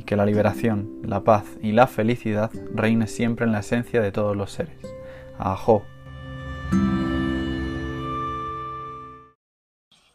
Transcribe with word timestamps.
y 0.00 0.02
que 0.02 0.16
la 0.16 0.24
liberación, 0.24 1.00
la 1.02 1.24
paz 1.24 1.44
y 1.60 1.72
la 1.72 1.86
felicidad 1.86 2.50
reine 2.74 3.06
siempre 3.06 3.44
en 3.44 3.52
la 3.52 3.60
esencia 3.60 4.00
de 4.00 4.12
todos 4.12 4.34
los 4.34 4.50
seres. 4.50 4.80
Ajo. 5.38 5.84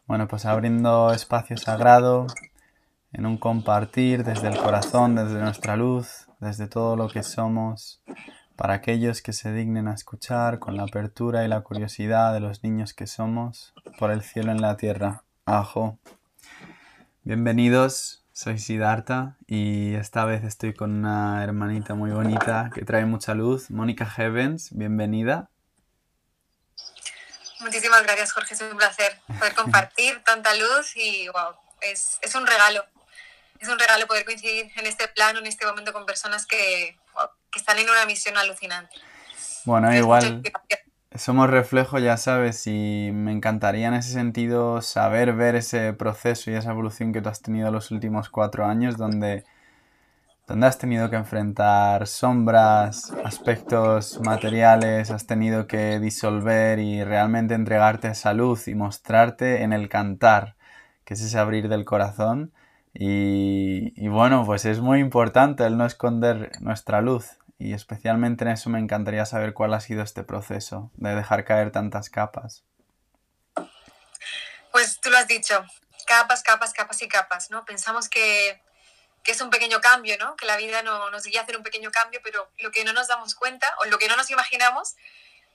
Bueno, 0.06 0.26
pues 0.26 0.44
abriendo 0.44 1.12
espacio 1.12 1.56
sagrado 1.56 2.26
en 3.12 3.26
un 3.26 3.38
compartir 3.38 4.24
desde 4.24 4.48
el 4.48 4.58
corazón, 4.58 5.14
desde 5.14 5.40
nuestra 5.40 5.76
luz, 5.76 6.26
desde 6.40 6.66
todo 6.66 6.96
lo 6.96 7.08
que 7.08 7.22
somos, 7.22 8.02
para 8.56 8.74
aquellos 8.74 9.22
que 9.22 9.32
se 9.32 9.52
dignen 9.52 9.86
a 9.86 9.94
escuchar 9.94 10.58
con 10.58 10.76
la 10.76 10.82
apertura 10.82 11.44
y 11.44 11.48
la 11.48 11.60
curiosidad 11.60 12.32
de 12.32 12.40
los 12.40 12.64
niños 12.64 12.92
que 12.92 13.06
somos, 13.06 13.72
por 14.00 14.10
el 14.10 14.22
cielo 14.22 14.50
en 14.50 14.60
la 14.60 14.76
tierra. 14.76 15.22
Ajo. 15.44 15.98
Bienvenidos 17.22 18.25
soy 18.36 18.58
Siddhartha 18.58 19.38
y 19.46 19.94
esta 19.94 20.26
vez 20.26 20.44
estoy 20.44 20.74
con 20.74 20.90
una 20.92 21.42
hermanita 21.42 21.94
muy 21.94 22.10
bonita 22.10 22.70
que 22.74 22.84
trae 22.84 23.06
mucha 23.06 23.32
luz, 23.32 23.70
Mónica 23.70 24.04
Heavens, 24.04 24.76
bienvenida. 24.76 25.48
Muchísimas 27.60 28.02
gracias 28.02 28.32
Jorge, 28.32 28.52
es 28.52 28.60
un 28.60 28.76
placer 28.76 29.18
poder 29.38 29.54
compartir 29.56 30.22
tanta 30.22 30.54
luz 30.54 30.94
y 30.96 31.28
wow, 31.28 31.56
es, 31.80 32.18
es, 32.20 32.34
un 32.34 32.46
regalo, 32.46 32.84
es 33.58 33.68
un 33.68 33.78
regalo 33.78 34.06
poder 34.06 34.26
coincidir 34.26 34.70
en 34.76 34.84
este 34.84 35.08
plano, 35.08 35.38
en 35.38 35.46
este 35.46 35.64
momento 35.64 35.94
con 35.94 36.04
personas 36.04 36.44
que, 36.44 36.94
que 37.50 37.58
están 37.58 37.78
en 37.78 37.88
una 37.88 38.04
misión 38.04 38.36
alucinante. 38.36 38.96
Bueno, 39.64 39.96
igual 39.96 40.42
somos 41.18 41.50
reflejo, 41.50 41.98
ya 41.98 42.16
sabes, 42.16 42.66
y 42.66 43.10
me 43.12 43.32
encantaría 43.32 43.88
en 43.88 43.94
ese 43.94 44.12
sentido 44.12 44.82
saber 44.82 45.32
ver 45.34 45.54
ese 45.54 45.92
proceso 45.92 46.50
y 46.50 46.54
esa 46.54 46.70
evolución 46.70 47.12
que 47.12 47.22
tú 47.22 47.28
has 47.28 47.42
tenido 47.42 47.70
los 47.70 47.90
últimos 47.90 48.28
cuatro 48.28 48.66
años, 48.66 48.96
donde, 48.96 49.44
donde 50.46 50.66
has 50.66 50.78
tenido 50.78 51.10
que 51.10 51.16
enfrentar 51.16 52.06
sombras, 52.06 53.12
aspectos 53.24 54.20
materiales, 54.20 55.10
has 55.10 55.26
tenido 55.26 55.66
que 55.66 56.00
disolver 56.00 56.78
y 56.78 57.04
realmente 57.04 57.54
entregarte 57.54 58.08
esa 58.08 58.32
luz 58.32 58.68
y 58.68 58.74
mostrarte 58.74 59.62
en 59.62 59.72
el 59.72 59.88
cantar, 59.88 60.56
que 61.04 61.14
es 61.14 61.20
ese 61.22 61.38
abrir 61.38 61.68
del 61.68 61.84
corazón. 61.84 62.52
Y, 62.94 63.92
y 63.96 64.08
bueno, 64.08 64.44
pues 64.46 64.64
es 64.64 64.80
muy 64.80 65.00
importante 65.00 65.66
el 65.66 65.76
no 65.76 65.86
esconder 65.86 66.52
nuestra 66.60 67.00
luz 67.00 67.38
y 67.58 67.72
especialmente 67.72 68.44
en 68.44 68.50
eso 68.50 68.68
me 68.70 68.78
encantaría 68.78 69.24
saber 69.24 69.54
cuál 69.54 69.74
ha 69.74 69.80
sido 69.80 70.02
este 70.02 70.22
proceso 70.22 70.90
de 70.94 71.14
dejar 71.14 71.44
caer 71.44 71.72
tantas 71.72 72.10
capas. 72.10 72.64
Pues 74.72 75.00
tú 75.00 75.08
lo 75.08 75.16
has 75.16 75.26
dicho, 75.26 75.64
capas, 76.06 76.42
capas, 76.42 76.72
capas 76.72 77.00
y 77.00 77.08
capas, 77.08 77.50
¿no? 77.50 77.64
Pensamos 77.64 78.10
que, 78.10 78.62
que 79.22 79.32
es 79.32 79.40
un 79.40 79.48
pequeño 79.48 79.80
cambio, 79.80 80.18
¿no? 80.18 80.36
Que 80.36 80.44
la 80.44 80.56
vida 80.58 80.82
no, 80.82 81.10
nos 81.10 81.24
guía 81.24 81.40
a 81.40 81.42
hacer 81.44 81.56
un 81.56 81.62
pequeño 81.62 81.90
cambio, 81.90 82.20
pero 82.22 82.52
lo 82.58 82.70
que 82.70 82.84
no 82.84 82.92
nos 82.92 83.08
damos 83.08 83.34
cuenta 83.34 83.66
o 83.80 83.86
lo 83.86 83.98
que 83.98 84.08
no 84.08 84.16
nos 84.16 84.30
imaginamos 84.30 84.96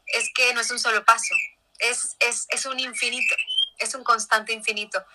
es 0.08 0.32
que 0.34 0.54
no 0.56 0.62
es 0.62 0.72
un 0.72 0.80
solo 0.80 1.06
paso, 1.06 1.36
es, 1.78 2.16
es, 2.20 2.48
es 2.50 2.66
un 2.66 2.80
infinito, 2.80 3.36
es 3.78 3.94
un 3.94 4.04
constante 4.04 4.54
infinito 4.54 5.06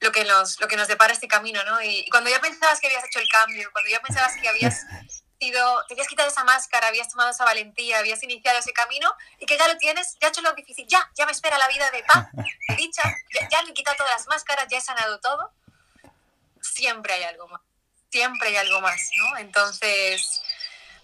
lo 0.00 0.12
que 0.12 0.24
nos, 0.24 0.60
lo 0.60 0.68
que 0.68 0.76
nos 0.76 0.88
depara 0.88 1.12
este 1.12 1.28
camino, 1.28 1.64
¿no? 1.64 1.80
Y, 1.80 2.00
y 2.00 2.10
cuando 2.10 2.28
ya 2.28 2.40
pensabas 2.40 2.80
que 2.80 2.88
habías 2.88 3.04
hecho 3.04 3.20
el 3.20 3.28
cambio, 3.28 3.70
cuando 3.72 3.90
ya 3.90 4.00
pensabas 4.00 4.34
que 4.36 4.48
habías 4.48 4.84
sido, 5.44 5.84
te 5.86 5.94
habías 5.94 6.08
quitado 6.08 6.28
esa 6.28 6.44
máscara, 6.44 6.88
habías 6.88 7.08
tomado 7.08 7.30
esa 7.30 7.44
valentía, 7.44 7.98
habías 7.98 8.22
iniciado 8.22 8.58
ese 8.58 8.72
camino 8.72 9.14
y 9.38 9.46
que 9.46 9.58
ya 9.58 9.68
lo 9.68 9.76
tienes, 9.76 10.16
ya 10.20 10.28
has 10.28 10.32
hecho 10.32 10.42
lo 10.42 10.54
difícil, 10.54 10.86
ya, 10.88 11.10
ya 11.14 11.26
me 11.26 11.32
espera 11.32 11.58
la 11.58 11.68
vida 11.68 11.90
de 11.90 12.02
paz, 12.04 12.28
de 12.68 12.76
dicha, 12.76 13.02
ya, 13.34 13.48
ya 13.48 13.62
me 13.62 13.70
he 13.70 13.74
quitado 13.74 13.96
todas 13.96 14.12
las 14.12 14.26
máscaras, 14.26 14.66
ya 14.70 14.78
he 14.78 14.80
sanado 14.80 15.20
todo. 15.20 15.52
Siempre 16.60 17.14
hay 17.14 17.24
algo 17.24 17.46
más, 17.48 17.60
siempre 18.10 18.48
hay 18.48 18.56
algo 18.56 18.80
más, 18.80 19.10
¿no? 19.18 19.36
Entonces, 19.38 20.42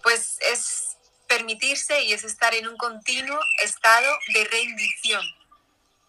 pues 0.01 0.37
es 0.41 0.97
permitirse 1.27 2.01
y 2.01 2.13
es 2.13 2.23
estar 2.23 2.53
en 2.55 2.67
un 2.67 2.77
continuo 2.77 3.39
estado 3.63 4.11
de 4.33 4.43
rendición, 4.45 5.23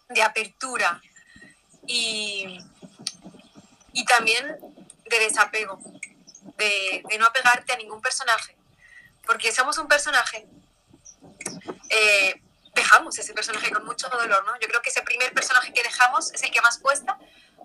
de 0.09 0.23
apertura 0.23 1.01
y, 1.85 2.59
y 3.93 4.05
también 4.05 4.57
de 5.05 5.19
desapego 5.19 5.79
de, 6.57 7.03
no 7.19 7.25
apegarte 7.25 7.73
a 7.73 7.77
ningún 7.77 8.01
personaje. 8.01 8.55
Porque 9.25 9.51
somos 9.51 9.77
un 9.77 9.87
personaje, 9.87 10.45
eh, 11.89 12.41
dejamos 12.75 13.17
ese 13.17 13.33
personaje 13.33 13.71
con 13.71 13.85
mucho 13.85 14.09
dolor, 14.09 14.43
¿no? 14.45 14.59
Yo 14.59 14.67
creo 14.67 14.81
que 14.81 14.89
ese 14.89 15.01
primer 15.01 15.33
personaje 15.33 15.71
que 15.73 15.83
dejamos 15.83 16.33
es 16.33 16.43
el 16.43 16.51
que 16.51 16.61
más 16.61 16.79
cuesta, 16.79 17.17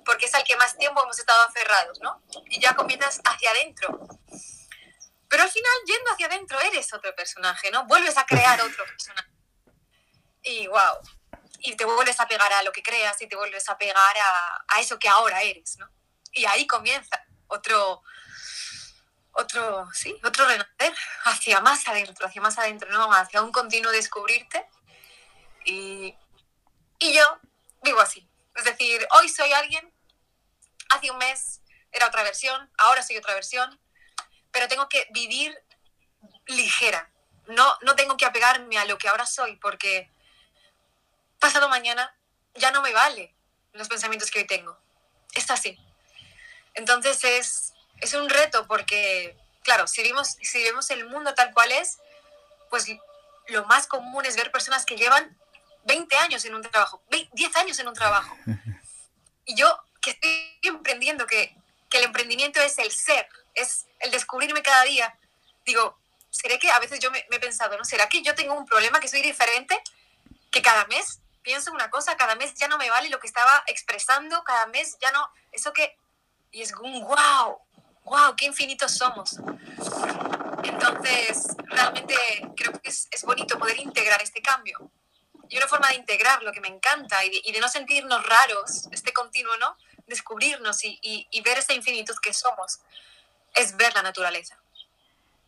porque 0.05 0.27
es 0.27 0.35
al 0.35 0.45
que 0.45 0.57
más 0.57 0.77
tiempo 0.77 1.03
hemos 1.03 1.19
estado 1.19 1.43
aferrados, 1.43 2.01
¿no? 2.01 2.23
Y 2.47 2.61
ya 2.61 2.77
comienzas 2.77 3.21
hacia 3.25 3.51
adentro. 3.51 3.99
Pero 5.29 5.43
al 5.43 5.51
final, 5.51 5.73
yendo 5.87 6.13
hacia 6.13 6.27
adentro, 6.27 6.61
eres 6.61 6.93
otro 6.93 7.15
personaje, 7.15 7.71
¿no? 7.71 7.85
Vuelves 7.87 8.17
a 8.17 8.25
crear 8.25 8.61
otro 8.61 8.85
personaje. 8.87 9.29
Y 10.43 10.67
wow. 10.69 10.99
Y 11.61 11.75
te 11.77 11.85
vuelves 11.85 12.21
a 12.21 12.29
pegar 12.29 12.53
a 12.53 12.63
lo 12.63 12.73
que 12.73 12.83
creas 12.83 13.21
y 13.21 13.27
te 13.27 13.37
vuelves 13.37 13.69
a 13.69 13.77
pegar 13.77 14.17
a, 14.17 14.65
a 14.69 14.81
eso 14.81 14.99
que 14.99 15.09
ahora 15.09 15.43
eres, 15.43 15.77
¿no? 15.79 15.91
Y 16.33 16.45
ahí 16.47 16.67
comienza 16.67 17.21
otro, 17.49 18.03
otro, 19.39 19.89
sí, 19.93 20.15
otro 20.25 20.47
renacer 20.47 20.95
hacia 21.25 21.61
más 21.61 21.87
adentro, 21.87 22.27
hacia 22.27 22.43
más 22.43 22.59
adentro, 22.59 22.91
¿no? 22.91 23.13
Hacia 23.13 23.43
un 23.43 23.53
continuo 23.53 23.93
descubrirte. 23.93 24.67
Y, 25.65 26.15
y 26.99 27.13
yo 27.13 27.23
vivo 27.83 28.01
así. 28.01 28.29
Es 28.57 28.65
decir, 28.65 29.07
hoy 29.13 29.29
soy 29.29 29.53
alguien, 29.53 29.93
hace 30.91 31.11
un 31.11 31.19
mes 31.19 31.61
era 31.93 32.09
otra 32.09 32.23
versión, 32.23 32.71
ahora 32.79 33.03
soy 33.03 33.17
otra 33.17 33.35
versión, 33.35 33.81
pero 34.51 34.69
tengo 34.69 34.89
que 34.89 35.07
vivir 35.11 35.57
ligera. 36.47 37.11
No, 37.47 37.79
no 37.83 37.95
tengo 37.95 38.17
que 38.17 38.27
apegarme 38.27 38.79
a 38.79 38.85
lo 38.85 38.99
que 38.99 39.09
ahora 39.09 39.25
soy, 39.25 39.57
porque 39.57 40.11
pasado 41.39 41.69
mañana 41.69 42.15
ya 42.55 42.73
no 42.73 42.83
me 42.83 42.93
vale 42.93 43.35
los 43.73 43.89
pensamientos 43.89 44.31
que 44.31 44.41
hoy 44.41 44.47
tengo. 44.47 44.77
Es 45.33 45.51
así. 45.51 45.79
Entonces 46.75 47.23
es, 47.25 47.75
es 48.01 48.15
un 48.15 48.29
reto 48.29 48.67
porque, 48.67 49.37
claro, 49.63 49.87
si 49.87 50.03
vemos, 50.03 50.37
si 50.41 50.63
vemos 50.63 50.91
el 50.91 51.07
mundo 51.07 51.35
tal 51.35 51.53
cual 51.53 51.73
es, 51.73 51.99
pues 52.71 52.87
lo 53.49 53.65
más 53.67 53.87
común 53.87 54.25
es 54.27 54.37
ver 54.37 54.51
personas 54.53 54.85
que 54.85 54.97
llevan 54.97 55.37
20 55.85 56.17
años 56.17 56.45
en 56.45 56.55
un 56.55 56.63
trabajo, 56.63 57.03
10 57.33 57.57
años 57.57 57.79
en 57.79 57.89
un 57.89 57.95
trabajo. 57.95 58.37
Y 59.51 59.55
yo 59.55 59.83
que 60.03 60.11
estoy 60.11 60.59
emprendiendo, 60.65 61.27
que, 61.27 61.57
que 61.89 61.97
el 61.97 62.05
emprendimiento 62.05 62.61
es 62.61 62.77
el 62.79 62.91
ser, 62.91 63.27
es 63.55 63.87
el 64.01 64.11
descubrirme 64.11 64.63
cada 64.63 64.83
día, 64.83 65.19
digo, 65.65 65.99
¿será 66.29 66.59
que 66.59 66.71
a 66.71 66.79
veces 66.79 67.01
yo 67.01 67.11
me, 67.11 67.25
me, 67.31 67.37
he 67.37 67.41
pensado, 67.41 67.79
¿no? 67.79 67.85
¿Será 67.87 68.11
que 68.11 68.21
yo 68.21 68.35
tengo 68.35 68.53
un 68.53 68.67
problema, 68.67 69.01
que 69.01 69.09
soy 69.09 69.23
diferente? 69.23 69.83
Que 70.51 70.61
cada 70.61 70.85
mes 70.89 71.21
pienso 71.41 71.73
una 71.73 71.89
cosa, 71.89 72.15
cada 72.19 72.35
mes 72.35 72.53
ya 72.57 72.69
no 72.69 72.77
me 72.77 72.91
vale 72.91 73.09
lo 73.09 73.21
que 73.21 73.27
estaba 73.27 73.65
expresando, 73.69 74.45
cada 74.45 74.67
mes 74.67 74.99
ya 75.01 75.11
no, 75.13 75.27
eso 75.51 75.73
que, 75.73 75.97
y 76.53 76.61
es 76.61 76.75
un 76.75 77.03
wow, 77.05 77.59
wow, 78.09 78.35
qué 78.37 78.47
infinitos 78.47 78.93
somos. 78.93 79.37
Entonces, 80.65 81.57
realmente 81.67 82.15
creo 82.57 82.73
que 82.81 82.89
es, 82.89 83.09
bonito 83.25 83.59
poder 83.59 83.79
integrar 83.79 84.23
este 84.23 84.41
cambio. 84.43 84.91
Y 85.49 85.57
una 85.57 85.67
forma 85.67 85.89
de 85.89 85.95
integrar 85.95 86.43
lo 86.43 86.53
que 86.53 86.61
me 86.61 86.69
encanta 86.69 87.25
y 87.25 87.53
de, 87.53 87.61
no 87.61 87.69
sentirnos 87.69 88.27
raros, 88.27 88.89
este 88.93 89.13
continuo, 89.13 89.57
¿no? 89.57 89.77
Descubrirnos 90.07 90.79
y 90.83 91.43
ver 91.43 91.59
esa 91.59 91.73
infinitud 91.73 92.17
que 92.21 92.33
somos, 92.35 92.81
es 93.55 93.77
ver 93.77 93.95
la 93.95 94.03
naturaleza. 94.03 94.59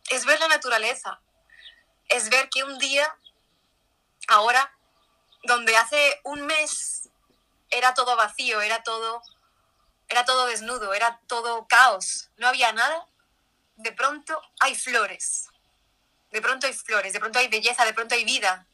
Es 0.09 0.25
ver 0.25 0.39
la 0.39 0.47
naturaleza. 0.47 1.19
Es 2.09 2.29
ver 2.29 2.49
que 2.49 2.63
un 2.63 2.77
día, 2.77 3.15
ahora, 4.27 4.75
donde 5.43 5.77
hace 5.77 6.19
un 6.23 6.45
mes 6.45 7.09
era 7.69 7.93
todo 7.93 8.15
vacío, 8.15 8.61
era 8.61 8.83
todo, 8.83 9.21
era 10.11 10.25
todo 10.25 10.45
desnudo, 10.45 10.93
era 10.93 11.19
todo 11.27 11.67
caos, 11.67 12.29
no 12.37 12.47
había 12.47 12.71
nada, 12.73 13.07
de 13.77 13.91
pronto 13.91 14.41
hay 14.59 14.75
flores. 14.75 15.47
De 16.31 16.41
pronto 16.41 16.67
hay 16.67 16.73
flores, 16.73 17.13
de 17.13 17.19
pronto 17.19 17.39
hay 17.39 17.47
belleza, 17.47 17.85
de 17.85 17.93
pronto 17.93 18.15
hay 18.15 18.23
vida. 18.23 18.65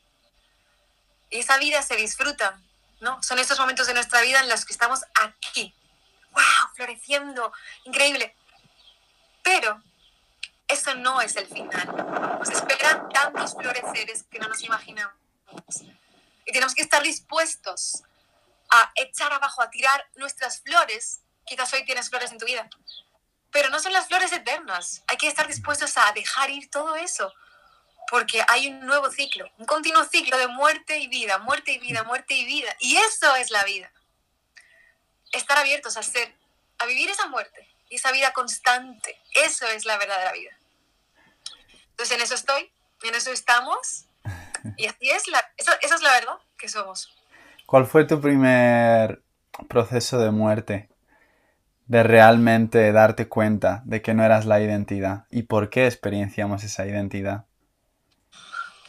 Y 1.29 1.39
esa 1.39 1.57
vida 1.57 1.81
se 1.81 1.95
disfruta, 1.95 2.59
¿no? 2.99 3.21
Son 3.23 3.39
estos 3.39 3.59
momentos 3.59 3.87
de 3.87 3.93
nuestra 3.93 4.21
vida 4.21 4.39
en 4.39 4.49
los 4.49 4.65
que 4.65 4.73
estamos 4.73 5.01
aquí. 5.15 5.73
¡Wow! 6.31 6.75
Floreciendo, 6.75 7.51
increíble. 7.85 8.35
Pero 9.43 9.81
eso 10.67 10.93
no 10.95 11.21
es 11.21 11.35
el 11.35 11.47
final. 11.47 12.39
Nos 12.39 12.49
esperan 12.49 13.09
tantos 13.09 13.55
floreceres 13.55 14.23
que 14.23 14.39
no 14.39 14.47
nos 14.47 14.61
imaginamos. 14.61 15.15
Y 16.45 16.51
tenemos 16.51 16.75
que 16.75 16.83
estar 16.83 17.01
dispuestos 17.01 18.03
a 18.69 18.91
echar 18.95 19.31
abajo, 19.33 19.61
a 19.61 19.69
tirar 19.69 20.07
nuestras 20.15 20.61
flores. 20.61 21.21
Quizás 21.47 21.71
hoy 21.73 21.85
tienes 21.85 22.09
flores 22.09 22.31
en 22.31 22.37
tu 22.37 22.45
vida, 22.45 22.69
pero 23.51 23.69
no 23.69 23.79
son 23.79 23.93
las 23.93 24.07
flores 24.07 24.31
eternas. 24.31 25.03
Hay 25.07 25.17
que 25.17 25.27
estar 25.27 25.47
dispuestos 25.47 25.97
a 25.97 26.11
dejar 26.11 26.49
ir 26.49 26.69
todo 26.69 26.95
eso, 26.95 27.33
porque 28.09 28.43
hay 28.47 28.67
un 28.67 28.85
nuevo 28.85 29.09
ciclo, 29.09 29.49
un 29.57 29.65
continuo 29.65 30.03
ciclo 30.05 30.37
de 30.37 30.47
muerte 30.47 30.99
y 30.99 31.07
vida, 31.07 31.37
muerte 31.39 31.71
y 31.71 31.79
vida, 31.79 32.03
muerte 32.03 32.33
y 32.33 32.45
vida. 32.45 32.75
Y 32.79 32.97
eso 32.97 33.35
es 33.35 33.49
la 33.49 33.63
vida. 33.63 33.91
Estar 35.31 35.57
abiertos 35.57 35.97
a 35.97 36.03
ser, 36.03 36.33
a 36.79 36.85
vivir 36.85 37.09
esa 37.09 37.27
muerte 37.27 37.67
y 37.89 37.95
esa 37.95 38.11
vida 38.11 38.31
constante. 38.33 39.19
Eso 39.33 39.67
es 39.67 39.85
la 39.85 39.97
verdadera 39.97 40.33
vida. 40.33 40.51
Entonces 41.91 42.15
en 42.15 42.21
eso 42.21 42.35
estoy, 42.35 42.71
en 43.03 43.15
eso 43.15 43.31
estamos 43.31 44.05
y 44.75 44.87
así 44.87 45.09
es, 45.09 45.27
la, 45.27 45.43
esa, 45.57 45.73
esa 45.81 45.95
es 45.95 46.01
la 46.01 46.11
verdad 46.11 46.37
que 46.57 46.67
somos. 46.67 47.13
¿Cuál 47.65 47.85
fue 47.85 48.05
tu 48.05 48.19
primer 48.19 49.21
proceso 49.67 50.19
de 50.19 50.31
muerte? 50.31 50.89
De 51.87 52.03
realmente 52.03 52.91
darte 52.91 53.27
cuenta 53.27 53.81
de 53.85 54.01
que 54.01 54.13
no 54.13 54.23
eras 54.23 54.45
la 54.45 54.59
identidad 54.59 55.25
y 55.29 55.43
por 55.43 55.69
qué 55.69 55.85
experienciamos 55.85 56.63
esa 56.63 56.85
identidad. 56.85 57.45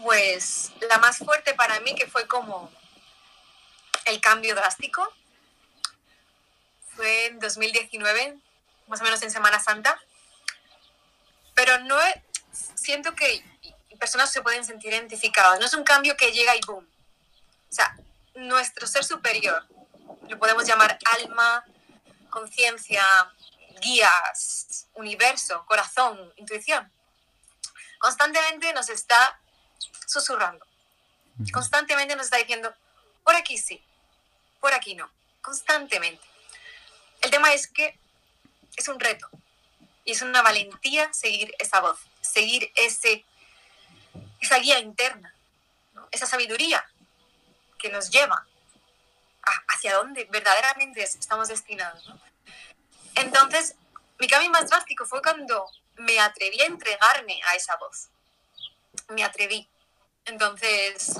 Pues 0.03 0.73
la 0.89 0.99
más 0.99 1.19
fuerte 1.19 1.55
para 1.55 1.79
mí 1.81 1.95
que 1.95 2.07
fue 2.07 2.27
como 2.27 2.71
el 4.07 4.21
cambio 4.21 4.55
drástico 4.55 5.07
fue 6.97 7.27
en 7.27 7.39
2019, 7.39 8.37
más 8.89 9.01
o 9.01 9.05
menos 9.05 9.23
en 9.23 9.31
Semana 9.31 9.61
Santa. 9.61 9.97
Pero 11.55 11.79
no 11.81 11.97
siento 12.75 13.15
que 13.15 13.45
personas 13.99 14.33
se 14.33 14.43
pueden 14.43 14.65
sentir 14.65 14.93
identificadas. 14.93 15.61
No 15.61 15.67
es 15.67 15.75
un 15.75 15.85
cambio 15.85 16.17
que 16.17 16.33
llega 16.33 16.57
y 16.57 16.61
boom. 16.67 16.85
O 16.85 17.73
sea, 17.73 17.97
nuestro 18.35 18.87
ser 18.87 19.05
superior, 19.05 19.65
lo 20.29 20.39
podemos 20.39 20.65
llamar 20.65 20.99
alma, 21.19 21.65
conciencia, 22.31 23.03
guías, 23.81 24.87
universo, 24.95 25.65
corazón, 25.67 26.33
intuición, 26.37 26.91
constantemente 27.99 28.73
nos 28.73 28.89
está 28.89 29.41
susurrando. 30.07 30.65
Constantemente 31.53 32.17
nos 32.17 32.27
está 32.27 32.39
diciendo, 32.39 32.75
por 33.23 33.37
aquí 33.37 33.59
sí, 33.59 33.83
por 34.61 34.73
aquí 34.75 34.95
no, 34.95 35.11
constantemente. 35.41 36.25
El 37.21 37.31
tema 37.31 37.53
es 37.53 37.69
que 37.69 37.99
es 38.77 38.89
un 38.89 38.99
reto 38.99 39.29
y 40.05 40.13
es 40.13 40.23
una 40.23 40.43
valentía 40.43 41.13
seguir 41.13 41.55
esa 41.59 41.81
voz, 41.81 41.99
seguir 42.21 42.73
ese 42.77 43.25
esa 44.41 44.59
guía 44.59 44.79
interna, 44.79 45.35
¿no? 45.95 46.09
esa 46.13 46.27
sabiduría 46.27 46.89
que 47.79 47.91
nos 47.91 48.11
lleva 48.11 48.47
hacia 49.69 49.95
dónde 49.95 50.27
verdaderamente 50.31 51.03
estamos 51.03 51.49
destinados. 51.49 52.07
¿no? 52.07 52.21
Entonces, 53.17 53.75
mi 54.19 54.29
cambio 54.29 54.51
más 54.51 54.69
drástico 54.69 55.07
fue 55.07 55.23
cuando 55.23 55.67
me 55.97 56.21
atreví 56.21 56.61
a 56.61 56.67
entregarme 56.67 57.41
a 57.47 57.55
esa 57.55 57.77
voz. 57.77 58.09
Me 59.09 59.25
atreví. 59.25 59.69
Entonces, 60.25 61.15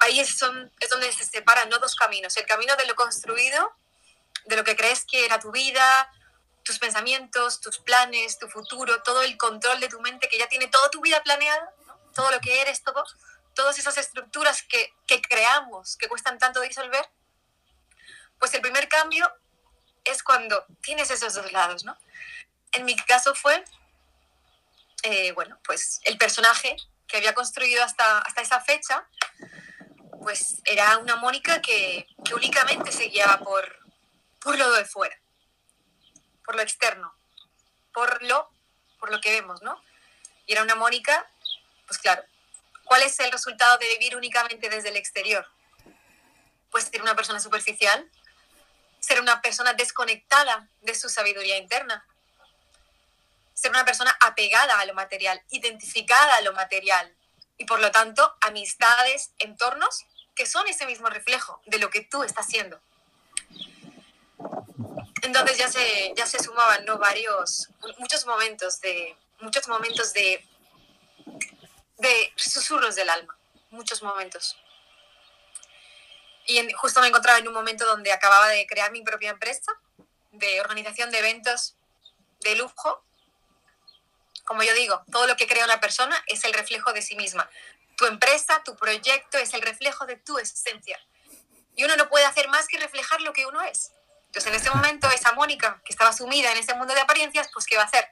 ahí 0.00 0.20
es, 0.20 0.38
donde 0.38 1.12
se 1.12 1.24
separan 1.24 1.68
¿no? 1.68 1.78
dos 1.78 1.94
caminos. 1.96 2.36
El 2.36 2.46
camino 2.46 2.74
de 2.76 2.86
lo 2.86 2.94
construido, 2.94 3.72
de 4.46 4.56
lo 4.56 4.64
que 4.64 4.76
crees 4.76 5.04
que 5.04 5.24
era 5.24 5.38
tu 5.38 5.50
vida, 5.50 6.10
tus 6.62 6.78
pensamientos, 6.78 7.60
tus 7.60 7.78
planes, 7.78 8.38
tu 8.38 8.48
futuro, 8.48 9.02
todo 9.02 9.22
el 9.22 9.36
control 9.36 9.80
de 9.80 9.88
tu 9.88 10.00
mente 10.00 10.28
que 10.28 10.38
ya 10.38 10.48
tiene 10.48 10.68
toda 10.68 10.90
tu 10.90 11.00
vida 11.00 11.22
planeada 11.22 11.72
todo 12.14 12.30
lo 12.30 12.40
que 12.40 12.60
eres, 12.60 12.82
todo, 12.82 13.04
todas 13.54 13.78
esas 13.78 13.98
estructuras 13.98 14.62
que, 14.62 14.92
que 15.06 15.20
creamos, 15.20 15.96
que 15.96 16.08
cuestan 16.08 16.38
tanto 16.38 16.60
disolver, 16.60 17.08
pues 18.38 18.54
el 18.54 18.60
primer 18.60 18.88
cambio 18.88 19.30
es 20.04 20.22
cuando 20.22 20.64
tienes 20.80 21.10
esos 21.10 21.34
dos 21.34 21.52
lados, 21.52 21.84
¿no? 21.84 21.96
En 22.72 22.84
mi 22.84 22.96
caso 22.96 23.34
fue, 23.34 23.64
eh, 25.02 25.32
bueno, 25.32 25.58
pues 25.64 26.00
el 26.04 26.16
personaje 26.16 26.76
que 27.06 27.18
había 27.18 27.34
construido 27.34 27.84
hasta, 27.84 28.20
hasta 28.20 28.40
esa 28.40 28.60
fecha, 28.60 29.06
pues 30.22 30.62
era 30.64 30.98
una 30.98 31.16
Mónica 31.16 31.60
que, 31.60 32.06
únicamente 32.34 32.92
se 32.92 33.08
guiaba 33.08 33.38
por, 33.38 33.78
por 34.40 34.56
lo 34.56 34.70
de 34.72 34.84
fuera, 34.84 35.18
por 36.44 36.54
lo 36.54 36.62
externo, 36.62 37.12
por 37.92 38.22
lo, 38.22 38.48
por 38.98 39.10
lo 39.10 39.20
que 39.20 39.32
vemos, 39.32 39.62
¿no? 39.62 39.82
Y 40.46 40.52
era 40.52 40.62
una 40.62 40.76
Mónica 40.76 41.28
pues 41.90 41.98
claro, 41.98 42.22
¿cuál 42.90 43.02
es 43.02 43.20
el 43.20 43.30
resultado 43.30 43.78
de 43.78 43.86
vivir 43.86 44.16
únicamente 44.16 44.68
desde 44.68 44.88
el 44.88 44.96
exterior? 44.96 45.46
Pues 46.72 46.86
ser 46.86 47.00
una 47.00 47.14
persona 47.14 47.38
superficial, 47.38 48.10
ser 48.98 49.20
una 49.20 49.40
persona 49.40 49.74
desconectada 49.74 50.66
de 50.80 50.96
su 50.96 51.08
sabiduría 51.08 51.56
interna, 51.56 52.04
ser 53.54 53.70
una 53.70 53.84
persona 53.84 54.10
apegada 54.20 54.80
a 54.80 54.86
lo 54.86 54.94
material, 54.94 55.40
identificada 55.50 56.34
a 56.34 56.40
lo 56.40 56.52
material 56.52 57.14
y 57.58 57.64
por 57.64 57.78
lo 57.78 57.92
tanto 57.92 58.36
amistades, 58.40 59.30
entornos 59.38 60.04
que 60.34 60.44
son 60.44 60.66
ese 60.66 60.84
mismo 60.84 61.08
reflejo 61.08 61.62
de 61.66 61.78
lo 61.78 61.90
que 61.90 62.00
tú 62.00 62.24
estás 62.24 62.46
haciendo. 62.46 62.80
Entonces 65.22 65.58
ya 65.58 65.70
se, 65.70 66.12
ya 66.16 66.26
se 66.26 66.42
sumaban 66.42 66.84
¿no? 66.86 66.98
varios, 66.98 67.68
muchos 67.98 68.26
momentos 68.26 68.80
de, 68.80 69.16
muchos 69.38 69.68
momentos 69.68 70.12
de 70.12 70.44
de 72.00 72.32
susurros 72.36 72.94
del 72.94 73.08
alma, 73.10 73.36
muchos 73.70 74.02
momentos. 74.02 74.56
Y 76.46 76.72
justo 76.72 77.00
me 77.00 77.08
encontraba 77.08 77.38
en 77.38 77.48
un 77.48 77.54
momento 77.54 77.86
donde 77.86 78.12
acababa 78.12 78.48
de 78.48 78.66
crear 78.66 78.90
mi 78.90 79.02
propia 79.02 79.30
empresa 79.30 79.72
de 80.32 80.60
organización 80.60 81.10
de 81.10 81.18
eventos 81.18 81.74
de 82.40 82.56
lujo 82.56 83.04
como 84.50 84.64
yo 84.64 84.74
digo, 84.74 85.00
todo 85.12 85.28
lo 85.28 85.36
que 85.36 85.46
crea 85.46 85.64
una 85.64 85.78
persona 85.78 86.20
es 86.26 86.42
el 86.42 86.52
reflejo 86.52 86.92
de 86.92 87.02
sí 87.02 87.14
misma. 87.14 87.48
Tu 87.96 88.04
empresa, 88.06 88.60
tu 88.64 88.74
proyecto 88.74 89.38
es 89.38 89.54
el 89.54 89.62
reflejo 89.62 90.06
de 90.06 90.16
tu 90.16 90.38
esencia. 90.38 90.98
Y 91.76 91.84
uno 91.84 91.94
no 91.94 92.08
puede 92.08 92.24
hacer 92.24 92.48
más 92.48 92.66
que 92.66 92.76
reflejar 92.76 93.20
lo 93.20 93.32
que 93.32 93.46
uno 93.46 93.62
es. 93.62 93.92
Entonces, 94.26 94.52
en 94.52 94.60
ese 94.60 94.70
momento, 94.70 95.08
esa 95.12 95.30
Mónica, 95.34 95.80
que 95.84 95.92
estaba 95.92 96.12
sumida 96.12 96.50
en 96.50 96.58
ese 96.58 96.74
mundo 96.74 96.94
de 96.94 97.00
apariencias, 97.00 97.48
pues, 97.54 97.64
¿qué 97.64 97.76
va 97.76 97.82
a 97.82 97.86
hacer? 97.86 98.10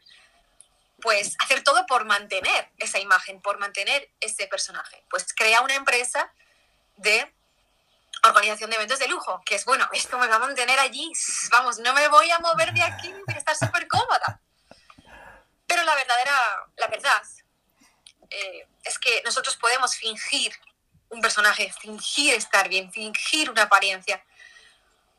Pues 1.01 1.37
hacer 1.41 1.63
todo 1.63 1.87
por 1.87 2.05
mantener 2.05 2.71
esa 2.79 2.99
imagen, 2.99 3.41
por 3.41 3.59
mantener 3.59 4.11
ese 4.21 4.47
personaje. 4.49 5.05
Pues 5.11 5.33
crea 5.35 5.61
una 5.61 5.75
empresa 5.75 6.33
de 6.97 7.33
organización 8.25 8.71
de 8.71 8.77
eventos 8.77 8.99
de 8.99 9.09
lujo, 9.09 9.41
que 9.45 9.55
es, 9.55 9.65
bueno, 9.65 9.89
esto 9.93 10.19
me 10.19 10.27
va 10.27 10.37
a 10.37 10.41
mantener 10.41 10.79
allí, 10.81 11.13
vamos, 11.51 11.79
no 11.79 11.95
me 11.95 12.09
voy 12.09 12.31
a 12.31 12.39
mover 12.41 12.73
de 12.73 12.83
aquí, 12.83 13.13
voy 13.13 13.35
a 13.35 13.39
estar 13.39 13.57
súper 13.57 13.87
cómoda. 13.87 14.41
Pero 15.67 15.83
la 15.85 15.95
verdadera, 15.95 16.67
la 16.77 16.87
verdad, 16.89 17.23
eh, 18.31 18.67
es 18.85 18.99
que 18.99 19.23
nosotros 19.25 19.57
podemos 19.57 19.95
fingir 19.95 20.53
un 21.11 21.21
personaje, 21.21 21.73
fingir 21.81 22.35
estar 22.35 22.69
bien, 22.69 22.93
fingir 22.93 23.51
una 23.51 23.63
apariencia, 23.63 24.25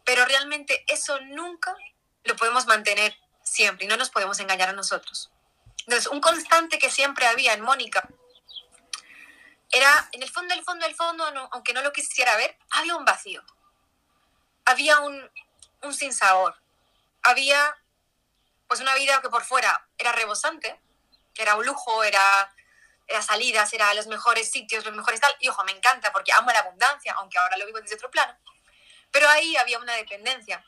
pero 0.04 0.26
realmente 0.26 0.84
eso 0.88 1.20
nunca 1.22 1.76
lo 2.24 2.36
podemos 2.36 2.66
mantener 2.66 3.16
siempre 3.44 3.86
y 3.86 3.88
no 3.88 3.98
nos 3.98 4.10
podemos 4.10 4.40
engañar 4.40 4.70
a 4.70 4.74
nosotros. 4.74 5.32
Entonces, 5.90 6.12
un 6.12 6.22
constante 6.22 6.78
que 6.78 6.92
siempre 6.92 7.26
había 7.26 7.54
en 7.54 7.62
Mónica 7.62 8.08
era, 9.72 10.08
en 10.12 10.22
el 10.22 10.30
fondo, 10.30 10.54
el 10.54 10.64
fondo, 10.64 10.86
el 10.86 10.94
fondo, 10.94 11.26
aunque 11.52 11.74
no 11.74 11.82
lo 11.82 11.92
quisiera 11.92 12.38
ver, 12.38 12.56
había 12.70 12.96
un 12.96 13.06
vacío. 13.06 13.44
Había 14.66 15.00
un, 15.00 15.32
un 15.82 15.94
sinsabor. 15.96 16.62
Había 17.24 17.76
pues 18.68 18.82
una 18.82 18.94
vida 18.94 19.20
que 19.20 19.30
por 19.30 19.44
fuera 19.44 19.88
era 19.98 20.12
rebosante, 20.12 20.80
era 21.34 21.56
un 21.56 21.66
lujo, 21.66 22.04
era, 22.04 22.54
era 23.08 23.24
salidas, 23.24 23.74
era 23.74 23.92
los 23.96 24.06
mejores 24.06 24.52
sitios, 24.52 24.86
los 24.86 24.94
mejores 24.94 25.20
tal. 25.20 25.36
Y 25.40 25.50
ojo, 25.50 25.64
me 25.64 25.72
encanta 25.72 26.12
porque 26.12 26.34
amo 26.34 26.52
la 26.52 26.60
abundancia, 26.60 27.14
aunque 27.14 27.40
ahora 27.40 27.58
lo 27.58 27.66
vivo 27.66 27.82
desde 27.82 27.96
otro 27.96 28.12
plano. 28.12 28.38
Pero 29.10 29.28
ahí 29.28 29.58
había 29.58 29.80
una 29.80 29.96
dependencia. 29.96 30.64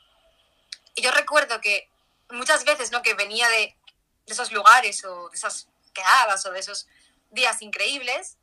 Y 0.96 1.02
yo 1.02 1.12
recuerdo 1.12 1.60
que 1.60 1.88
muchas 2.30 2.64
veces, 2.64 2.90
¿no? 2.90 3.02
Que 3.02 3.14
venía 3.14 3.48
de, 3.50 3.76
de 4.26 4.32
esos 4.32 4.52
lugares 4.52 5.04
o 5.04 5.28
de 5.28 5.36
esas 5.36 5.68
quedadas 5.92 6.44
o 6.46 6.50
de 6.50 6.60
esos 6.60 6.86
días 7.30 7.62
increíbles, 7.62 8.38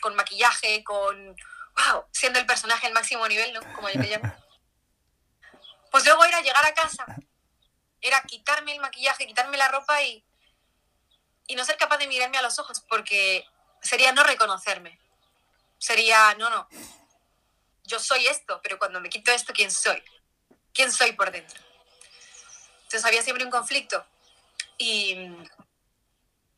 con 0.00 0.14
maquillaje, 0.14 0.82
con, 0.84 1.36
wow, 1.76 2.04
siendo 2.12 2.38
el 2.38 2.46
personaje 2.46 2.86
al 2.86 2.92
máximo 2.92 3.26
nivel, 3.28 3.52
¿no? 3.52 3.60
Como 3.74 3.88
yo 3.88 4.00
te 4.00 4.08
llamo. 4.08 4.34
Pues 5.90 6.06
luego 6.06 6.24
era 6.24 6.40
llegar 6.40 6.64
a 6.64 6.72
casa 6.72 7.04
era 8.02 8.20
quitarme 8.22 8.72
el 8.72 8.80
maquillaje, 8.80 9.26
quitarme 9.26 9.56
la 9.56 9.68
ropa 9.68 10.02
y, 10.02 10.24
y 11.46 11.54
no 11.54 11.64
ser 11.64 11.76
capaz 11.76 11.98
de 11.98 12.08
mirarme 12.08 12.36
a 12.36 12.42
los 12.42 12.58
ojos, 12.58 12.80
porque 12.88 13.46
sería 13.80 14.12
no 14.12 14.24
reconocerme. 14.24 14.98
Sería, 15.78 16.34
no, 16.34 16.50
no, 16.50 16.68
yo 17.84 17.98
soy 17.98 18.26
esto, 18.26 18.60
pero 18.62 18.78
cuando 18.78 19.00
me 19.00 19.08
quito 19.08 19.30
esto, 19.30 19.52
¿quién 19.52 19.70
soy? 19.70 20.02
¿Quién 20.74 20.92
soy 20.92 21.12
por 21.12 21.30
dentro? 21.30 21.60
Entonces 22.84 23.04
había 23.04 23.22
siempre 23.22 23.44
un 23.44 23.50
conflicto. 23.50 24.04
Y, 24.78 25.16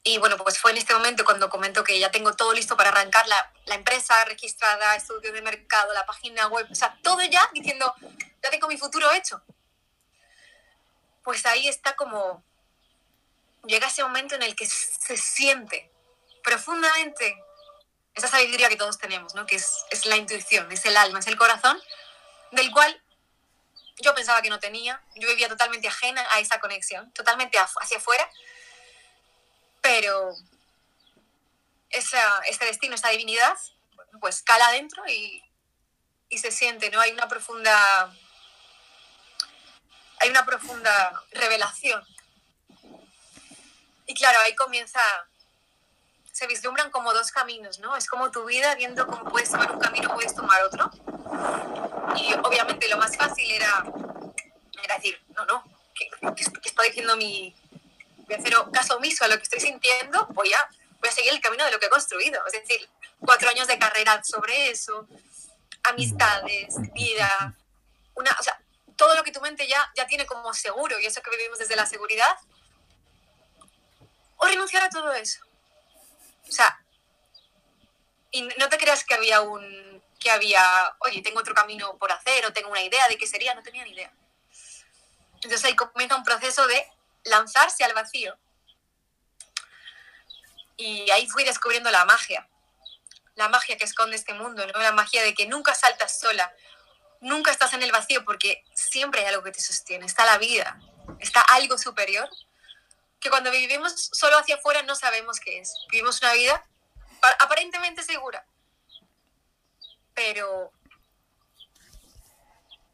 y 0.03 0.19
bueno, 0.19 0.37
pues 0.39 0.59
fue 0.59 0.71
en 0.71 0.79
este 0.79 0.95
momento 0.95 1.25
cuando 1.25 1.51
comento 1.51 1.85
que 1.85 1.99
ya 1.99 2.11
tengo 2.11 2.35
todo 2.35 2.53
listo 2.53 2.77
para 2.77 2.91
arrancar 2.91 3.27
la, 3.27 3.53
la, 3.67 3.75
empresa 3.75 4.25
registrada, 4.25 4.97
estudio 4.97 5.33
de 5.33 5.43
mercado, 5.43 5.93
la 5.93 6.07
página 6.07 6.47
web, 6.49 6.67
o 6.71 6.75
sea, 6.75 6.99
todo 7.03 7.23
ya 7.23 7.49
diciendo, 7.53 7.95
ya 8.43 8.51
tengo 8.51 8.69
mi 8.69 8.77
futuro 8.77 9.11
hecho 9.13 9.43
pues 11.25 11.45
ahí 11.47 11.67
está 11.67 11.97
como, 11.97 12.45
llega 13.67 13.89
ese 13.89 14.05
momento 14.05 14.37
en 14.37 14.43
el 14.43 14.55
que 14.55 14.67
se 14.67 15.17
siente 15.17 15.91
profundamente 16.45 17.43
esa 18.15 18.29
sabiduría 18.29 18.69
que 18.69 18.77
todos 18.77 18.99
tenemos, 18.99 19.35
¿no? 19.35 19.47
que 19.47 19.57
es, 19.57 19.85
es 19.91 20.07
la 20.07 20.17
intuición, 20.17 20.71
es 20.71 20.85
el 20.85 20.97
alma, 20.97 21.19
es 21.19 21.27
el 21.27 21.39
corazón, 21.39 21.81
del 22.53 22.71
cual 22.71 23.03
yo 23.99 24.15
pensaba 24.15 24.43
que 24.43 24.51
no 24.51 24.59
tenía, 24.59 25.03
yo 25.15 25.29
vivía 25.29 25.49
totalmente 25.49 25.89
ajena 25.89 26.27
a 26.33 26.41
esa 26.41 26.61
conexión, 26.61 27.13
totalmente 27.13 27.59
hacia 27.59 27.99
afuera, 27.99 28.29
pero 29.81 30.35
esa, 31.91 32.41
este 32.49 32.65
destino, 32.65 32.95
esa 32.95 33.11
divinidad, 33.11 33.57
pues 34.21 34.43
cala 34.43 34.69
adentro 34.69 35.07
y, 35.07 35.43
y 36.29 36.39
se 36.39 36.51
siente, 36.51 36.91
¿no? 36.91 37.01
Hay 37.01 37.13
una 37.13 37.29
profunda 37.29 38.13
hay 40.25 40.31
una 40.31 40.45
profunda 40.45 41.23
revelación. 41.33 42.03
Y 44.07 44.15
claro, 44.15 44.41
ahí 44.41 44.55
comienza, 44.55 45.01
se 46.33 46.47
vislumbran 46.47 46.91
como 46.91 47.13
dos 47.13 47.31
caminos, 47.31 47.79
¿no? 47.79 47.95
Es 47.97 48.07
como 48.09 48.31
tu 48.31 48.45
vida 48.45 48.75
viendo 48.75 49.07
cómo 49.07 49.25
puedes 49.31 49.51
tomar 49.51 49.71
un 49.73 49.81
camino, 49.81 50.13
puedes 50.15 50.35
tomar 50.35 50.63
otro. 50.63 50.91
Y 52.17 52.35
obviamente 52.35 52.89
lo 52.89 52.97
más 52.97 53.17
fácil 53.17 53.51
era, 53.51 53.85
decir, 54.97 55.21
no, 55.37 55.45
no, 55.47 55.65
que, 55.95 56.09
estoy 56.65 56.89
diciendo 56.89 57.17
mi... 57.17 57.55
Voy 58.27 58.37
a 58.37 58.39
hacer 58.39 58.55
caso 58.73 58.97
omiso 58.97 59.25
a 59.25 59.29
lo 59.29 59.37
que 59.37 59.43
estoy 59.43 59.61
sintiendo, 59.61 60.27
voy 60.31 60.51
a, 60.53 60.69
voy 60.99 61.09
a 61.11 61.13
seguir 61.13 61.33
el 61.33 61.41
camino 61.41 61.65
de 61.65 61.71
lo 61.71 61.79
que 61.79 61.87
he 61.87 61.91
construido. 61.91 62.41
Es 62.47 62.53
decir, 62.53 62.89
cuatro 63.21 63.51
años 63.51 63.67
de 63.67 63.79
carrera 63.79 64.23
sobre 64.25 64.71
eso, 64.71 65.07
amistades, 65.83 66.75
vida, 66.95 67.55
una, 68.15 68.35
o 68.39 68.43
sea, 68.43 68.59
todo 68.97 69.15
lo 69.15 69.23
que 69.25 69.33
tu 69.33 69.41
mente 69.41 69.67
ya, 69.67 69.93
ya 69.95 70.07
tiene 70.07 70.25
como 70.25 70.55
seguro 70.55 70.99
y 70.99 71.07
eso 71.07 71.21
que 71.21 71.31
vivimos 71.31 71.59
desde 71.59 71.77
la 71.77 71.85
seguridad, 71.85 72.39
o 74.37 74.47
renunciar 74.47 74.85
a 74.85 74.89
todo 74.89 75.13
eso. 75.13 75.41
O 76.49 76.53
sea, 76.53 76.81
y 78.31 78.43
no 78.59 78.69
te 78.69 78.79
creas 78.79 79.05
que 79.05 79.15
había 79.15 79.41
un, 79.41 80.03
que 80.25 80.31
había, 80.31 80.97
oye, 81.01 81.21
tengo 81.21 81.41
otro 81.41 81.55
camino 81.55 81.99
por 81.99 82.11
hacer 82.11 82.47
o 82.47 82.53
tengo 82.55 82.71
una 82.71 82.81
idea 82.81 83.07
de 83.09 83.19
qué 83.19 83.27
sería, 83.27 83.55
no 83.55 83.63
tenía 83.63 83.85
ni 83.85 83.91
idea. 83.91 84.11
Entonces 85.35 85.63
ahí 85.67 85.77
comienza 85.77 86.17
un 86.17 86.25
proceso 86.25 86.67
de 86.67 86.83
lanzarse 87.25 87.85
al 87.85 87.93
vacío. 87.93 88.35
Y 90.79 91.11
ahí 91.11 91.29
fui 91.29 91.45
descubriendo 91.45 91.91
la 91.91 92.07
magia, 92.07 92.49
la 93.35 93.51
magia 93.51 93.77
que 93.77 93.85
esconde 93.85 94.17
este 94.17 94.33
mundo, 94.33 94.67
¿no? 94.67 94.81
la 94.81 94.93
magia 94.93 95.23
de 95.23 95.35
que 95.35 95.47
nunca 95.47 95.75
saltas 95.75 96.19
sola, 96.19 96.51
nunca 97.21 97.51
estás 97.51 97.75
en 97.75 97.83
el 97.83 97.93
vacío 97.93 98.25
porque 98.25 98.65
siempre 98.75 99.21
hay 99.21 99.27
algo 99.27 99.43
que 99.43 99.53
te 99.53 99.61
sostiene, 99.61 100.07
está 100.07 100.25
la 100.25 100.39
vida, 100.39 100.81
está 101.21 101.43
algo 101.43 101.77
superior, 101.77 102.31
que 103.21 103.29
cuando 103.29 103.51
vivimos 103.51 104.09
solo 104.13 104.39
hacia 104.39 104.57
afuera 104.57 104.83
no 104.83 104.97
sabemos 104.97 105.39
qué 105.39 105.59
es. 105.59 105.75
Vivimos 105.91 106.23
una 106.23 106.33
vida 106.33 106.65
aparentemente 107.39 108.03
segura, 108.03 108.47
pero, 110.15 110.73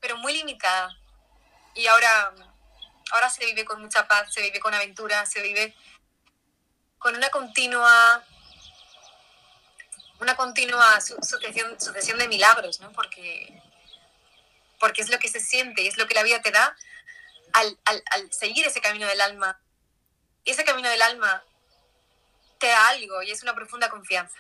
pero 0.00 0.16
muy 0.18 0.32
limitada. 0.32 0.96
Y 1.74 1.86
ahora, 1.86 2.34
ahora 3.12 3.30
se 3.30 3.44
vive 3.44 3.64
con 3.64 3.80
mucha 3.80 4.06
paz, 4.08 4.32
se 4.32 4.42
vive 4.42 4.60
con 4.60 4.74
aventura, 4.74 5.26
se 5.26 5.40
vive 5.42 5.74
con 6.98 7.14
una 7.16 7.30
continua 7.30 8.24
una 10.20 10.36
continua 10.36 11.00
sucesión, 11.00 11.80
sucesión 11.80 12.18
de 12.18 12.28
milagros, 12.28 12.78
¿no? 12.80 12.92
Porque 12.92 13.62
porque 14.78 15.02
es 15.02 15.10
lo 15.10 15.18
que 15.18 15.28
se 15.28 15.40
siente 15.40 15.82
y 15.82 15.88
es 15.88 15.98
lo 15.98 16.06
que 16.06 16.14
la 16.14 16.22
vida 16.22 16.40
te 16.40 16.50
da 16.50 16.74
al, 17.52 17.78
seguir 18.32 18.66
ese 18.66 18.80
camino 18.80 19.06
del 19.06 19.20
alma. 19.20 19.60
Y 20.44 20.52
ese 20.52 20.64
camino 20.64 20.88
del 20.88 21.02
alma 21.02 21.44
te 22.58 22.68
da 22.68 22.88
algo 22.88 23.22
y 23.22 23.30
es 23.30 23.42
una 23.42 23.54
profunda 23.54 23.90
confianza. 23.90 24.38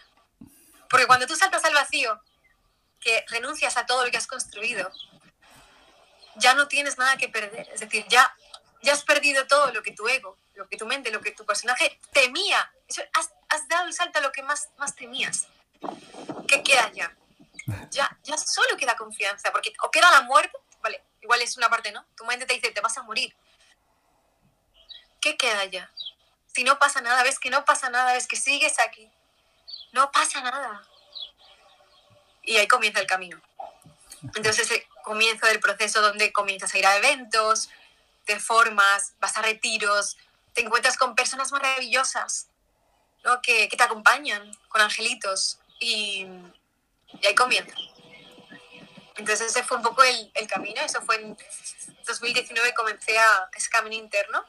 Porque 0.88 1.06
cuando 1.06 1.26
tú 1.26 1.36
saltas 1.36 1.64
al 1.64 1.74
vacío, 1.74 2.20
que 3.00 3.24
renuncias 3.28 3.76
a 3.76 3.86
todo 3.86 4.04
lo 4.04 4.10
que 4.10 4.16
has 4.16 4.26
construido, 4.26 4.90
ya 6.36 6.54
no 6.54 6.68
tienes 6.68 6.98
nada 6.98 7.16
que 7.16 7.28
perder. 7.28 7.68
Es 7.72 7.80
decir, 7.80 8.06
ya, 8.08 8.34
ya 8.82 8.92
has 8.92 9.02
perdido 9.02 9.46
todo 9.46 9.72
lo 9.72 9.82
que 9.82 9.92
tu 9.92 10.08
ego, 10.08 10.38
lo 10.54 10.68
que 10.68 10.76
tu 10.76 10.86
mente, 10.86 11.10
lo 11.10 11.20
que 11.20 11.32
tu 11.32 11.44
personaje 11.44 11.98
temía. 12.12 12.72
has, 13.14 13.68
dado 13.68 13.86
el 13.86 13.92
salto 13.92 14.18
a 14.18 14.22
lo 14.22 14.32
que 14.32 14.42
más, 14.42 14.68
más 14.78 14.94
temías. 14.94 15.46
¿Qué 16.46 16.62
queda 16.62 16.90
ya? 16.92 17.16
ya, 17.90 18.18
ya 18.22 18.36
solo 18.36 18.76
queda 18.76 18.96
confianza, 18.96 19.52
porque 19.52 19.72
o 19.82 19.90
queda 19.90 20.10
la 20.10 20.22
muerte, 20.22 20.56
vale, 20.82 21.02
igual 21.20 21.40
es 21.42 21.56
una 21.56 21.68
parte, 21.68 21.92
¿no? 21.92 22.04
Tu 22.16 22.24
mente 22.24 22.46
te 22.46 22.54
dice, 22.54 22.70
te 22.70 22.80
vas 22.80 22.96
a 22.98 23.02
morir. 23.02 23.34
¿Qué 25.20 25.36
queda 25.36 25.64
ya? 25.66 25.90
Si 26.46 26.64
no 26.64 26.78
pasa 26.78 27.00
nada, 27.00 27.22
ves 27.22 27.38
que 27.38 27.50
no 27.50 27.64
pasa 27.64 27.90
nada, 27.90 28.12
ves 28.12 28.26
que 28.26 28.36
sigues 28.36 28.78
aquí, 28.80 29.10
no 29.92 30.10
pasa 30.10 30.40
nada. 30.40 30.82
Y 32.42 32.56
ahí 32.56 32.66
comienza 32.66 33.00
el 33.00 33.06
camino. 33.06 33.40
Entonces 34.22 34.60
ese 34.60 34.86
comienzo 35.02 35.46
del 35.46 35.60
proceso 35.60 36.00
donde 36.00 36.32
comienzas 36.32 36.74
a 36.74 36.78
ir 36.78 36.86
a 36.86 36.96
eventos, 36.96 37.70
te 38.24 38.38
formas, 38.38 39.14
vas 39.18 39.36
a 39.36 39.42
retiros, 39.42 40.16
te 40.54 40.62
encuentras 40.62 40.96
con 40.96 41.14
personas 41.14 41.52
maravillosas, 41.52 42.48
¿no? 43.24 43.40
que, 43.40 43.68
que 43.68 43.76
te 43.76 43.82
acompañan, 43.82 44.56
con 44.68 44.80
angelitos. 44.80 45.58
Y, 45.78 46.26
y 47.20 47.26
ahí 47.26 47.34
comienza. 47.34 47.74
Entonces 49.16 49.50
ese 49.50 49.64
fue 49.64 49.76
un 49.78 49.82
poco 49.82 50.02
el, 50.02 50.30
el 50.34 50.46
camino, 50.46 50.80
eso 50.82 51.02
fue 51.02 51.16
en 51.16 51.36
2019 52.06 52.74
comencé 52.74 53.18
a 53.18 53.50
ese 53.54 53.68
camino 53.68 53.94
interno 53.94 54.44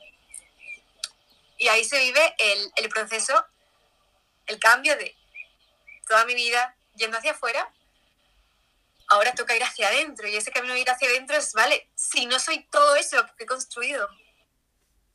Y 1.57 1.67
ahí 1.67 1.83
se 1.83 1.99
vive 1.99 2.35
el, 2.37 2.71
el 2.77 2.89
proceso, 2.89 3.45
el 4.47 4.59
cambio 4.59 4.95
de 4.97 5.15
toda 6.07 6.25
mi 6.25 6.33
vida 6.33 6.75
yendo 6.95 7.17
hacia 7.17 7.31
afuera 7.31 7.69
ahora 9.11 9.35
toca 9.35 9.55
ir 9.55 9.63
hacia 9.63 9.89
adentro 9.89 10.25
y 10.27 10.37
ese 10.37 10.51
camino 10.51 10.73
de 10.73 10.79
ir 10.79 10.89
hacia 10.89 11.09
adentro 11.09 11.35
es, 11.35 11.51
vale, 11.53 11.91
si 11.95 12.25
no 12.27 12.39
soy 12.39 12.63
todo 12.71 12.95
eso 12.95 13.17
que 13.37 13.43
he 13.43 13.45
construido, 13.45 14.07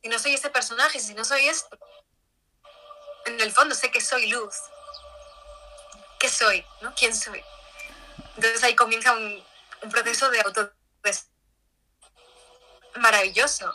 si 0.03 0.07
no 0.07 0.19
soy 0.19 0.35
ese 0.35 0.51
personaje, 0.51 0.99
si 0.99 1.15
no 1.15 1.25
soy 1.25 1.47
esto, 1.47 1.79
en 3.25 3.41
el 3.41 3.51
fondo 3.51 3.73
sé 3.73 3.89
que 3.89 3.99
soy 3.99 4.27
luz. 4.27 4.55
¿Qué 6.19 6.29
soy? 6.29 6.63
¿no? 6.81 6.93
¿Quién 6.93 7.15
soy? 7.15 7.43
Entonces 8.35 8.63
ahí 8.63 8.75
comienza 8.75 9.13
un, 9.13 9.43
proceso 9.89 10.29
de 10.29 10.41
auto 10.41 10.71
maravilloso, 12.95 13.71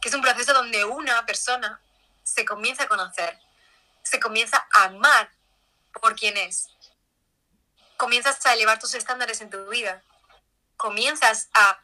que 0.00 0.08
es 0.08 0.14
un 0.14 0.22
proceso 0.22 0.52
donde 0.52 0.84
una 0.84 1.24
persona 1.24 1.80
se 2.22 2.44
comienza 2.44 2.84
a 2.84 2.88
conocer, 2.88 3.38
se 4.02 4.20
comienza 4.20 4.66
a 4.72 4.84
amar 4.84 5.30
por 6.00 6.14
quien 6.16 6.36
es, 6.36 6.69
comienzas 8.00 8.46
a 8.46 8.54
elevar 8.54 8.78
tus 8.78 8.94
estándares 8.94 9.42
en 9.42 9.50
tu 9.50 9.68
vida, 9.68 10.02
comienzas 10.78 11.50
a 11.52 11.78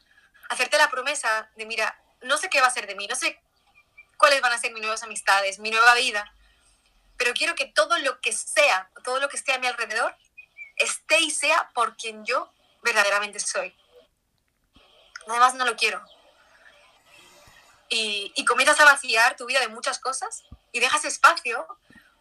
hacerte 0.48 0.78
la 0.78 0.88
promesa 0.88 1.50
de, 1.56 1.66
mira, 1.66 1.94
no 2.22 2.38
sé 2.38 2.48
qué 2.48 2.62
va 2.62 2.68
a 2.68 2.70
ser 2.70 2.86
de 2.86 2.94
mí, 2.94 3.06
no 3.06 3.14
sé 3.14 3.38
cuáles 4.16 4.40
van 4.40 4.54
a 4.54 4.58
ser 4.58 4.72
mis 4.72 4.80
nuevas 4.80 5.02
amistades, 5.02 5.58
mi 5.58 5.70
nueva 5.70 5.94
vida, 5.94 6.32
pero 7.18 7.34
quiero 7.34 7.54
que 7.54 7.66
todo 7.66 7.98
lo 7.98 8.18
que 8.22 8.32
sea, 8.32 8.90
todo 9.04 9.20
lo 9.20 9.28
que 9.28 9.36
esté 9.36 9.52
a 9.52 9.58
mi 9.58 9.66
alrededor, 9.66 10.16
esté 10.76 11.20
y 11.20 11.30
sea 11.30 11.70
por 11.74 11.98
quien 11.98 12.24
yo 12.24 12.50
verdaderamente 12.80 13.38
soy. 13.38 13.76
Además, 15.28 15.52
no 15.52 15.66
lo 15.66 15.76
quiero. 15.76 16.02
Y, 17.90 18.32
y 18.34 18.46
comienzas 18.46 18.80
a 18.80 18.86
vaciar 18.86 19.36
tu 19.36 19.44
vida 19.44 19.60
de 19.60 19.68
muchas 19.68 19.98
cosas 19.98 20.44
y 20.72 20.80
dejas 20.80 21.04
espacio 21.04 21.66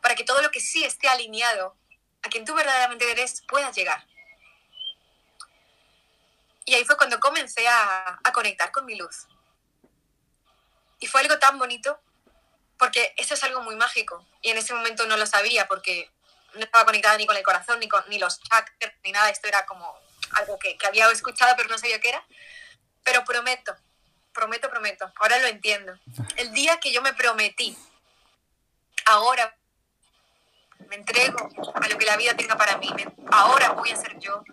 para 0.01 0.15
que 0.15 0.25
todo 0.25 0.41
lo 0.41 0.51
que 0.51 0.59
sí 0.59 0.83
esté 0.83 1.07
alineado 1.07 1.77
a 2.25 2.29
quien 2.29 2.44
tú 2.44 2.55
verdaderamente 2.55 3.10
eres 3.10 3.44
puedas 3.48 3.75
llegar. 3.75 4.03
Y 6.65 6.74
ahí 6.74 6.84
fue 6.84 6.98
cuando 6.98 7.20
comencé 7.20 7.67
a, 7.67 8.20
conectar 8.34 8.72
con 8.72 8.86
mi 8.86 8.96
luz. 8.96 9.27
Y 11.00 11.08
fue 11.08 11.22
algo 11.22 11.38
tan 11.38 11.60
bonito 11.60 12.00
porque 12.79 13.13
eso 13.17 13.36
es 13.36 13.44
algo 13.44 13.62
muy 13.62 13.75
mágico. 13.75 14.25
Y 14.41 14.50
en 14.50 14.58
ese 14.58 14.74
momento 14.74 15.05
no 15.05 15.15
lo 15.17 15.27
sabía 15.27 15.67
porque 15.67 16.12
no 16.55 16.62
estaba 16.62 16.86
conectada 16.86 17.17
ni 17.17 17.27
con 17.27 17.38
el 17.38 17.44
corazón, 17.44 17.79
ni 17.79 17.88
con 17.88 18.03
ni 18.10 18.17
los 18.17 18.41
chakras, 18.41 18.94
ni 19.03 19.12
nada. 19.12 19.29
Esto 19.29 19.48
era 19.48 19.65
como 19.67 19.96
algo 20.32 20.58
que, 20.58 20.75
que, 20.77 20.88
había 20.88 21.10
escuchado 21.12 21.53
pero 21.55 21.70
no 21.70 21.77
sabía 21.77 22.01
qué 22.01 22.10
era. 22.10 22.25
Pero 23.03 23.24
prometo, 23.24 23.75
prometo, 24.34 24.70
prometo. 24.70 25.13
Ahora 25.17 25.38
lo 25.38 25.48
entiendo. 25.48 25.94
El 26.38 26.51
día 26.51 26.79
que 26.79 26.91
yo 26.91 27.03
me 27.03 27.13
prometí, 27.13 27.77
ahora 29.05 29.55
me 30.89 30.96
entrego 30.96 31.50
a 31.74 31.88
lo 31.88 31.98
que 31.98 32.05
la 32.05 32.17
vida 32.17 32.36
tenga 32.36 32.55
para 32.58 32.77
mí. 32.77 32.89
ahora 33.32 33.72
voy 33.72 33.91
a 33.91 33.96
ser 33.96 34.17
yo, 34.20 34.44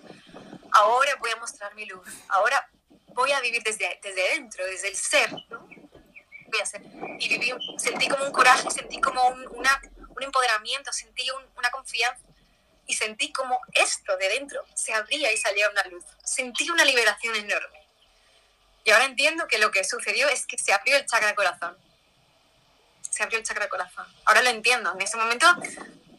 ahora 0.72 1.14
voy 1.16 1.30
a 1.30 1.36
mostrar 1.36 1.74
mi 1.74 1.86
luz, 1.86 2.06
ahora 2.28 2.68
voy 3.08 3.32
a 3.32 3.40
vivir 3.40 3.62
desde, 3.62 4.00
desde 4.02 4.30
dentro, 4.30 4.64
desde 4.66 4.88
el 4.88 4.96
ser. 4.96 5.30
Voy 5.30 6.60
a 6.60 6.66
ser. 6.66 6.82
Y 7.18 7.28
viví, 7.28 7.52
sentí 7.78 8.08
como 8.08 8.24
un 8.24 8.32
coraje, 8.32 8.70
sentí 8.70 9.00
como 9.00 9.26
un, 9.28 9.46
una, 9.56 9.80
un 9.96 10.22
empoderamiento, 10.22 10.92
sentí 10.92 11.26
una 11.56 11.70
confianza 11.70 12.22
y 12.86 12.94
sentí 12.94 13.32
como 13.32 13.58
esto 13.72 14.16
de 14.16 14.28
dentro 14.28 14.64
se 14.74 14.92
abría 14.92 15.32
y 15.32 15.36
salía 15.36 15.70
una 15.70 15.84
luz. 15.84 16.04
Sentí 16.24 16.68
una 16.70 16.84
liberación 16.84 17.34
enorme. 17.36 17.80
Y 18.84 18.90
ahora 18.90 19.04
entiendo 19.04 19.46
que 19.46 19.58
lo 19.58 19.70
que 19.70 19.84
sucedió 19.84 20.28
es 20.28 20.46
que 20.46 20.58
se 20.58 20.72
abrió 20.72 20.96
el 20.96 21.06
chakra 21.06 21.34
corazón. 21.34 21.76
Se 23.08 23.22
abrió 23.22 23.38
el 23.38 23.44
chakra 23.44 23.68
corazón. 23.68 24.06
Ahora 24.24 24.42
lo 24.42 24.50
entiendo. 24.50 24.92
En 24.92 25.00
ese 25.00 25.16
momento 25.16 25.46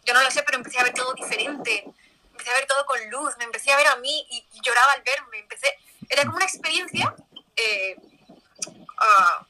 yo 0.06 0.14
no 0.14 0.22
lo 0.22 0.32
sé, 0.32 0.44
pero 0.44 0.58
empecé 0.58 0.80
a 0.80 0.84
ver 0.84 0.94
todo 0.94 1.14
diferente, 1.14 1.86
empecé 2.32 2.50
a 2.50 2.56
ver 2.56 2.66
todo 2.68 2.86
con 2.86 3.10
luz, 3.10 3.36
me 3.38 3.46
empecé 3.46 3.72
a 3.72 3.78
ver 3.78 3.88
a 3.88 3.96
mí 3.98 4.26
y, 4.30 4.62
lloraba 4.62 4.94
al 4.94 5.02
verme, 5.02 5.40
empecé, 5.40 5.68
era 6.10 6.24
como 6.24 6.36
una 6.38 6.46
experiencia 6.46 7.16
eh, 7.56 7.96
uh, 8.68 9.46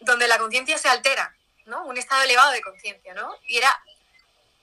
donde 0.00 0.28
la 0.28 0.38
conciencia 0.38 0.78
se 0.78 0.88
altera, 0.88 1.34
¿no? 1.66 1.84
Un 1.84 1.98
estado 1.98 2.22
elevado 2.22 2.50
de 2.52 2.62
conciencia, 2.62 3.14
¿no? 3.14 3.34
Y 3.46 3.58
era 3.58 3.82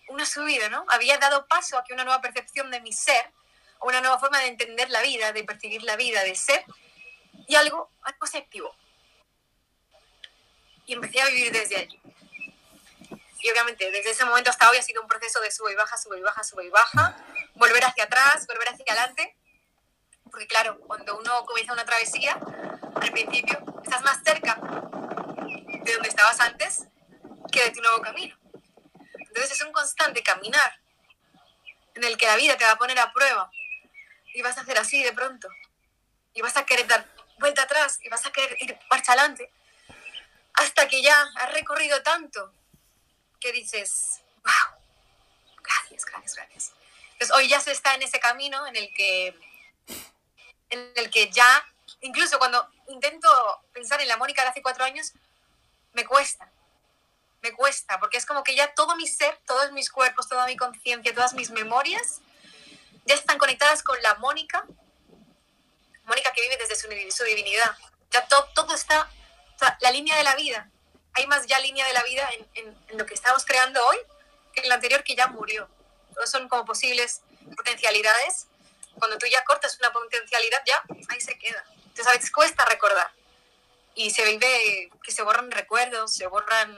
una 0.09 0.25
subida, 0.25 0.69
¿no? 0.69 0.85
Había 0.89 1.17
dado 1.17 1.47
paso 1.47 1.77
a 1.77 1.83
que 1.83 1.93
una 1.93 2.03
nueva 2.03 2.21
percepción 2.21 2.71
de 2.71 2.81
mi 2.81 2.91
ser, 2.91 3.31
una 3.81 4.01
nueva 4.01 4.19
forma 4.19 4.39
de 4.39 4.47
entender 4.47 4.89
la 4.89 5.01
vida, 5.01 5.31
de 5.31 5.43
percibir 5.43 5.83
la 5.83 5.95
vida, 5.95 6.23
de 6.23 6.35
ser, 6.35 6.65
y 7.47 7.55
algo, 7.55 7.91
algo 8.01 8.25
se 8.25 8.39
activó. 8.39 8.75
Y 10.85 10.93
empecé 10.93 11.21
a 11.21 11.27
vivir 11.27 11.51
desde 11.51 11.77
allí 11.77 12.01
y 13.41 13.51
obviamente 13.51 13.91
desde 13.91 14.11
ese 14.11 14.25
momento 14.25 14.49
hasta 14.49 14.69
hoy 14.69 14.77
ha 14.77 14.81
sido 14.81 15.01
un 15.01 15.07
proceso 15.07 15.39
de 15.41 15.51
sube 15.51 15.71
y 15.71 15.75
baja, 15.75 15.97
sube 15.97 16.17
y 16.17 16.21
baja, 16.21 16.43
sube 16.43 16.65
y 16.65 16.69
baja, 16.69 17.15
volver 17.55 17.83
hacia 17.83 18.05
atrás, 18.05 18.45
volver 18.47 18.69
hacia 18.69 18.85
adelante, 18.89 19.35
porque 20.29 20.47
claro, 20.47 20.79
cuando 20.79 21.17
uno 21.17 21.45
comienza 21.45 21.73
una 21.73 21.85
travesía, 21.85 22.39
al 22.95 23.11
principio 23.11 23.59
estás 23.83 24.01
más 24.01 24.21
cerca 24.23 24.55
de 24.55 25.93
donde 25.93 26.09
estabas 26.09 26.39
antes 26.39 26.87
que 27.51 27.63
de 27.63 27.71
tu 27.71 27.81
nuevo 27.81 28.01
camino. 28.01 28.37
Entonces 29.13 29.51
es 29.51 29.61
un 29.61 29.71
constante 29.71 30.23
caminar 30.23 30.79
en 31.95 32.03
el 32.03 32.17
que 32.17 32.25
la 32.25 32.35
vida 32.35 32.57
te 32.57 32.65
va 32.65 32.71
a 32.71 32.77
poner 32.77 32.99
a 32.99 33.11
prueba 33.13 33.49
y 34.33 34.41
vas 34.41 34.57
a 34.57 34.61
hacer 34.61 34.77
así 34.77 35.03
de 35.03 35.13
pronto 35.13 35.47
y 36.33 36.41
vas 36.41 36.57
a 36.57 36.65
querer 36.65 36.87
dar 36.87 37.05
vuelta 37.39 37.63
atrás 37.63 37.99
y 38.01 38.09
vas 38.09 38.25
a 38.25 38.31
querer 38.31 38.55
ir 38.59 38.77
marcha 38.89 39.13
adelante 39.13 39.51
hasta 40.53 40.87
que 40.87 41.01
ya 41.01 41.25
has 41.37 41.53
recorrido 41.53 42.01
tanto 42.03 42.53
que 43.39 43.51
dices, 43.51 44.21
wow, 44.43 44.79
gracias, 45.63 46.05
gracias, 46.05 46.35
gracias. 46.35 46.73
Entonces 47.13 47.35
hoy 47.35 47.47
ya 47.47 47.59
se 47.59 47.71
está 47.71 47.95
en 47.95 48.03
ese 48.03 48.19
camino 48.19 48.65
en 48.67 48.75
el 48.75 48.93
que, 48.93 49.27
en 50.69 50.91
el 50.95 51.09
que 51.09 51.29
ya, 51.31 51.65
incluso 52.01 52.37
cuando 52.39 52.69
intento 52.87 53.29
pensar 53.73 54.01
en 54.01 54.07
la 54.07 54.17
Mónica 54.17 54.43
de 54.43 54.49
hace 54.49 54.61
cuatro 54.61 54.83
años, 54.83 55.13
me 55.93 56.05
cuesta, 56.05 56.51
me 57.41 57.53
cuesta, 57.53 57.99
porque 57.99 58.17
es 58.17 58.25
como 58.25 58.43
que 58.43 58.55
ya 58.55 58.73
todo 58.73 58.95
mi 58.95 59.07
ser, 59.07 59.39
todos 59.45 59.71
mis 59.71 59.89
cuerpos, 59.89 60.29
toda 60.29 60.45
mi 60.45 60.55
conciencia, 60.55 61.13
todas 61.13 61.33
mis 61.33 61.49
memorias, 61.49 62.21
ya 63.05 63.15
están 63.15 63.37
conectadas 63.37 63.83
con 63.83 64.01
la 64.03 64.15
Mónica, 64.15 64.65
Mónica 66.03 66.31
que 66.33 66.41
vive 66.41 66.57
desde 66.57 66.75
su, 66.75 66.87
su 67.11 67.23
divinidad. 67.23 67.77
Ya 68.11 68.25
todo, 68.27 68.47
todo 68.55 68.73
está, 68.73 69.09
o 69.55 69.59
sea, 69.59 69.77
la 69.81 69.91
línea 69.91 70.15
de 70.15 70.23
la 70.23 70.35
vida 70.35 70.69
hay 71.17 71.27
más 71.27 71.47
ya 71.47 71.59
línea 71.59 71.85
de 71.85 71.93
la 71.93 72.03
vida 72.03 72.29
en, 72.53 72.77
lo 72.97 73.05
que 73.05 73.13
estamos 73.13 73.43
creando 73.45 73.83
hoy 73.87 73.97
que 74.53 74.61
en 74.61 74.69
lo 74.69 74.75
anterior 74.75 75.03
que 75.03 75.15
ya 75.15 75.27
murió. 75.27 75.67
Todos 76.13 76.29
son 76.29 76.47
como 76.47 76.65
posibles 76.65 77.21
potencialidades. 77.55 78.47
Cuando 78.97 79.17
tú 79.17 79.25
ya 79.27 79.43
cortas 79.43 79.77
una 79.79 79.91
potencialidad, 79.91 80.61
ya 80.65 80.81
ahí 81.09 81.21
se 81.21 81.37
queda. 81.37 81.63
Entonces 81.77 82.07
a 82.07 82.11
veces 82.11 82.31
cuesta 82.31 82.65
recordar. 82.65 83.11
Y 83.95 84.11
se 84.11 84.25
vive 84.25 84.91
que 85.03 85.11
se 85.11 85.23
borran 85.23 85.51
recuerdos, 85.51 86.13
se 86.13 86.27
borran... 86.27 86.71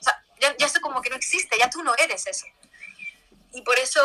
O 0.00 0.02
sea, 0.02 0.22
ya, 0.40 0.56
ya 0.56 0.66
eso 0.66 0.80
como 0.80 1.02
que 1.02 1.10
no 1.10 1.16
existe, 1.16 1.58
ya 1.58 1.68
tú 1.68 1.82
no 1.82 1.94
eres 1.96 2.26
eso. 2.26 2.46
Y 3.52 3.62
por 3.62 3.78
eso 3.78 4.02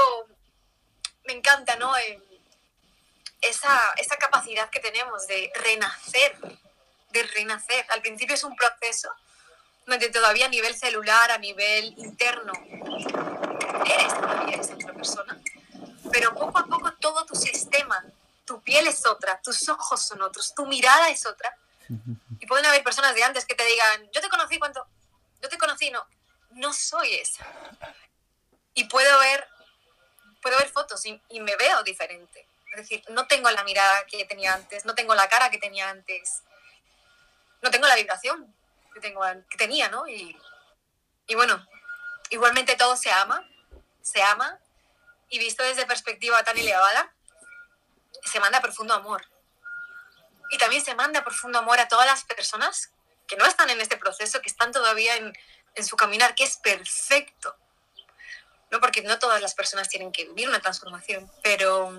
me 1.26 1.34
encanta, 1.34 1.76
¿no? 1.78 1.98
Eh, 1.98 2.22
esa, 3.42 3.94
esa 3.98 4.18
capacidad 4.18 4.70
que 4.70 4.80
tenemos 4.80 5.26
de 5.28 5.52
renacer, 5.56 6.38
de 7.12 7.24
renacer. 7.24 7.86
Al 7.90 8.02
principio 8.02 8.36
es 8.36 8.44
un 8.44 8.56
proceso, 8.56 9.10
donde 9.90 10.10
todavía 10.10 10.46
a 10.46 10.50
nivel 10.50 10.76
celular, 10.76 11.32
a 11.32 11.38
nivel 11.38 11.94
interno, 11.98 12.54
eres 13.86 14.14
todavía 14.14 14.58
esa 14.58 14.76
otra 14.76 14.94
persona. 14.94 15.42
Pero 16.12 16.34
poco 16.36 16.60
a 16.60 16.66
poco 16.66 16.94
todo 16.94 17.26
tu 17.26 17.36
sistema, 17.36 18.04
tu 18.46 18.62
piel 18.62 18.88
es 18.88 19.06
otra, 19.06 19.42
tus 19.42 19.68
ojos 19.68 20.02
son 20.02 20.22
otros, 20.22 20.54
tu 20.54 20.66
mirada 20.66 21.10
es 21.10 21.26
otra. 21.26 21.56
Y 22.40 22.46
pueden 22.46 22.66
haber 22.68 22.84
personas 22.84 23.16
de 23.16 23.24
antes 23.24 23.46
que 23.46 23.56
te 23.56 23.66
digan, 23.66 24.10
yo 24.12 24.22
te 24.22 24.30
conocí 24.30 24.60
cuando, 24.60 24.86
yo 25.42 25.50
te 25.50 25.58
conocí, 25.58 25.90
no, 25.90 26.06
no 26.52 26.72
soy 26.72 27.16
esa. 27.16 27.46
Y 28.76 28.86
puedo 28.86 29.20
ver, 29.20 29.48
puedo 30.42 30.58
ver 30.58 30.70
fotos 30.70 31.04
y, 31.06 31.20
y 31.30 31.40
me 31.40 31.56
veo 31.56 31.84
diferente. 31.84 32.48
Es 32.74 32.82
decir, 32.82 33.04
no 33.10 33.26
tengo 33.26 33.50
la 33.50 33.64
mirada 33.64 34.06
que 34.06 34.24
tenía 34.26 34.54
antes, 34.54 34.86
no 34.86 34.94
tengo 34.94 35.16
la 35.16 35.28
cara 35.28 35.50
que 35.50 35.58
tenía 35.58 35.90
antes, 35.90 36.44
no 37.64 37.72
tengo 37.72 37.88
la 37.88 37.96
vibración 37.96 38.54
tengo, 39.00 39.22
que 39.50 39.58
tenía, 39.58 39.90
¿no? 39.90 40.08
Y, 40.08 40.38
bueno, 41.36 41.66
igualmente 42.30 42.76
todo 42.76 42.96
se 42.98 43.12
ama, 43.12 43.48
se 44.02 44.22
ama, 44.22 44.60
y 45.30 45.40
visto 45.40 45.64
desde 45.64 45.86
perspectiva 45.86 46.44
tan 46.44 46.58
elevada, 46.58 47.14
se 48.24 48.40
manda 48.40 48.62
profundo 48.62 48.94
amor. 48.94 49.26
Y 50.52 50.58
también 50.58 50.84
se 50.84 50.96
manda 50.96 51.24
profundo 51.24 51.60
amor 51.60 51.80
a 51.80 51.88
todas 51.88 52.08
las 52.08 52.24
personas 52.24 52.92
que 53.28 53.38
no 53.38 53.46
están 53.46 53.70
en 53.70 53.80
este 53.80 53.98
proceso, 53.98 54.42
que 54.42 54.50
están 54.50 54.72
todavía 54.72 55.16
en 55.16 55.86
su 55.86 55.96
caminar, 55.96 56.34
que 56.34 56.44
es 56.44 56.58
perfecto. 56.58 57.56
No 58.72 58.80
porque 58.80 59.02
no 59.02 59.18
todas 59.20 59.42
las 59.42 59.56
personas 59.56 59.90
tienen 59.90 60.12
que 60.12 60.26
vivir 60.26 60.48
una 60.48 60.60
transformación, 60.60 61.32
pero 61.44 61.92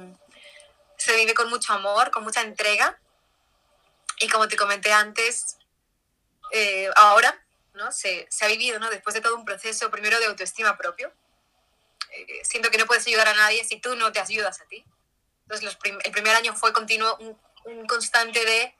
se 0.96 1.16
vive 1.16 1.34
con 1.34 1.48
mucho 1.48 1.72
amor, 1.72 2.10
con 2.10 2.22
mucha 2.22 2.42
entrega. 2.42 2.98
Y 4.18 4.28
como 4.28 4.48
te 4.48 4.56
comenté 4.56 4.92
antes, 4.92 5.56
eh, 6.52 6.88
ahora 6.96 7.40
¿no? 7.74 7.92
Se, 7.92 8.26
se, 8.30 8.44
ha 8.44 8.48
vivido 8.48 8.78
¿no? 8.78 8.90
después 8.90 9.14
de 9.14 9.20
todo 9.20 9.36
un 9.36 9.44
proceso 9.44 9.90
primero 9.90 10.18
de 10.18 10.26
autoestima 10.26 10.76
propio. 10.76 11.12
Eh, 12.12 12.40
siento 12.44 12.70
que 12.70 12.78
no 12.78 12.86
puedes 12.86 13.06
ayudar 13.06 13.28
a 13.28 13.34
nadie 13.34 13.64
si 13.64 13.80
tú 13.80 13.94
no 13.96 14.12
te 14.12 14.20
ayudas 14.20 14.60
a 14.60 14.64
ti. 14.66 14.84
Entonces 15.42 15.64
los 15.64 15.76
prim 15.76 15.98
el 16.04 16.12
primer 16.12 16.36
año 16.36 16.54
fue 16.54 16.72
continuo, 16.72 17.16
un, 17.18 17.38
un, 17.64 17.86
constante 17.86 18.44
de 18.44 18.74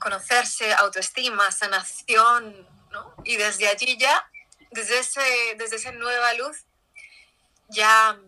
conocerse, 0.00 0.72
autoestima, 0.74 1.50
sanación, 1.50 2.66
¿no? 2.90 3.14
Y 3.24 3.36
desde 3.36 3.68
allí 3.68 3.96
ya, 3.98 4.30
desde, 4.70 4.98
ese, 4.98 5.20
desde 5.56 5.76
esa 5.76 5.92
nueva 5.92 6.32
luz, 6.34 6.64
ya, 7.68 8.18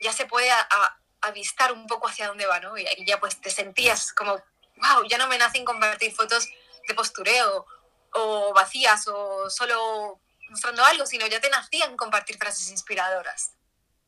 ya 0.00 0.12
se 0.12 0.26
puede 0.26 0.50
a, 0.50 0.60
a, 0.60 0.98
avistar 1.20 1.72
un 1.72 1.86
poco 1.86 2.08
hacia 2.08 2.28
dónde 2.28 2.46
va, 2.46 2.60
¿no? 2.60 2.76
Y, 2.78 2.86
y 2.96 3.04
ya 3.04 3.20
pues 3.20 3.40
te 3.40 3.50
sentías 3.50 4.12
como, 4.12 4.32
wow, 4.76 5.04
ya 5.08 5.18
no 5.18 5.28
me 5.28 5.38
nacen 5.38 5.64
compartir 5.64 6.14
fotos 6.14 6.48
de 6.86 6.94
postureo 6.94 7.66
o 8.12 8.52
vacías 8.54 9.06
o 9.08 9.50
solo 9.50 10.20
mostrando 10.48 10.84
algo, 10.84 11.06
sino 11.06 11.26
ya 11.26 11.40
te 11.40 11.50
nacían 11.50 11.96
compartir 11.96 12.38
frases 12.38 12.70
inspiradoras. 12.70 13.52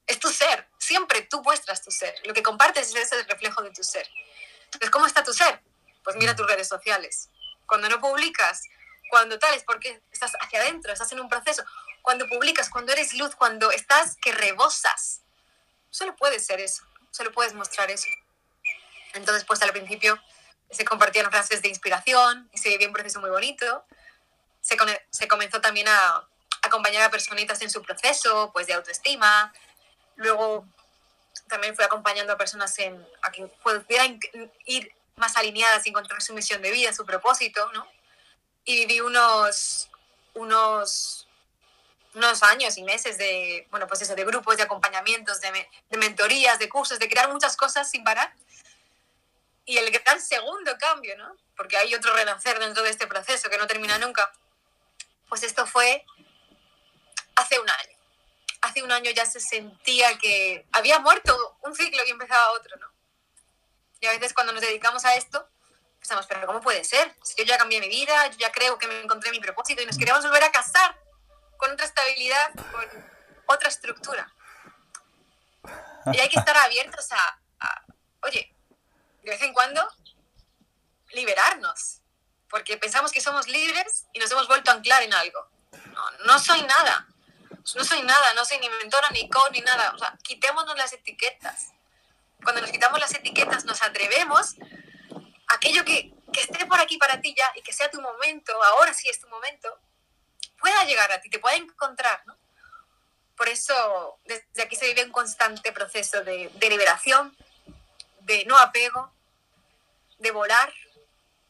Es 0.06 0.18
tu 0.18 0.30
ser, 0.30 0.68
siempre 0.78 1.22
tú 1.22 1.42
muestras 1.42 1.82
tu 1.82 1.90
ser. 1.90 2.14
Lo 2.24 2.32
que 2.32 2.42
compartes 2.42 2.88
es 2.88 2.94
ese 2.94 3.22
reflejo 3.24 3.62
de 3.62 3.70
tu 3.70 3.82
ser. 3.82 4.08
Entonces, 4.64 4.90
¿cómo 4.90 5.06
está 5.06 5.22
tu 5.22 5.32
ser? 5.32 5.62
Pues 6.02 6.16
mira 6.16 6.34
tus 6.34 6.46
redes 6.46 6.68
sociales. 6.68 7.28
Cuando 7.66 7.88
no 7.88 8.00
publicas, 8.00 8.62
cuando 9.10 9.38
tal, 9.38 9.54
es 9.54 9.64
porque 9.64 10.02
estás 10.10 10.32
hacia 10.40 10.60
adentro, 10.60 10.92
estás 10.92 11.12
en 11.12 11.20
un 11.20 11.28
proceso. 11.28 11.62
Cuando 12.02 12.26
publicas, 12.26 12.70
cuando 12.70 12.92
eres 12.92 13.14
luz, 13.14 13.34
cuando 13.34 13.70
estás 13.70 14.16
que 14.16 14.32
rebosas. 14.32 15.22
Solo 15.90 16.16
puedes 16.16 16.46
ser 16.46 16.60
eso, 16.60 16.84
solo 17.10 17.32
puedes 17.32 17.54
mostrar 17.54 17.90
eso. 17.90 18.08
Entonces, 19.14 19.44
pues 19.44 19.60
al 19.62 19.72
principio 19.72 20.18
se 20.70 20.84
compartían 20.84 21.30
frases 21.30 21.62
de 21.62 21.68
inspiración 21.68 22.48
y 22.52 22.58
se 22.58 22.68
vivía 22.68 22.86
un 22.86 22.92
proceso 22.92 23.20
muy 23.20 23.30
bonito. 23.30 23.84
Se, 24.60 24.76
se 25.10 25.28
comenzó 25.28 25.60
también 25.60 25.88
a 25.88 26.26
acompañar 26.62 27.02
a 27.02 27.10
personitas 27.10 27.60
en 27.62 27.70
su 27.70 27.82
proceso, 27.82 28.50
pues 28.52 28.66
de 28.66 28.74
autoestima. 28.74 29.52
Luego 30.16 30.66
también 31.48 31.74
fue 31.74 31.84
acompañando 31.84 32.32
a 32.32 32.36
personas 32.36 32.78
en, 32.78 33.06
a 33.22 33.32
que 33.32 33.46
pudieran 33.62 34.20
ir 34.66 34.92
más 35.16 35.36
alineadas 35.36 35.86
y 35.86 35.90
encontrar 35.90 36.20
su 36.22 36.34
misión 36.34 36.60
de 36.62 36.70
vida, 36.70 36.92
su 36.92 37.04
propósito, 37.04 37.70
¿no? 37.72 37.86
Y 38.64 38.86
viví 38.86 39.00
unos, 39.00 39.88
unos, 40.34 41.26
unos 42.14 42.42
años 42.42 42.76
y 42.76 42.82
meses 42.82 43.16
de, 43.16 43.66
bueno, 43.70 43.86
pues 43.86 44.02
eso, 44.02 44.14
de 44.14 44.24
grupos, 44.24 44.58
de 44.58 44.64
acompañamientos, 44.64 45.40
de, 45.40 45.68
de 45.88 45.96
mentorías, 45.96 46.58
de 46.58 46.68
cursos, 46.68 46.98
de 46.98 47.08
crear 47.08 47.32
muchas 47.32 47.56
cosas 47.56 47.90
sin 47.90 48.04
parar 48.04 48.32
y 49.68 49.76
el 49.76 49.90
gran 49.90 50.18
segundo 50.18 50.74
cambio, 50.78 51.14
¿no? 51.18 51.36
Porque 51.54 51.76
hay 51.76 51.94
otro 51.94 52.14
renacer 52.14 52.58
dentro 52.58 52.82
de 52.82 52.88
este 52.88 53.06
proceso 53.06 53.50
que 53.50 53.58
no 53.58 53.66
termina 53.66 53.98
nunca. 53.98 54.32
Pues 55.28 55.42
esto 55.42 55.66
fue 55.66 56.06
hace 57.36 57.60
un 57.60 57.68
año. 57.68 57.98
Hace 58.62 58.82
un 58.82 58.90
año 58.90 59.10
ya 59.10 59.26
se 59.26 59.40
sentía 59.40 60.16
que 60.16 60.66
había 60.72 61.00
muerto 61.00 61.58
un 61.60 61.74
ciclo 61.74 62.02
y 62.06 62.10
empezaba 62.10 62.52
otro, 62.52 62.78
¿no? 62.78 62.90
Y 64.00 64.06
a 64.06 64.12
veces 64.12 64.32
cuando 64.32 64.54
nos 64.54 64.62
dedicamos 64.62 65.04
a 65.04 65.16
esto, 65.16 65.46
pensamos, 65.98 66.26
pero 66.26 66.46
¿cómo 66.46 66.62
puede 66.62 66.82
ser? 66.82 67.14
Si 67.22 67.34
yo 67.36 67.44
ya 67.44 67.58
cambié 67.58 67.78
mi 67.80 67.90
vida, 67.90 68.26
yo 68.28 68.38
ya 68.38 68.50
creo 68.50 68.78
que 68.78 68.86
me 68.86 68.98
encontré 69.02 69.30
mi 69.32 69.40
propósito 69.40 69.82
y 69.82 69.86
nos 69.86 69.98
queremos 69.98 70.24
volver 70.24 70.44
a 70.44 70.50
casar 70.50 70.98
con 71.58 71.70
otra 71.72 71.84
estabilidad, 71.84 72.54
con 72.54 72.86
otra 73.44 73.68
estructura. 73.68 74.32
Y 76.10 76.18
hay 76.20 76.30
que 76.30 76.38
estar 76.38 76.56
abiertos 76.56 77.12
a, 77.12 77.38
a 77.60 77.84
oye, 78.22 78.50
de 79.28 79.34
vez 79.34 79.42
en 79.42 79.52
cuando 79.52 79.86
liberarnos, 81.10 82.00
porque 82.48 82.78
pensamos 82.78 83.12
que 83.12 83.20
somos 83.20 83.46
libres 83.46 84.06
y 84.14 84.18
nos 84.18 84.30
hemos 84.30 84.48
vuelto 84.48 84.70
a 84.70 84.74
anclar 84.74 85.02
en 85.02 85.12
algo. 85.12 85.46
No, 85.92 86.10
no 86.24 86.38
soy 86.38 86.62
nada, 86.62 87.06
no 87.74 87.84
soy 87.84 88.02
nada, 88.02 88.32
no 88.32 88.46
soy 88.46 88.58
ni 88.58 88.70
mentora, 88.70 89.10
ni 89.10 89.28
coach, 89.28 89.52
ni 89.52 89.60
nada. 89.60 89.92
O 89.94 89.98
sea, 89.98 90.16
quitémonos 90.22 90.74
las 90.78 90.94
etiquetas. 90.94 91.72
Cuando 92.42 92.62
nos 92.62 92.70
quitamos 92.70 92.98
las 93.00 93.14
etiquetas, 93.14 93.66
nos 93.66 93.82
atrevemos 93.82 94.54
a 95.48 95.54
aquello 95.54 95.84
que, 95.84 96.14
que 96.32 96.40
esté 96.40 96.64
por 96.64 96.80
aquí 96.80 96.96
para 96.96 97.20
ti 97.20 97.34
ya 97.36 97.52
y 97.54 97.60
que 97.60 97.72
sea 97.74 97.90
tu 97.90 98.00
momento, 98.00 98.62
ahora 98.62 98.94
sí 98.94 99.10
es 99.10 99.20
tu 99.20 99.28
momento, 99.28 99.78
pueda 100.58 100.84
llegar 100.84 101.12
a 101.12 101.20
ti, 101.20 101.28
te 101.28 101.38
pueda 101.38 101.56
encontrar. 101.56 102.22
Por 103.36 103.50
eso, 103.50 104.18
desde 104.24 104.62
aquí 104.62 104.74
se 104.74 104.86
vive 104.86 105.04
un 105.04 105.12
constante 105.12 105.70
proceso 105.72 106.24
de 106.24 106.50
liberación, 106.70 107.36
de 108.28 108.44
no 108.44 108.56
apego, 108.58 109.10
de 110.18 110.30
volar 110.30 110.72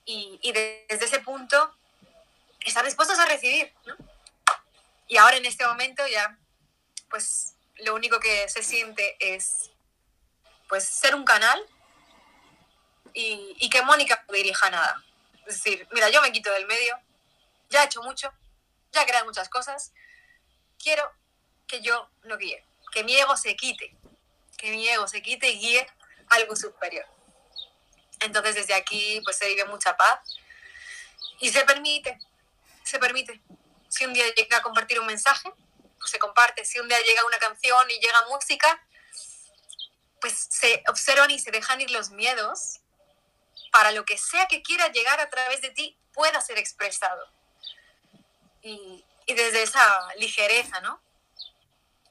y, 0.05 0.39
y 0.43 0.53
desde 0.53 1.05
ese 1.05 1.21
punto 1.21 1.75
estar 2.61 2.85
dispuestos 2.85 3.19
a 3.19 3.27
recibir. 3.27 3.73
¿no? 3.87 3.97
Y 5.07 5.17
ahora 5.17 5.37
en 5.37 5.47
este 5.47 5.67
momento 5.67 6.07
ya, 6.07 6.39
pues 7.11 7.55
lo 7.77 7.95
único 7.95 8.21
que 8.21 8.49
se 8.49 8.63
siente 8.63 9.17
es 9.21 9.71
pues 10.69 10.85
ser 10.85 11.15
un 11.15 11.25
canal 11.25 11.65
y, 13.15 13.57
y 13.59 13.71
que 13.71 13.83
Mónica 13.83 14.25
no 14.29 14.35
dirija 14.35 14.71
nada. 14.71 15.03
Es 15.47 15.63
decir, 15.63 15.89
mira, 15.93 16.11
yo 16.11 16.21
me 16.21 16.31
quito 16.31 16.53
del 16.53 16.67
medio, 16.67 16.99
ya 17.71 17.83
he 17.83 17.87
hecho 17.87 18.03
mucho, 18.03 18.33
ya 18.93 19.03
he 19.03 19.07
creado 19.07 19.25
muchas 19.25 19.49
cosas, 19.49 19.93
quiero 20.79 21.11
que 21.67 21.81
yo 21.81 22.11
lo 22.23 22.37
guíe, 22.37 22.63
que 22.93 23.03
mi 23.03 23.17
ego 23.17 23.35
se 23.37 23.57
quite, 23.57 23.97
que 24.59 24.71
mi 24.71 24.87
ego 24.87 25.09
se 25.09 25.23
quite 25.23 25.49
y 25.49 25.59
guíe 25.59 25.87
algo 26.29 26.55
superior. 26.55 27.07
Entonces 28.21 28.55
desde 28.55 28.75
aquí 28.75 29.21
pues 29.25 29.37
se 29.37 29.47
vive 29.47 29.65
mucha 29.65 29.97
paz 29.97 30.21
y 31.41 31.51
se 31.51 31.65
permite, 31.65 32.19
se 32.85 32.99
permite. 32.99 33.41
Si 33.89 34.05
un 34.05 34.13
día 34.13 34.25
llega 34.35 34.59
a 34.59 34.63
compartir 34.63 35.01
un 35.01 35.07
mensaje, 35.07 35.53
pues 35.99 36.11
se 36.11 36.19
comparte. 36.19 36.65
Si 36.65 36.79
un 36.79 36.89
día 36.89 37.01
llega 37.01 37.25
una 37.27 37.39
canción 37.39 37.91
y 37.91 38.01
llega 38.01 38.27
música, 38.29 38.83
pues 40.21 40.49
se 40.51 40.83
observan 40.89 41.31
y 41.31 41.39
se 41.39 41.51
dejan 41.51 41.81
ir 41.81 41.91
los 41.91 42.11
miedos 42.11 42.81
para 43.73 43.93
lo 43.93 44.05
que 44.05 44.19
sea 44.19 44.47
que 44.47 44.63
quiera 44.63 44.89
llegar 44.89 45.21
a 45.21 45.31
través 45.31 45.61
de 45.61 45.71
ti 45.71 45.97
pueda 46.13 46.41
ser 46.41 46.59
expresado. 46.59 47.31
Y, 48.63 49.05
y 49.27 49.35
desde 49.35 49.63
esa 49.63 50.15
ligereza, 50.17 50.81
¿no? 50.81 51.01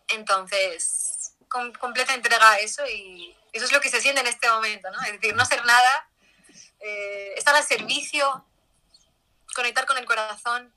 Entonces, 0.07 1.33
completa 1.49 2.13
entrega 2.13 2.51
a 2.51 2.57
eso 2.57 2.85
y, 2.87 3.36
eso 3.53 3.65
es 3.65 3.71
lo 3.71 3.79
que 3.79 3.89
se 3.89 4.01
siente 4.01 4.21
en 4.21 4.27
este 4.27 4.49
momento, 4.49 4.89
¿no? 4.91 5.01
Es 5.03 5.13
decir, 5.13 5.35
no 5.35 5.43
hacer 5.43 5.63
nada, 5.65 6.09
eh, 6.79 7.33
estar 7.35 7.55
al 7.55 7.63
servicio, 7.63 8.45
conectar 9.55 9.85
con 9.85 9.97
el 9.97 10.05
corazón 10.05 10.73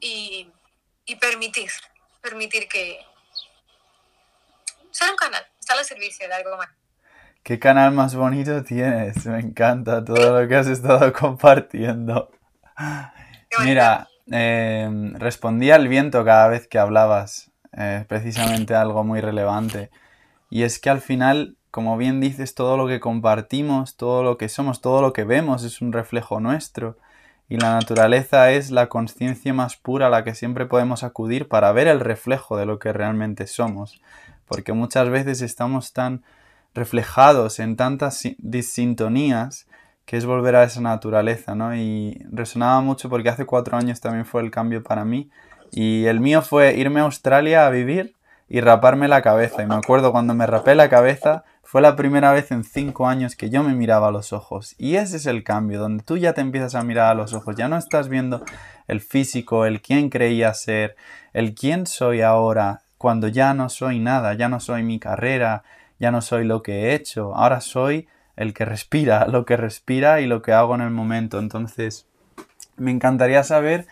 y, 0.00 0.50
y 1.04 1.16
permitir, 1.16 1.70
permitir 2.20 2.68
que 2.68 3.00
sea 4.90 5.10
un 5.10 5.16
canal, 5.16 5.46
estar 5.58 5.78
al 5.78 5.84
servicio 5.84 6.26
de 6.26 6.34
algo 6.34 6.56
más. 6.56 6.68
¿Qué 7.42 7.58
canal 7.58 7.92
más 7.92 8.14
bonito 8.14 8.62
tienes? 8.64 9.24
Me 9.26 9.40
encanta 9.40 10.04
todo 10.04 10.40
lo 10.40 10.48
que 10.48 10.56
has 10.56 10.66
estado 10.66 11.12
compartiendo. 11.18 12.30
Mira, 13.64 14.08
eh, 14.30 14.88
respondí 15.14 15.70
al 15.70 15.88
viento 15.88 16.24
cada 16.24 16.48
vez 16.48 16.68
que 16.68 16.78
hablabas, 16.78 17.50
eh, 17.76 18.04
precisamente 18.08 18.74
algo 18.74 19.04
muy 19.04 19.20
relevante. 19.20 19.90
Y 20.50 20.64
es 20.64 20.80
que 20.80 20.90
al 20.90 21.00
final, 21.00 21.56
como 21.70 21.96
bien 21.96 22.20
dices, 22.20 22.54
todo 22.54 22.76
lo 22.76 22.88
que 22.88 23.00
compartimos, 23.00 23.96
todo 23.96 24.24
lo 24.24 24.36
que 24.36 24.48
somos, 24.48 24.80
todo 24.80 25.00
lo 25.00 25.12
que 25.12 25.24
vemos 25.24 25.62
es 25.62 25.80
un 25.80 25.92
reflejo 25.92 26.40
nuestro. 26.40 26.98
Y 27.48 27.56
la 27.56 27.74
naturaleza 27.74 28.50
es 28.50 28.70
la 28.70 28.88
conciencia 28.88 29.54
más 29.54 29.76
pura 29.76 30.08
a 30.08 30.10
la 30.10 30.24
que 30.24 30.34
siempre 30.34 30.66
podemos 30.66 31.04
acudir 31.04 31.48
para 31.48 31.72
ver 31.72 31.88
el 31.88 32.00
reflejo 32.00 32.56
de 32.56 32.66
lo 32.66 32.78
que 32.78 32.92
realmente 32.92 33.46
somos. 33.46 34.00
Porque 34.46 34.72
muchas 34.72 35.08
veces 35.08 35.40
estamos 35.40 35.92
tan 35.92 36.22
reflejados 36.74 37.58
en 37.60 37.76
tantas 37.76 38.22
disintonías 38.38 39.66
que 40.04 40.16
es 40.16 40.26
volver 40.26 40.56
a 40.56 40.64
esa 40.64 40.80
naturaleza, 40.80 41.54
¿no? 41.54 41.74
Y 41.74 42.24
resonaba 42.30 42.80
mucho 42.80 43.08
porque 43.08 43.28
hace 43.28 43.46
cuatro 43.46 43.76
años 43.76 44.00
también 44.00 44.26
fue 44.26 44.42
el 44.42 44.50
cambio 44.50 44.82
para 44.82 45.04
mí. 45.04 45.30
Y 45.70 46.06
el 46.06 46.18
mío 46.18 46.42
fue 46.42 46.74
irme 46.74 46.98
a 46.98 47.04
Australia 47.04 47.66
a 47.66 47.70
vivir 47.70 48.14
y 48.50 48.60
raparme 48.60 49.06
la 49.08 49.22
cabeza. 49.22 49.62
Y 49.62 49.66
me 49.66 49.76
acuerdo 49.76 50.10
cuando 50.10 50.34
me 50.34 50.44
rapé 50.44 50.74
la 50.74 50.90
cabeza, 50.90 51.44
fue 51.62 51.80
la 51.80 51.94
primera 51.94 52.32
vez 52.32 52.50
en 52.50 52.64
cinco 52.64 53.06
años 53.06 53.36
que 53.36 53.48
yo 53.48 53.62
me 53.62 53.74
miraba 53.74 54.08
a 54.08 54.10
los 54.10 54.32
ojos. 54.32 54.74
Y 54.76 54.96
ese 54.96 55.18
es 55.18 55.26
el 55.26 55.44
cambio, 55.44 55.78
donde 55.78 56.02
tú 56.02 56.16
ya 56.16 56.34
te 56.34 56.40
empiezas 56.40 56.74
a 56.74 56.82
mirar 56.82 57.12
a 57.12 57.14
los 57.14 57.32
ojos. 57.32 57.54
Ya 57.54 57.68
no 57.68 57.78
estás 57.78 58.08
viendo 58.08 58.44
el 58.88 59.00
físico, 59.00 59.66
el 59.66 59.80
quién 59.80 60.10
creía 60.10 60.52
ser, 60.52 60.96
el 61.32 61.54
quién 61.54 61.86
soy 61.86 62.22
ahora, 62.22 62.82
cuando 62.98 63.28
ya 63.28 63.54
no 63.54 63.68
soy 63.68 64.00
nada, 64.00 64.34
ya 64.34 64.48
no 64.48 64.58
soy 64.58 64.82
mi 64.82 64.98
carrera, 64.98 65.62
ya 66.00 66.10
no 66.10 66.20
soy 66.20 66.44
lo 66.44 66.64
que 66.64 66.72
he 66.72 66.94
hecho. 66.94 67.36
Ahora 67.36 67.60
soy 67.60 68.08
el 68.34 68.52
que 68.52 68.64
respira, 68.64 69.26
lo 69.28 69.44
que 69.44 69.56
respira 69.56 70.20
y 70.20 70.26
lo 70.26 70.42
que 70.42 70.52
hago 70.52 70.74
en 70.74 70.80
el 70.80 70.90
momento. 70.90 71.38
Entonces, 71.38 72.08
me 72.76 72.90
encantaría 72.90 73.44
saber 73.44 73.86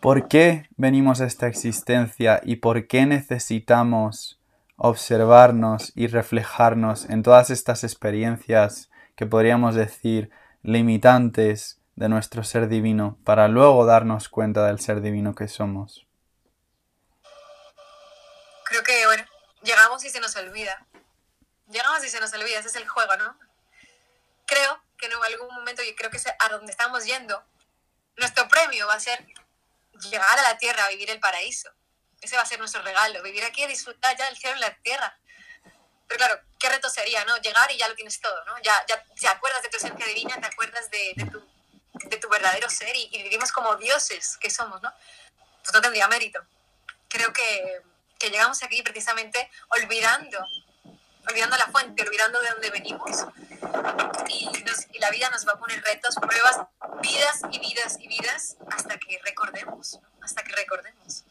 ¿Por 0.00 0.28
qué 0.28 0.68
venimos 0.76 1.20
a 1.20 1.26
esta 1.26 1.46
existencia 1.46 2.40
y 2.44 2.56
por 2.56 2.86
qué 2.86 3.06
necesitamos 3.06 4.38
observarnos 4.76 5.92
y 5.94 6.06
reflejarnos 6.06 7.08
en 7.08 7.22
todas 7.22 7.50
estas 7.50 7.82
experiencias 7.82 8.90
que 9.16 9.26
podríamos 9.26 9.74
decir 9.74 10.30
limitantes 10.62 11.80
de 11.94 12.08
nuestro 12.10 12.44
ser 12.44 12.68
divino 12.68 13.18
para 13.24 13.48
luego 13.48 13.86
darnos 13.86 14.28
cuenta 14.28 14.66
del 14.66 14.80
ser 14.80 15.00
divino 15.00 15.34
que 15.34 15.48
somos? 15.48 16.06
Creo 18.64 18.82
que, 18.82 19.06
bueno, 19.06 19.24
llegamos 19.62 20.04
y 20.04 20.10
se 20.10 20.20
nos 20.20 20.36
olvida. 20.36 20.86
Llegamos 21.70 22.04
y 22.04 22.08
se 22.08 22.20
nos 22.20 22.32
olvida, 22.34 22.58
ese 22.58 22.68
es 22.68 22.76
el 22.76 22.86
juego, 22.86 23.16
¿no? 23.16 23.36
Creo 24.46 24.78
que 24.98 25.06
en 25.06 25.12
algún 25.12 25.54
momento, 25.54 25.82
y 25.82 25.94
creo 25.94 26.10
que 26.10 26.18
es 26.18 26.26
a 26.26 26.48
donde 26.50 26.70
estamos 26.70 27.06
yendo, 27.06 27.42
nuestro 28.16 28.46
premio 28.48 28.86
va 28.86 28.94
a 28.94 29.00
ser 29.00 29.26
llegar 30.10 30.38
a 30.38 30.42
la 30.42 30.58
tierra 30.58 30.84
a 30.84 30.88
vivir 30.88 31.10
el 31.10 31.20
paraíso. 31.20 31.70
Ese 32.20 32.36
va 32.36 32.42
a 32.42 32.46
ser 32.46 32.58
nuestro 32.58 32.82
regalo, 32.82 33.22
vivir 33.22 33.44
aquí 33.44 33.64
y 33.64 33.66
disfrutar 33.66 34.16
ya 34.16 34.26
del 34.26 34.36
cielo 34.36 34.54
en 34.54 34.60
la 34.60 34.74
tierra. 34.76 35.18
Pero 36.08 36.18
claro, 36.18 36.40
qué 36.58 36.68
reto 36.68 36.88
sería, 36.88 37.24
¿no? 37.24 37.36
Llegar 37.38 37.70
y 37.70 37.78
ya 37.78 37.88
lo 37.88 37.94
tienes 37.94 38.20
todo, 38.20 38.44
¿no? 38.44 38.58
Ya, 38.62 38.84
ya 38.86 39.02
te 39.02 39.28
acuerdas 39.28 39.62
de 39.62 39.68
tu 39.68 39.76
esencia 39.76 40.06
divina, 40.06 40.40
te 40.40 40.46
acuerdas 40.46 40.90
de, 40.90 41.12
de, 41.16 41.24
tu, 41.30 41.48
de 42.08 42.16
tu, 42.16 42.28
verdadero 42.28 42.70
ser 42.70 42.94
y, 42.94 43.08
y, 43.12 43.22
vivimos 43.24 43.52
como 43.52 43.76
dioses 43.76 44.36
que 44.38 44.50
somos, 44.50 44.80
¿no? 44.82 44.92
Pues 45.62 45.74
no 45.74 45.80
tendría 45.80 46.06
mérito. 46.08 46.40
Creo 47.08 47.32
que, 47.32 47.82
que 48.18 48.30
llegamos 48.30 48.62
aquí 48.62 48.82
precisamente 48.82 49.50
olvidando, 49.68 50.38
olvidando 51.28 51.56
la 51.56 51.66
fuente, 51.68 52.02
olvidando 52.02 52.40
de 52.40 52.50
dónde 52.50 52.70
venimos. 52.70 53.26
Y, 54.28 54.46
nos, 54.64 54.86
y 54.92 54.98
la 54.98 55.10
vida 55.10 55.30
nos 55.30 55.46
va 55.46 55.52
a 55.52 55.58
poner 55.58 55.82
retos, 55.82 56.14
pruebas, 56.16 56.60
vidas 57.02 57.40
y 57.50 57.58
vidas 57.58 57.96
y 58.00 58.08
vidas 58.08 58.56
hasta 58.70 58.98
que 58.98 59.20
recordemos, 59.24 59.98
hasta 60.22 60.42
que 60.42 60.52
recordemos. 60.52 61.24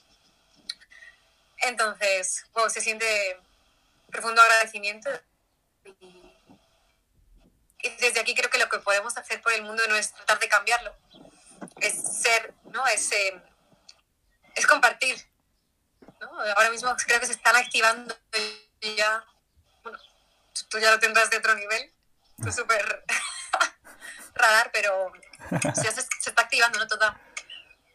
Entonces, 1.57 2.45
wow, 2.53 2.69
se 2.69 2.81
siente 2.81 3.39
profundo 4.11 4.41
agradecimiento 4.41 5.09
y, 5.83 5.89
y, 7.79 7.89
desde 7.99 8.19
aquí 8.19 8.33
creo 8.35 8.49
que 8.49 8.57
lo 8.57 8.69
que 8.69 8.79
podemos 8.79 9.17
hacer 9.17 9.41
por 9.41 9.53
el 9.53 9.63
mundo 9.63 9.83
no 9.87 9.95
es 9.95 10.13
tratar 10.13 10.39
de 10.39 10.49
cambiarlo, 10.49 10.95
es 11.79 11.93
ser, 12.21 12.53
¿no? 12.65 12.85
Es, 12.87 13.11
eh, 13.11 13.41
es 14.55 14.67
compartir. 14.67 15.15
¿no? 16.19 16.29
Ahora 16.55 16.69
mismo 16.69 16.95
creo 17.05 17.19
que 17.19 17.25
se 17.27 17.33
están 17.33 17.55
activando 17.55 18.15
ya, 18.81 19.25
tú 20.63 20.79
ya 20.79 20.91
lo 20.91 20.99
tendrás 20.99 21.29
de 21.29 21.37
otro 21.37 21.55
nivel, 21.55 21.93
tú 22.41 22.51
súper 22.51 23.03
radar, 24.33 24.71
pero 24.71 25.11
se, 25.73 25.91
se, 25.91 26.29
está 26.29 26.43
activando 26.43 26.79
¿no? 26.79 26.87
toda, 26.87 27.19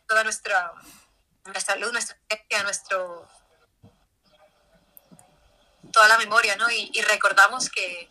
toda 0.09 0.25
nuestra, 0.25 0.73
nuestra 1.45 1.77
luz, 1.77 1.93
nuestra 1.93 2.17
energía, 2.29 2.63
nuestro 2.63 3.29
toda 5.93 6.09
la 6.09 6.19
memoria, 6.19 6.57
¿no? 6.57 6.71
Y, 6.71 6.91
y 6.95 7.03
recordamos 7.03 7.69
que, 7.69 8.09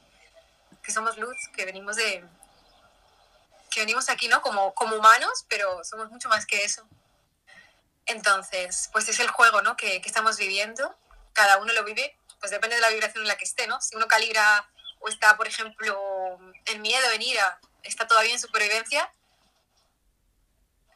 que, 0.83 0.91
somos 0.91 1.17
luz, 1.17 1.37
que 1.55 1.65
venimos 1.65 1.95
de 1.95 2.25
que 3.71 3.81
venimos 3.81 4.09
aquí, 4.09 4.27
¿no? 4.27 4.41
Como, 4.41 4.73
como 4.73 4.95
humanos, 4.95 5.45
pero 5.47 5.83
somos 5.83 6.09
mucho 6.09 6.27
más 6.27 6.45
que 6.45 6.63
eso. 6.63 6.87
Entonces, 8.07 8.89
pues 8.91 9.07
es 9.09 9.19
el 9.19 9.29
juego, 9.29 9.61
¿no? 9.61 9.77
Que, 9.77 10.01
que, 10.01 10.09
estamos 10.09 10.37
viviendo. 10.37 10.97
Cada 11.33 11.57
uno 11.59 11.71
lo 11.73 11.83
vive, 11.83 12.17
pues 12.39 12.51
depende 12.51 12.75
de 12.75 12.81
la 12.81 12.89
vibración 12.89 13.23
en 13.23 13.27
la 13.27 13.37
que 13.37 13.45
esté, 13.45 13.67
¿no? 13.67 13.81
Si 13.81 13.95
uno 13.95 14.07
calibra 14.07 14.69
o 14.99 15.07
está, 15.07 15.37
por 15.37 15.47
ejemplo, 15.47 16.39
en 16.65 16.81
miedo, 16.81 17.11
en 17.11 17.21
ira, 17.21 17.59
está 17.83 18.07
todavía 18.07 18.33
en 18.33 18.39
supervivencia, 18.39 19.11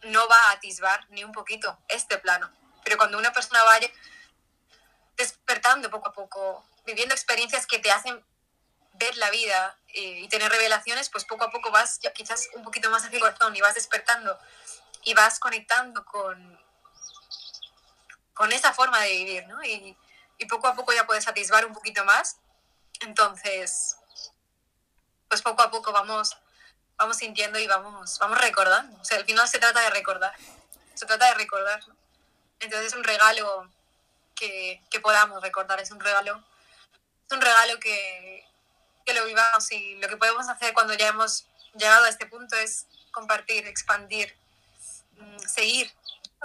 no 0.03 0.27
va 0.27 0.49
a 0.49 0.51
atisbar 0.51 1.07
ni 1.09 1.23
un 1.23 1.31
poquito 1.31 1.79
este 1.87 2.17
plano. 2.17 2.51
Pero 2.83 2.97
cuando 2.97 3.17
una 3.17 3.31
persona 3.31 3.63
vaya 3.63 3.89
despertando 5.15 5.89
poco 5.89 6.09
a 6.09 6.13
poco, 6.13 6.65
viviendo 6.85 7.13
experiencias 7.13 7.65
que 7.65 7.79
te 7.79 7.91
hacen 7.91 8.23
ver 8.93 9.15
la 9.17 9.31
vida 9.31 9.77
eh, 9.89 10.19
y 10.21 10.27
tener 10.27 10.51
revelaciones, 10.51 11.09
pues 11.09 11.25
poco 11.25 11.45
a 11.45 11.51
poco 11.51 11.71
vas 11.71 11.99
quizás 12.13 12.49
un 12.55 12.63
poquito 12.63 12.89
más 12.89 13.03
hacia 13.03 13.15
el 13.15 13.21
corazón 13.21 13.55
y 13.55 13.61
vas 13.61 13.75
despertando 13.75 14.37
y 15.03 15.13
vas 15.13 15.39
conectando 15.39 16.05
con, 16.05 16.59
con 18.33 18.51
esa 18.51 18.73
forma 18.73 19.01
de 19.01 19.11
vivir, 19.11 19.47
¿no? 19.47 19.63
Y, 19.63 19.97
y 20.43 20.45
poco 20.45 20.67
a 20.67 20.75
poco 20.75 20.93
ya 20.93 21.07
puedes 21.07 21.27
atisbar 21.27 21.65
un 21.65 21.73
poquito 21.73 22.03
más. 22.05 22.37
Entonces, 22.99 23.97
pues 25.29 25.41
poco 25.41 25.63
a 25.63 25.71
poco 25.71 25.91
vamos, 25.91 26.37
vamos 26.97 27.17
sintiendo 27.17 27.57
y 27.59 27.67
vamos, 27.67 28.19
vamos 28.19 28.39
recordando. 28.39 28.99
O 29.01 29.05
sea, 29.05 29.17
al 29.17 29.25
final 29.25 29.47
se 29.47 29.59
trata 29.59 29.79
de 29.81 29.89
recordar. 29.89 30.33
Se 30.93 31.05
trata 31.05 31.27
de 31.27 31.35
recordar. 31.35 31.81
Entonces 32.59 32.87
es 32.87 32.93
un 32.93 33.03
regalo 33.03 33.69
que, 34.35 34.81
que 34.89 34.99
podamos 34.99 35.41
recordar, 35.41 35.79
es 35.79 35.91
un 35.91 35.99
regalo 35.99 36.43
es 37.25 37.31
un 37.31 37.41
regalo 37.41 37.79
que, 37.79 38.45
que, 39.05 39.13
lo 39.13 39.25
vivamos 39.25 39.71
y 39.71 39.95
lo 39.95 40.09
que 40.09 40.17
podemos 40.17 40.47
hacer 40.49 40.73
cuando 40.73 40.93
ya 40.93 41.07
hemos 41.07 41.45
llegado 41.73 42.05
a 42.05 42.09
este 42.09 42.25
punto 42.25 42.55
es 42.57 42.85
compartir, 43.11 43.65
expandir, 43.65 44.35
seguir 45.47 45.91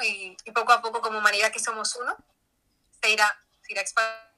y, 0.03 0.37
y 0.45 0.51
poco 0.53 0.73
a 0.73 0.81
poco 0.81 1.01
como 1.01 1.19
humanidad 1.19 1.51
que 1.51 1.59
somos 1.59 1.97
uno, 1.97 2.17
se 3.03 3.11
irá, 3.11 3.37
expandiendo. 3.77 4.29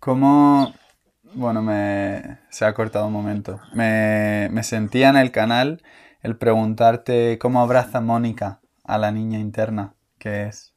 ¿Cómo, 0.00 0.74
bueno, 1.22 1.62
me, 1.62 2.40
se 2.50 2.64
ha 2.64 2.74
cortado 2.74 3.06
un 3.06 3.12
momento. 3.12 3.60
Me, 3.72 4.48
me, 4.50 4.62
sentía 4.62 5.08
en 5.08 5.16
el 5.16 5.32
canal 5.32 5.82
el 6.22 6.36
preguntarte 6.36 7.38
cómo 7.38 7.62
abraza 7.62 8.00
Mónica 8.00 8.60
a 8.84 8.98
la 8.98 9.10
niña 9.10 9.38
interna 9.38 9.94
que 10.24 10.44
es. 10.44 10.72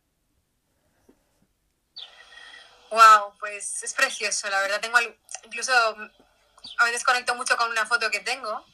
Wow, 2.91 3.33
pues 3.39 3.81
es 3.81 3.93
precioso, 3.93 4.49
la 4.49 4.61
verdad. 4.61 4.81
Tengo 4.81 4.97
incluso 5.45 5.71
a 5.71 6.85
veces 6.85 7.03
conecto 7.05 7.33
mucho 7.35 7.55
con 7.55 7.71
una 7.71 7.85
foto 7.85 8.11
que 8.11 8.19
tengo, 8.19 8.65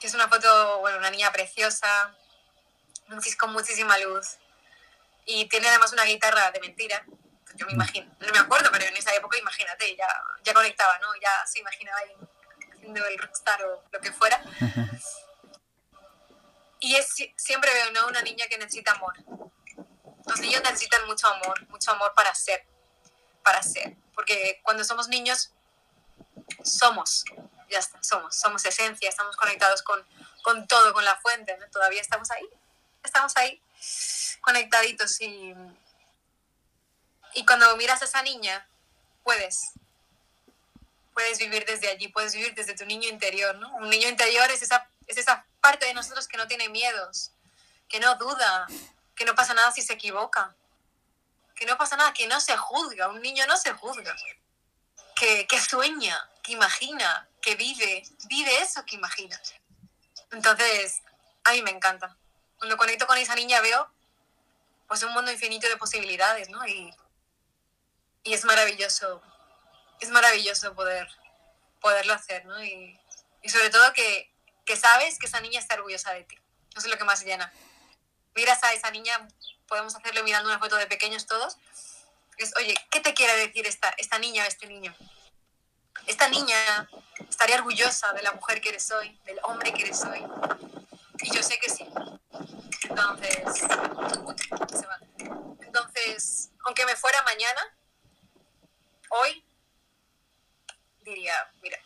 que 0.00 0.08
es 0.08 0.14
una 0.14 0.26
foto, 0.26 0.80
bueno, 0.80 0.98
una 0.98 1.10
niña 1.10 1.30
preciosa, 1.30 2.14
con 3.38 3.52
muchísima 3.52 3.96
luz. 3.98 4.38
Y 5.28 5.48
tiene 5.48 5.68
además 5.68 5.92
una 5.92 6.04
guitarra 6.04 6.50
de 6.50 6.60
mentira. 6.60 7.04
Yo 7.54 7.66
me 7.66 7.72
imagino, 7.72 8.12
no 8.18 8.32
me 8.32 8.38
acuerdo, 8.38 8.70
pero 8.72 8.84
en 8.84 8.96
esa 8.96 9.14
época, 9.14 9.38
imagínate, 9.38 9.94
ya, 9.96 10.08
ya 10.42 10.54
conectaba, 10.54 10.98
¿no? 10.98 11.08
Ya 11.20 11.46
se 11.46 11.60
imaginaba 11.60 11.98
ahí 11.98 12.16
haciendo 12.72 13.06
el 13.06 13.18
rockstar 13.18 13.62
o 13.64 13.84
lo 13.92 14.00
que 14.00 14.12
fuera. 14.12 14.42
Y 16.80 16.94
es, 16.94 17.12
siempre 17.34 17.74
veo, 17.74 17.90
¿no? 17.90 18.06
Una 18.06 18.22
niña 18.22 18.46
que 18.46 18.56
necesita 18.56 18.92
amor. 18.92 19.12
Los 20.26 20.38
niños 20.38 20.62
necesitan 20.62 21.04
mucho 21.06 21.26
amor, 21.26 21.68
mucho 21.68 21.90
amor 21.90 22.14
para 22.14 22.32
ser 22.36 22.64
para 23.48 23.62
ser. 23.62 23.96
Porque 24.14 24.60
cuando 24.62 24.84
somos 24.84 25.08
niños, 25.08 25.52
somos, 26.62 27.24
ya 27.70 27.78
está, 27.78 28.02
somos, 28.02 28.36
somos 28.36 28.62
esencia, 28.66 29.08
estamos 29.08 29.36
conectados 29.36 29.82
con, 29.82 30.04
con 30.42 30.66
todo, 30.66 30.92
con 30.92 31.02
la 31.02 31.16
fuente, 31.16 31.56
¿no? 31.56 31.66
Todavía 31.70 32.02
estamos 32.02 32.30
ahí, 32.30 32.46
estamos 33.02 33.34
ahí, 33.38 33.62
conectaditos 34.40 35.20
y, 35.20 35.54
y 37.34 37.46
cuando 37.46 37.76
miras 37.76 38.02
a 38.02 38.04
esa 38.06 38.22
niña, 38.22 38.66
puedes, 39.22 39.72
puedes 41.14 41.38
vivir 41.38 41.64
desde 41.66 41.88
allí, 41.88 42.08
puedes 42.08 42.34
vivir 42.34 42.54
desde 42.54 42.74
tu 42.74 42.86
niño 42.86 43.08
interior, 43.08 43.54
¿no? 43.56 43.74
Un 43.76 43.90
niño 43.90 44.08
interior 44.08 44.50
es 44.50 44.62
esa, 44.62 44.88
es 45.06 45.18
esa 45.18 45.44
parte 45.60 45.86
de 45.86 45.94
nosotros 45.94 46.28
que 46.28 46.36
no 46.36 46.46
tiene 46.46 46.68
miedos, 46.68 47.32
que 47.88 48.00
no 48.00 48.14
duda, 48.16 48.66
que 49.14 49.24
no 49.24 49.34
pasa 49.34 49.54
nada 49.54 49.72
si 49.72 49.82
se 49.82 49.94
equivoca, 49.94 50.54
que 51.54 51.66
no 51.66 51.76
pasa 51.76 51.96
nada, 51.96 52.12
que 52.12 52.26
no 52.26 52.40
se 52.40 52.56
juzga, 52.56 53.08
un 53.08 53.20
niño 53.20 53.46
no 53.46 53.56
se 53.56 53.72
juzga, 53.72 54.16
que, 55.16 55.46
que 55.46 55.60
sueña, 55.60 56.30
que 56.42 56.52
imagina, 56.52 57.28
que 57.40 57.56
vive, 57.56 58.02
vive 58.26 58.62
eso 58.62 58.84
que 58.84 58.96
imagina. 58.96 59.40
Entonces, 60.30 61.02
a 61.44 61.52
mí 61.52 61.62
me 61.62 61.70
encanta. 61.70 62.16
Cuando 62.58 62.76
conecto 62.76 63.06
con 63.06 63.18
esa 63.18 63.34
niña 63.34 63.60
veo 63.60 63.90
pues 64.88 65.02
un 65.02 65.12
mundo 65.12 65.30
infinito 65.30 65.68
de 65.68 65.76
posibilidades, 65.76 66.48
¿no? 66.48 66.66
Y, 66.66 66.92
y 68.24 68.34
es 68.34 68.44
maravilloso, 68.44 69.22
es 70.00 70.08
maravilloso 70.10 70.74
poder, 70.74 71.06
poderlo 71.80 72.14
hacer, 72.14 72.44
¿no? 72.46 72.62
Y, 72.64 72.98
y 73.42 73.48
sobre 73.50 73.70
todo 73.70 73.92
que, 73.92 74.34
que 74.64 74.76
sabes 74.76 75.18
que 75.18 75.26
esa 75.26 75.40
niña 75.40 75.60
está 75.60 75.74
orgullosa 75.74 76.12
de 76.12 76.24
ti. 76.24 76.36
Eso 76.70 76.86
es 76.86 76.92
lo 76.92 76.98
que 76.98 77.04
más 77.04 77.24
llena. 77.24 77.52
Miras 78.34 78.62
a 78.64 78.72
esa 78.72 78.90
niña 78.90 79.28
podemos 79.66 79.94
hacerlo 79.94 80.24
mirando 80.24 80.48
una 80.48 80.58
foto 80.58 80.76
de 80.76 80.86
pequeños 80.86 81.26
todos, 81.26 81.58
es, 82.38 82.56
oye, 82.56 82.74
¿qué 82.90 83.00
te 83.00 83.14
quiere 83.14 83.36
decir 83.36 83.66
esta, 83.66 83.90
esta 83.98 84.18
niña 84.18 84.44
o 84.44 84.46
este 84.46 84.66
niño? 84.66 84.94
Esta 86.06 86.28
niña 86.28 86.88
estaría 87.28 87.56
orgullosa 87.56 88.12
de 88.12 88.22
la 88.22 88.32
mujer 88.32 88.60
que 88.60 88.70
eres 88.70 88.90
hoy, 88.92 89.18
del 89.24 89.38
hombre 89.42 89.72
que 89.72 89.82
eres 89.82 90.02
hoy. 90.04 90.22
Y 91.20 91.34
yo 91.34 91.42
sé 91.42 91.58
que 91.58 91.68
sí. 91.68 91.87
Entonces, 92.98 93.64
entonces, 95.60 96.50
aunque 96.64 96.84
me 96.84 96.96
fuera 96.96 97.18
mañana, 97.22 97.60
hoy 99.10 99.44
diría, 101.04 101.32
mira, 101.62 101.78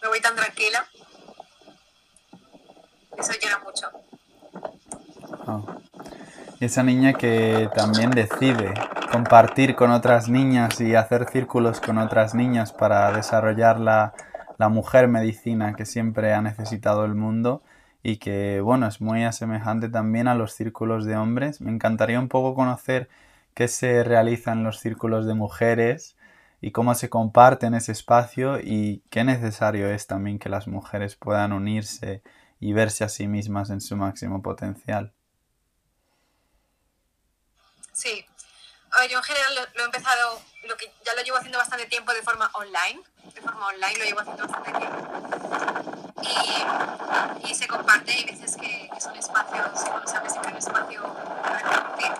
me 0.00 0.08
voy 0.08 0.20
tan 0.20 0.34
tranquila. 0.34 0.86
Eso 3.18 3.32
llena 3.40 3.58
mucho. 3.58 3.90
Oh. 5.46 5.66
esa 6.60 6.82
niña 6.82 7.14
que 7.14 7.68
también 7.74 8.10
decide 8.10 8.72
compartir 9.10 9.74
con 9.74 9.90
otras 9.90 10.28
niñas 10.28 10.80
y 10.80 10.94
hacer 10.94 11.28
círculos 11.30 11.80
con 11.80 11.98
otras 11.98 12.34
niñas 12.34 12.72
para 12.72 13.10
desarrollar 13.12 13.78
la, 13.80 14.14
la 14.58 14.68
mujer 14.68 15.08
medicina 15.08 15.74
que 15.74 15.86
siempre 15.86 16.32
ha 16.32 16.40
necesitado 16.40 17.04
el 17.04 17.14
mundo 17.14 17.62
y 18.02 18.16
que, 18.18 18.60
bueno, 18.60 18.86
es 18.86 19.00
muy 19.00 19.24
asemejante 19.24 19.88
también 19.88 20.28
a 20.28 20.34
los 20.34 20.52
círculos 20.54 21.04
de 21.04 21.16
hombres. 21.16 21.60
Me 21.60 21.70
encantaría 21.70 22.18
un 22.20 22.28
poco 22.28 22.54
conocer 22.54 23.08
qué 23.54 23.68
se 23.68 24.04
realiza 24.04 24.52
en 24.52 24.64
los 24.64 24.78
círculos 24.80 25.26
de 25.26 25.34
mujeres 25.34 26.16
y 26.60 26.72
cómo 26.72 26.94
se 26.94 27.08
comparten 27.10 27.74
ese 27.74 27.92
espacio 27.92 28.58
y 28.60 29.02
qué 29.10 29.24
necesario 29.24 29.88
es 29.90 30.06
también 30.06 30.38
que 30.38 30.48
las 30.48 30.68
mujeres 30.68 31.16
puedan 31.16 31.52
unirse 31.52 32.22
y 32.60 32.72
verse 32.72 33.04
a 33.04 33.08
sí 33.08 33.26
mismas 33.28 33.70
en 33.70 33.80
su 33.80 33.96
máximo 33.96 34.42
potencial. 34.42 35.12
Sí. 37.92 38.24
Yo 39.08 39.18
en 39.18 39.24
general 39.24 39.68
lo, 39.74 39.82
he 39.82 39.84
empezado, 39.84 40.42
lo 40.64 40.76
que 40.76 40.92
ya 41.04 41.14
lo 41.14 41.22
llevo 41.22 41.38
haciendo 41.38 41.58
bastante 41.58 41.86
tiempo 41.86 42.12
de 42.12 42.22
forma 42.22 42.50
online. 42.54 43.00
De 43.34 43.40
forma 43.40 43.66
online 43.66 43.98
lo 43.98 44.04
llevo 44.04 44.20
haciendo 44.20 44.46
bastante 44.46 44.78
tiempo. 44.78 44.96
Y, 46.22 47.50
y 47.50 47.54
se 47.54 47.66
comparte, 47.66 48.12
hay 48.12 48.24
veces 48.24 48.56
que, 48.56 48.90
son 49.00 49.16
espacios, 49.16 49.84
cuando 49.88 50.06
se 50.06 50.16
abre 50.16 50.30
siempre 50.30 50.52
un 50.52 50.58
espacio 50.58 51.02
para 51.42 51.62
compartir. 51.62 52.12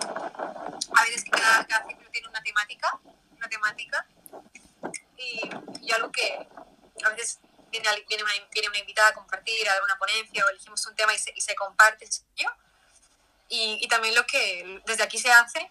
A 0.95 1.03
veces 1.03 1.23
que 1.23 1.31
cada, 1.31 1.65
cada 1.65 1.87
ciclo 1.87 2.09
tiene 2.09 2.27
una 2.27 2.41
temática, 2.41 2.99
una 3.37 3.49
temática. 3.49 4.05
Y, 5.17 5.49
y 5.81 5.91
algo 5.91 6.11
que 6.11 6.47
a 7.03 7.09
veces 7.09 7.39
viene, 7.69 7.87
viene, 8.07 8.23
una, 8.23 8.33
viene 8.51 8.69
una 8.69 8.79
invitada 8.79 9.09
a 9.09 9.13
compartir, 9.13 9.69
a 9.69 9.73
dar 9.73 9.83
una 9.83 9.97
ponencia 9.97 10.45
o 10.45 10.49
elegimos 10.49 10.85
un 10.87 10.95
tema 10.95 11.13
y 11.13 11.19
se, 11.19 11.31
y 11.35 11.41
se 11.41 11.53
comparte. 11.55 12.07
¿sí? 12.07 12.23
Y, 13.49 13.79
y, 13.81 13.87
también 13.87 14.15
lo 14.15 14.25
que 14.25 14.81
desde 14.85 15.03
aquí 15.03 15.17
se 15.17 15.31
hace 15.31 15.69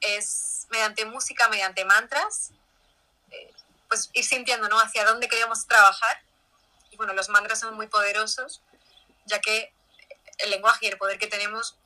es 0.00 0.66
mediante 0.70 1.04
música, 1.04 1.48
mediante 1.48 1.84
mantras, 1.84 2.50
eh, 3.30 3.52
pues 3.88 4.10
ir 4.12 4.24
sintiendo 4.24 4.68
¿no? 4.68 4.80
hacia 4.80 5.04
dónde 5.04 5.28
queremos 5.28 5.66
trabajar. 5.66 6.22
Y 6.90 6.96
bueno, 6.96 7.12
los 7.12 7.28
mantras 7.28 7.60
son 7.60 7.74
muy 7.74 7.86
poderosos, 7.86 8.60
ya 9.26 9.40
que 9.40 9.72
el 10.38 10.50
lenguaje 10.50 10.86
y 10.86 10.88
el 10.88 10.98
poder 10.98 11.18
que 11.18 11.26
tenemos 11.26 11.76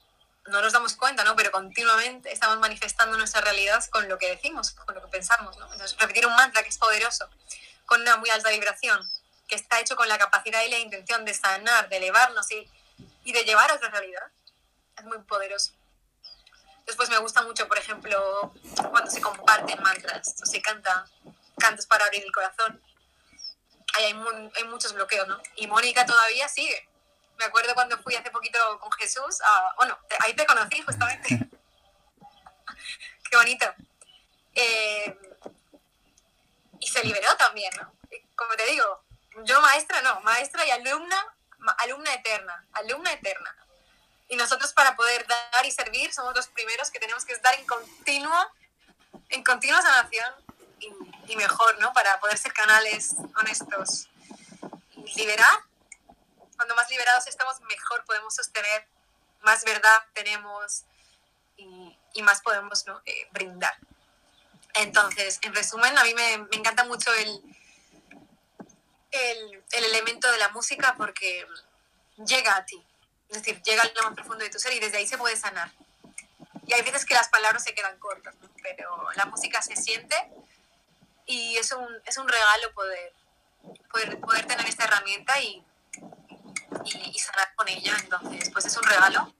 no 0.47 0.63
nos 0.63 0.73
damos 0.73 0.97
cuenta, 0.97 1.25
¿no? 1.25 1.37
Pero 1.37 1.51
continuamente 1.53 2.33
estamos 2.33 2.59
manifestando 2.59 3.17
nuestra 3.19 3.41
realidad 3.41 3.85
con 3.91 4.09
lo 4.09 4.19
que 4.19 4.29
decimos, 4.31 4.73
con 4.73 4.95
lo 4.95 5.03
que 5.03 5.09
pensamos, 5.09 5.57
¿no? 5.59 5.71
Entonces, 5.71 5.97
repetir 5.99 6.27
un 6.27 6.35
mantra 6.35 6.63
que 6.63 6.71
es 6.71 6.79
poderoso, 6.79 7.29
con 7.87 8.01
una 8.01 8.17
muy 8.17 8.31
alta 8.31 8.51
vibración, 8.51 8.99
que 9.47 9.57
está 9.57 9.81
hecho 9.81 9.97
con 9.97 10.09
la 10.09 10.19
capacidad 10.19 10.63
y 10.63 10.71
la 10.71 10.79
intención 10.79 11.25
de 11.25 11.35
sanar, 11.35 11.89
de 11.89 11.99
elevarnos 11.99 12.51
y, 12.51 12.69
y 13.25 13.33
de 13.33 13.45
llevar 13.45 13.71
a 13.71 13.75
otra 13.75 13.91
realidad, 13.91 14.27
es 14.97 15.05
muy 15.05 15.19
poderoso. 15.19 15.73
Después 16.89 17.11
me 17.11 17.19
gusta 17.19 17.43
mucho, 17.43 17.69
por 17.69 17.77
ejemplo, 17.77 18.51
cuando 18.91 19.11
se 19.11 19.21
comparten 19.21 19.79
mantras 19.83 20.35
o 20.43 20.47
se 20.47 20.63
canta 20.63 21.05
cantos 21.59 21.87
para 21.87 22.07
abrir 22.07 22.25
el 22.25 22.33
corazón. 22.33 22.83
Hay, 23.95 24.05
hay 24.05 24.65
muchos 24.65 24.95
bloqueos, 24.95 25.29
¿no? 25.29 25.39
Y 25.57 25.67
Mónica 25.67 26.07
todavía 26.07 26.49
sigue. 26.49 26.89
Me 27.37 27.45
acuerdo 27.45 27.75
cuando 27.75 27.99
fui 27.99 28.15
hace 28.15 28.31
poquito 28.31 28.59
con 28.81 28.91
Jesús, 28.93 29.41
a, 29.43 29.75
bueno, 29.77 29.99
ahí 30.21 30.35
te 30.35 30.47
conocí 30.47 30.81
justamente. 30.81 31.29
Qué 33.31 33.37
bonito. 33.37 33.67
Eh, 34.55 35.19
y 36.81 36.87
se 36.87 37.05
liberó 37.05 37.37
también, 37.37 37.71
¿no? 37.77 37.93
Como 38.35 38.55
te 38.55 38.65
digo, 38.65 39.05
yo 39.45 39.61
maestra 39.61 40.01
no, 40.01 40.21
maestra 40.23 40.65
y 40.67 40.71
alumna, 40.71 41.37
alumna 41.81 42.15
eterna, 42.15 42.67
alumna 42.73 43.13
eterna. 43.13 43.55
Y 44.29 44.37
nosotros 44.37 44.73
para 44.73 44.95
poder 44.95 45.27
dar 45.27 45.65
y 45.65 45.71
servir 45.71 46.13
somos 46.13 46.35
los 46.35 46.49
primeros 46.49 46.91
que 46.91 47.01
tenemos 47.01 47.25
que 47.25 47.33
estar 47.33 47.55
en 47.55 47.65
continua, 47.67 48.53
en 49.31 49.43
continua 49.43 49.81
sanación 49.81 50.35
y, 50.81 51.33
y 51.33 51.37
mejor, 51.37 51.79
¿no? 51.79 51.93
Para 51.93 52.21
poder 52.21 52.37
ser 52.37 52.53
canales 52.53 53.15
honestos 53.37 54.09
liberar. 55.17 55.65
Cuando 56.57 56.75
más 56.75 56.91
liberados 56.91 57.27
estamos, 57.27 57.61
mejor 57.63 58.05
podemos 58.05 58.35
sostener, 58.35 58.87
más 59.43 59.65
verdad 59.65 60.03
tenemos 60.13 60.85
y, 61.57 61.97
y 62.15 62.23
más 62.23 62.41
podemos 62.43 62.87
¿no? 62.87 63.01
eh, 63.07 63.29
brindar. 63.31 63.75
Entonces, 64.75 65.39
en 65.43 65.55
resumen, 65.55 65.97
a 65.97 66.05
mí 66.05 66.15
me, 66.15 66.39
me 66.39 66.57
encanta 66.57 66.85
mucho 66.85 67.13
el, 67.15 67.43
el, 69.11 69.65
el, 69.73 69.85
elemento 69.85 70.31
de 70.31 70.39
la 70.39 70.51
música 70.51 70.95
porque 70.97 71.47
llega 72.27 72.57
a 72.57 72.65
ti, 72.65 72.85
es 73.29 73.39
decir, 73.39 73.61
llega 73.63 73.83
al 73.83 73.93
lo 73.95 74.05
más 74.05 74.15
profundo 74.15 74.45
de 74.45 74.51
tu 74.51 74.59
ser 74.59 74.73
y 74.73 74.81
desde 74.81 74.99
ahí 74.99 75.07
se 75.07 75.19
puede 75.19 75.37
sanar. 75.37 75.71
Y 76.67 76.73
hay 76.73 76.83
veces 76.83 77.05
que 77.05 77.15
las 77.15 77.29
palabras 77.29 77.65
se 77.65 77.75
quedan 77.75 77.99
cortas, 77.99 78.35
¿no? 78.41 78.49
pero 78.63 79.09
la 79.15 79.27
música 79.27 79.63
se 79.63 79.77
siente 79.77 80.15
y 81.27 81.57
es 81.57 81.73
un, 81.73 81.89
es 82.05 82.17
un 82.19 82.29
regalo 82.29 82.73
poder, 82.73 83.13
poder, 83.91 84.21
poder 84.21 84.47
tener 84.47 84.67
esta 84.67 84.85
herramienta 84.85 85.41
y, 85.41 85.65
y, 86.85 87.11
y, 87.15 87.19
sanar 87.19 87.55
con 87.55 87.69
ella. 87.69 87.97
Entonces, 88.03 88.51
pues 88.51 88.67
es 88.67 88.77
un 88.77 88.83
regalo 88.85 89.35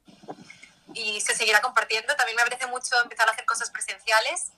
y 0.95 1.21
se 1.21 1.35
seguirá 1.35 1.61
compartiendo. 1.61 2.15
También 2.17 2.37
me 2.37 2.43
apetece 2.43 2.67
mucho 2.67 3.01
empezar 3.03 3.29
a 3.29 3.33
hacer 3.33 3.45
cosas 3.47 3.71
presenciales. 3.71 4.53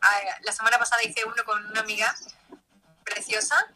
Ah, 0.00 0.20
la 0.42 0.52
semana 0.52 0.78
pasada 0.78 1.02
hice 1.02 1.24
uno 1.24 1.44
con 1.44 1.64
una 1.66 1.80
amiga 1.80 2.14
preciosa 3.04 3.68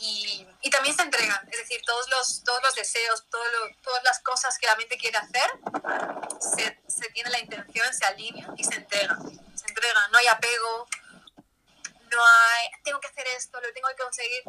y, 0.00 0.46
y, 0.62 0.70
también 0.70 0.94
se 0.94 1.02
entregan, 1.02 1.48
es 1.50 1.58
decir, 1.58 1.80
todos 1.84 2.08
los, 2.10 2.44
todos 2.44 2.62
los 2.62 2.74
deseos, 2.74 3.24
todo 3.30 3.44
lo, 3.44 3.74
todas 3.82 4.02
las 4.04 4.20
cosas 4.20 4.56
que 4.58 4.66
la 4.66 4.76
mente 4.76 4.96
quiere 4.96 5.18
hacer, 5.18 5.50
se, 6.40 6.80
se, 6.86 7.10
tiene 7.10 7.30
la 7.30 7.40
intención, 7.40 7.92
se 7.92 8.04
alinea 8.04 8.48
y 8.56 8.64
se 8.64 8.74
entrega. 8.74 9.16
Se 9.54 9.66
entrega, 9.66 10.08
no 10.08 10.18
hay 10.18 10.26
apego, 10.28 10.86
no 12.10 12.18
hay, 12.24 12.82
tengo 12.84 13.00
que 13.00 13.08
hacer 13.08 13.26
esto, 13.36 13.60
lo 13.60 13.72
tengo 13.72 13.88
que 13.88 14.02
conseguir. 14.02 14.42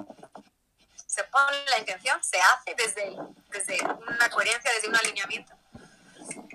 Se 1.06 1.24
pone 1.26 1.66
la 1.70 1.80
intención, 1.80 2.24
se 2.24 2.40
hace 2.40 2.76
desde, 2.76 3.16
desde 3.50 3.84
una 3.84 4.30
coherencia, 4.30 4.72
desde 4.72 4.88
un 4.88 4.96
alineamiento. 4.96 5.54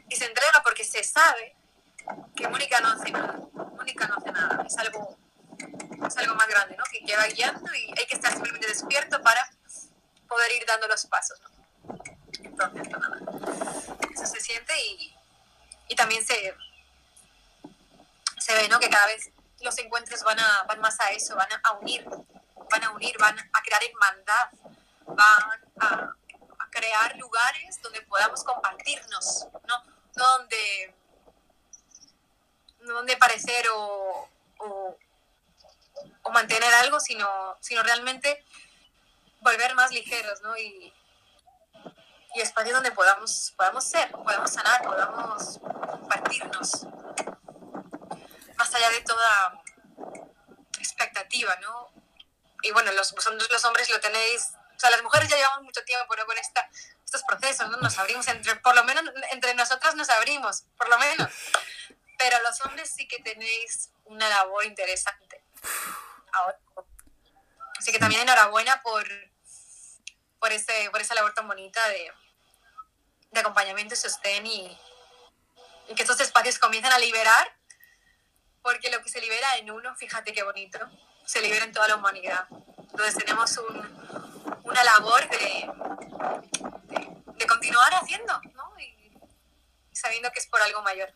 Y 0.09 0.17
se 0.17 0.27
entrega 0.27 0.63
porque 0.63 0.85
se 0.85 1.03
sabe 1.03 1.57
que 2.37 2.49
Mónica 2.49 2.81
no 2.81 2.89
hace 2.89 3.11
nada. 3.11 3.41
Mónica 3.55 4.07
no 4.07 4.17
hace 4.19 4.31
nada, 4.31 4.65
es 4.65 4.77
algo 4.79 5.17
es 6.07 6.17
algo 6.17 6.35
más 6.35 6.49
grande, 6.49 6.77
¿no? 6.77 6.85
Que 6.91 7.01
lleva 7.01 7.27
guiando 7.27 7.75
y 7.75 7.99
hay 7.99 8.07
que 8.07 8.15
estar 8.15 8.33
simplemente 8.33 8.67
despierto 8.67 9.23
para 9.23 9.51
poder 10.29 10.53
ir 10.53 10.65
dando 10.67 10.89
los 10.89 11.07
pasos, 11.07 11.41
¿no? 11.41 11.51
Entonces, 12.43 12.89
no, 12.89 12.99
nada. 12.99 13.19
Eso 14.13 14.27
se 14.27 14.41
siente 14.41 14.75
y, 14.87 15.17
y 15.89 15.95
también 15.95 16.25
se, 16.25 16.55
se 18.39 18.55
ve, 18.55 18.69
¿no? 18.69 18.79
Que 18.79 18.91
cada 18.91 19.07
vez 19.07 19.31
los 19.61 19.79
encuentros 19.79 20.23
van, 20.23 20.39
a, 20.39 20.65
van 20.65 20.81
más 20.81 20.99
a 21.01 21.11
eso, 21.11 21.37
van 21.37 21.49
a 21.63 21.73
unir, 21.73 22.05
van 22.71 22.85
a 22.85 22.91
unir, 22.91 23.17
van 23.19 23.39
a 23.39 23.63
crear 23.63 23.83
hermandad, 23.85 24.51
van 25.07 25.61
a, 25.81 26.17
crear 26.71 27.17
lugares 27.19 27.81
donde 27.83 28.03
podamos 28.03 28.43
compartirnos, 28.43 29.47
¿no? 29.69 29.85
No 30.17 30.25
donde, 30.39 30.95
donde 32.81 33.17
parecer 33.17 33.69
o 33.71 34.29
o 36.23 36.31
mantener 36.31 36.73
algo, 36.75 37.01
sino, 37.01 37.57
sino 37.61 37.83
realmente 37.83 38.45
volver 39.41 39.75
más 39.75 39.91
ligeros, 39.93 40.41
¿no? 40.43 40.57
Y, 40.57 40.93
y 42.35 42.41
espacios 42.41 42.75
donde 42.75 42.91
podamos, 42.93 43.53
podamos 43.57 43.85
ser, 43.85 44.11
podamos 44.11 44.51
sanar, 44.51 44.83
podamos 44.83 45.61
compartirnos, 45.61 46.87
más 48.57 48.75
allá 48.75 48.91
de 48.91 49.01
toda 49.03 49.63
expectativa, 50.79 51.55
¿no? 51.61 51.91
Y 52.63 52.73
bueno, 52.73 52.91
los, 52.93 53.13
vosotros 53.13 53.49
los 53.51 53.65
hombres 53.65 53.91
lo 53.91 54.01
tenéis, 54.01 54.53
o 54.75 54.81
sea, 54.81 54.91
las 54.91 55.03
mujeres 55.03 55.29
ya 55.29 55.37
llevamos 55.37 55.63
mucho 55.63 55.85
tiempo 55.85 56.07
con 56.27 56.39
esta, 56.39 56.69
estos 57.05 57.23
procesos, 57.25 57.71
¿no? 57.71 57.77
Nos 57.77 57.99
abrimos 57.99 58.27
entre, 58.29 58.57
por 58.57 58.75
lo 58.75 58.83
menos 58.85 59.05
entre 59.31 59.55
nosotras 59.55 59.95
nos 59.95 60.09
abrimos, 60.09 60.65
por 60.77 60.89
lo 60.89 60.99
menos. 60.99 61.31
Pero 62.19 62.41
los 62.43 62.61
hombres 62.63 62.91
sí 62.91 63.07
que 63.07 63.19
tenéis 63.23 63.91
una 64.05 64.29
labor 64.29 64.65
interesante 64.65 65.44
ahora. 66.33 66.59
Así 67.79 67.93
que 67.93 67.99
también 67.99 68.23
enhorabuena 68.23 68.83
por, 68.83 69.07
por, 70.39 70.53
ese, 70.53 70.89
por 70.91 71.01
esa 71.01 71.15
labor 71.15 71.35
tan 71.35 71.47
bonita 71.47 71.87
de, 71.89 72.11
de 73.31 73.41
acompañamiento 73.41 73.95
y 73.95 73.97
sostén 73.97 74.47
y, 74.47 74.79
y, 75.89 75.95
que 75.95 76.03
estos 76.03 76.21
espacios 76.21 76.59
comiencen 76.59 76.93
a 76.93 76.99
liberar, 76.99 77.57
porque 78.63 78.91
lo 78.91 79.03
que 79.03 79.11
se 79.11 79.21
libera 79.21 79.57
en 79.59 79.71
uno, 79.71 79.95
fíjate 79.97 80.33
qué 80.33 80.43
bonito, 80.43 80.79
se 81.27 81.41
libera 81.43 81.65
en 81.65 81.73
toda 81.73 81.89
la 81.89 81.97
humanidad. 81.97 82.47
Entonces 82.79 83.17
tenemos 83.17 83.57
un, 83.59 84.61
una 84.65 84.85
labor 84.85 85.29
de, 85.29 85.71
de, 86.85 87.23
de, 87.27 87.47
continuar 87.47 87.93
haciendo, 87.95 88.41
¿no? 88.55 88.79
Y, 88.79 89.19
y 89.91 89.97
sabiendo 89.97 90.31
que 90.31 90.39
es 90.39 90.47
por 90.47 90.63
algo 90.63 90.81
mayor. 90.83 91.13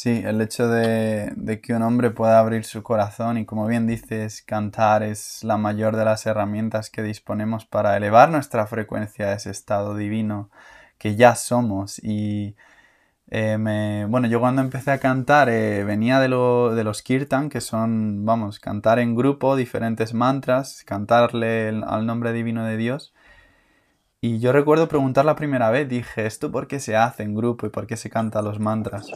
Sí, 0.00 0.22
el 0.24 0.40
hecho 0.40 0.68
de, 0.68 1.60
que 1.60 1.74
un 1.74 1.82
hombre 1.82 2.10
pueda 2.10 2.38
abrir 2.38 2.64
su 2.64 2.84
corazón 2.84 3.36
y 3.36 3.44
como 3.44 3.66
bien 3.66 3.88
dices, 3.88 4.42
cantar 4.42 5.02
es 5.02 5.42
la 5.42 5.56
mayor 5.56 5.96
de 5.96 6.04
las 6.04 6.24
herramientas 6.24 6.88
que 6.88 7.02
disponemos 7.02 7.66
para 7.66 7.96
elevar 7.96 8.30
nuestra 8.30 8.68
frecuencia 8.68 9.26
a 9.26 9.32
ese 9.32 9.50
estado 9.50 9.96
divino 9.96 10.50
que 10.98 11.16
ya 11.16 11.34
somos 11.34 11.98
y 11.98 12.54
Eh, 13.30 14.06
bueno, 14.10 14.28
yo 14.28 14.40
cuando 14.40 14.62
empecé 14.62 14.92
a 14.92 15.00
cantar 15.00 15.48
eh, 15.50 15.84
venía 15.84 16.20
de, 16.20 16.28
lo, 16.28 16.74
de, 16.74 16.84
los 16.84 17.02
kirtan, 17.02 17.50
que 17.50 17.60
son, 17.60 18.24
vamos, 18.26 18.60
cantar 18.60 18.98
en 19.00 19.16
grupo 19.16 19.56
diferentes 19.56 20.14
mantras, 20.14 20.84
cantarle 20.84 21.68
al 21.86 22.06
nombre 22.06 22.32
divino 22.32 22.64
de 22.66 22.76
Dios. 22.78 23.14
Y 24.20 24.38
yo 24.38 24.52
recuerdo 24.52 24.86
preguntar 24.88 25.24
la 25.24 25.34
primera 25.34 25.70
vez, 25.70 25.88
dije, 25.88 26.24
¿esto 26.26 26.52
por 26.52 26.68
qué 26.68 26.78
se 26.78 26.96
hace 26.96 27.24
en 27.24 27.34
grupo 27.34 27.66
y 27.66 27.70
por 27.70 27.88
qué 27.88 27.96
se 27.96 28.10
canta 28.10 28.42
los 28.42 28.60
mantras? 28.60 29.10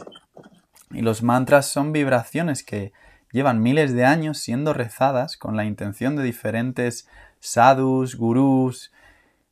Y 0.91 1.01
los 1.01 1.23
mantras 1.23 1.67
son 1.67 1.91
vibraciones 1.91 2.63
que 2.63 2.93
llevan 3.31 3.61
miles 3.61 3.93
de 3.93 4.05
años 4.05 4.37
siendo 4.37 4.73
rezadas 4.73 5.37
con 5.37 5.57
la 5.57 5.65
intención 5.65 6.15
de 6.15 6.23
diferentes 6.23 7.07
sadhus, 7.39 8.15
gurús, 8.15 8.91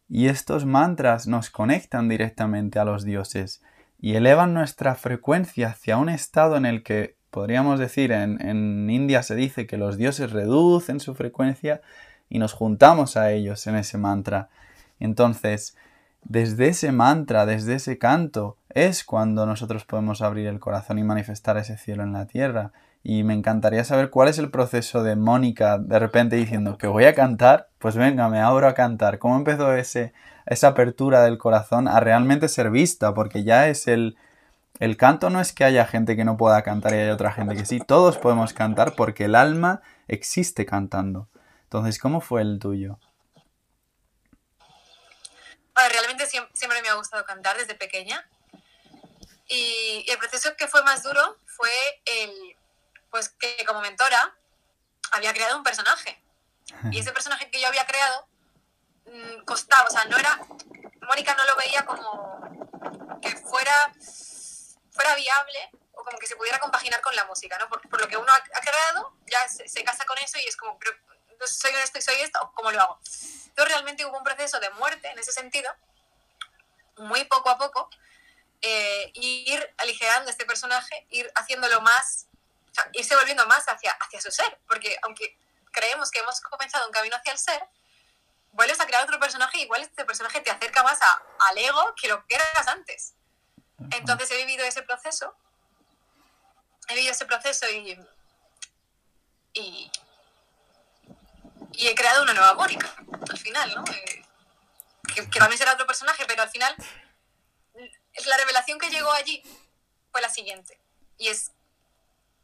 y 0.08 0.28
estos 0.28 0.66
mantras 0.66 1.26
nos 1.28 1.50
conectan 1.50 2.10
directamente 2.10 2.80
a 2.80 2.86
los 2.86 3.06
dioses 3.06 3.62
y 4.00 4.16
elevan 4.16 4.54
nuestra 4.54 4.96
frecuencia 4.96 5.70
hacia 5.70 5.98
un 5.98 6.10
estado 6.10 6.58
en 6.58 6.66
el 6.66 6.84
que 6.84 7.16
podríamos 7.30 7.80
decir, 7.80 8.12
en, 8.12 8.46
en 8.46 8.90
India 8.90 9.24
se 9.24 9.36
dice 9.36 9.68
que 9.68 9.78
los 9.78 9.98
dioses 9.98 10.32
reducen 10.32 11.00
su 11.00 11.16
frecuencia 11.16 11.82
y 12.30 12.40
nos 12.40 12.54
juntamos 12.54 13.16
a 13.16 13.32
ellos 13.32 13.66
en 13.68 13.76
ese 13.76 13.98
mantra. 13.98 14.50
Entonces, 15.00 15.78
desde 16.24 16.68
ese 16.68 16.92
mantra, 16.92 17.46
desde 17.46 17.76
ese 17.76 17.98
canto, 17.98 18.58
es 18.70 19.04
cuando 19.04 19.46
nosotros 19.46 19.86
podemos 19.86 20.22
abrir 20.22 20.48
el 20.48 20.60
corazón 20.60 21.00
y 21.00 21.04
manifestar 21.04 21.58
ese 21.58 21.78
cielo 21.78 22.04
en 22.04 22.14
la 22.14 22.26
tierra. 22.26 22.72
Y 23.04 23.24
me 23.24 23.34
encantaría 23.34 23.84
saber 23.84 24.12
cuál 24.12 24.30
es 24.30 24.38
el 24.38 24.52
proceso 24.52 25.04
de 25.04 25.16
Mónica 25.16 25.80
de 25.80 25.98
repente 25.98 26.36
diciendo 26.36 26.78
que 26.78 26.88
voy 26.88 27.06
a 27.06 27.16
cantar, 27.16 27.70
pues 27.80 27.96
venga, 27.96 28.30
me 28.30 28.40
abro 28.40 28.68
a 28.68 28.76
cantar. 28.76 29.18
¿Cómo 29.18 29.36
empezó 29.36 29.74
ese, 29.74 30.14
esa 30.46 30.70
apertura 30.70 31.24
del 31.24 31.40
corazón 31.40 31.88
a 31.88 32.00
realmente 32.00 32.48
ser 32.48 32.70
vista? 32.70 33.14
Porque 33.14 33.44
ya 33.44 33.68
es 33.68 33.88
el... 33.88 34.18
El 34.80 34.98
canto 34.98 35.30
no 35.30 35.40
es 35.40 35.54
que 35.54 35.64
haya 35.64 35.86
gente 35.86 36.16
que 36.16 36.26
no 36.26 36.38
pueda 36.38 36.64
cantar 36.64 36.94
y 36.94 36.98
hay 36.98 37.10
otra 37.10 37.32
gente 37.32 37.56
que 37.56 37.66
sí. 37.66 37.80
Todos 37.86 38.18
podemos 38.18 38.52
cantar 38.54 38.96
porque 38.96 39.26
el 39.26 39.36
alma 39.36 39.82
existe 40.08 40.66
cantando. 40.66 41.28
Entonces, 41.66 42.00
¿cómo 42.00 42.20
fue 42.20 42.42
el 42.42 42.58
tuyo? 42.58 42.98
Realmente 45.76 46.28
siempre, 46.28 46.82
me 46.82 46.90
ha 46.90 46.96
gustado 46.96 47.26
cantar 47.26 47.58
desde 47.58 47.76
pequeña. 47.76 48.28
Y, 49.48 50.06
el 50.08 50.18
proceso 50.18 50.56
que 50.56 50.68
fue 50.68 50.84
más 50.84 51.04
duro 51.04 51.38
fue 51.46 51.72
el, 52.06 52.56
pues 53.10 53.30
que 53.30 53.64
como 53.66 53.82
mentora 53.82 54.36
había 55.12 55.34
creado 55.34 55.58
un 55.58 55.64
personaje. 55.64 56.22
Y 56.92 57.00
ese 57.00 57.12
personaje 57.12 57.50
que 57.52 57.60
yo 57.60 57.68
había 57.68 57.86
creado 57.86 58.28
mm, 59.06 59.44
costaba, 59.44 59.88
o 59.88 59.92
sea, 59.92 60.06
no 60.06 60.18
era, 60.18 60.40
Mónica 61.02 61.36
no 61.36 61.46
lo 61.46 61.56
veía 61.58 61.86
como 61.86 63.20
que 63.22 63.36
fuera, 63.36 63.94
fuera 64.92 65.16
viable 65.16 65.70
o 65.92 66.04
como 66.04 66.18
que 66.18 66.28
se 66.28 66.36
pudiera 66.36 66.60
compaginar 66.60 67.02
con 67.02 67.16
la 67.16 67.26
música, 67.26 67.58
¿no? 67.58 67.68
Por, 67.68 68.00
lo 68.00 68.08
que 68.08 68.18
uno 68.18 68.32
ha, 68.32 68.62
creado, 68.62 69.14
ya 69.26 69.48
se, 69.50 69.84
casa 69.84 70.06
con 70.06 70.18
eso 70.20 70.38
y 70.40 70.48
es 70.48 70.56
como, 70.56 70.80
pero, 70.80 70.96
soy 71.46 71.72
esto 71.84 72.00
y 72.00 72.02
soy 72.02 72.16
esto, 72.22 72.52
¿cómo 72.56 72.72
lo 72.72 72.82
hago? 72.82 73.00
Entonces 73.52 73.74
realmente 73.74 74.06
hubo 74.06 74.18
un 74.18 74.24
proceso 74.24 74.60
de 74.60 74.70
muerte 74.72 75.10
en 75.10 75.20
ese 75.20 75.32
sentido, 75.32 75.70
muy 76.98 77.24
poco 77.26 77.50
a 77.50 77.58
poco, 77.58 77.90
eh, 78.62 79.12
ir 79.16 79.74
aligerando 79.78 80.32
este 80.32 80.46
personaje, 80.46 81.06
ir 81.10 81.32
haciéndolo 81.36 81.82
más, 81.82 82.28
o 82.72 82.74
sea, 82.74 82.90
irse 82.94 83.16
volviendo 83.16 83.46
más 83.48 83.66
hacia, 83.68 83.92
hacia 83.92 84.22
su 84.22 84.32
ser, 84.32 84.60
porque 84.68 84.98
aunque 85.04 85.38
creemos 85.72 86.12
que 86.12 86.20
hemos 86.20 86.40
comenzado 86.42 86.86
un 86.88 86.94
camino 86.94 87.16
hacia 87.16 87.34
el 87.34 87.40
ser, 87.40 87.68
vuelves 88.54 88.80
a 88.80 88.86
crear 88.86 89.04
otro 89.04 89.20
personaje 89.20 89.58
y 89.58 89.62
igual 89.64 89.82
este 89.82 90.06
personaje 90.06 90.42
te 90.42 90.52
acerca 90.52 90.84
más 90.84 91.02
a, 91.02 91.24
al 91.50 91.58
ego 91.58 91.94
que 92.00 92.08
lo 92.08 92.26
que 92.28 92.36
eras 92.36 92.68
antes. 92.68 93.14
Entonces 93.92 94.30
he 94.32 94.38
vivido 94.38 94.64
ese 94.66 94.84
proceso, 94.84 95.36
he 96.88 96.94
vivido 96.94 97.12
ese 97.12 97.26
proceso 97.26 97.70
y, 97.70 98.00
y, 99.54 99.92
y 101.74 101.88
he 101.88 101.96
creado 101.96 102.24
una 102.24 102.34
nueva 102.34 102.54
Mónica, 102.54 102.94
al 103.30 103.38
final, 103.38 103.74
¿no? 103.76 103.84
Eh, 103.94 104.26
que, 105.14 105.40
también 105.40 105.58
será 105.58 105.74
otro 105.74 105.88
personaje, 105.88 106.26
pero 106.28 106.44
al 106.44 106.50
final 106.50 106.76
la 108.26 108.38
revelación 108.38 108.80
que 108.80 108.90
llegó 108.90 109.12
allí 109.12 109.42
fue 110.12 110.22
la 110.22 110.30
siguiente, 110.30 110.80
y 111.18 111.28
es, 111.30 111.52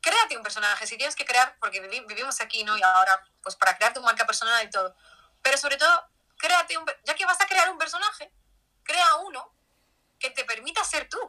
créate 0.01 0.37
un 0.37 0.43
personaje, 0.43 0.87
si 0.87 0.97
tienes 0.97 1.15
que 1.15 1.25
crear, 1.25 1.57
porque 1.59 1.81
vivimos 2.07 2.39
aquí, 2.41 2.63
¿no? 2.63 2.77
Y 2.77 2.81
ahora, 2.81 3.23
pues 3.41 3.55
para 3.55 3.77
crear 3.77 3.93
tu 3.93 4.01
marca 4.01 4.25
personal 4.25 4.65
y 4.65 4.69
todo, 4.69 4.95
pero 5.41 5.57
sobre 5.57 5.77
todo, 5.77 6.09
créate 6.37 6.77
un, 6.77 6.85
ya 7.03 7.15
que 7.15 7.25
vas 7.25 7.39
a 7.41 7.47
crear 7.47 7.69
un 7.69 7.77
personaje, 7.77 8.31
crea 8.83 9.15
uno 9.17 9.53
que 10.19 10.29
te 10.29 10.45
permita 10.45 10.83
ser 10.83 11.07
tú. 11.09 11.19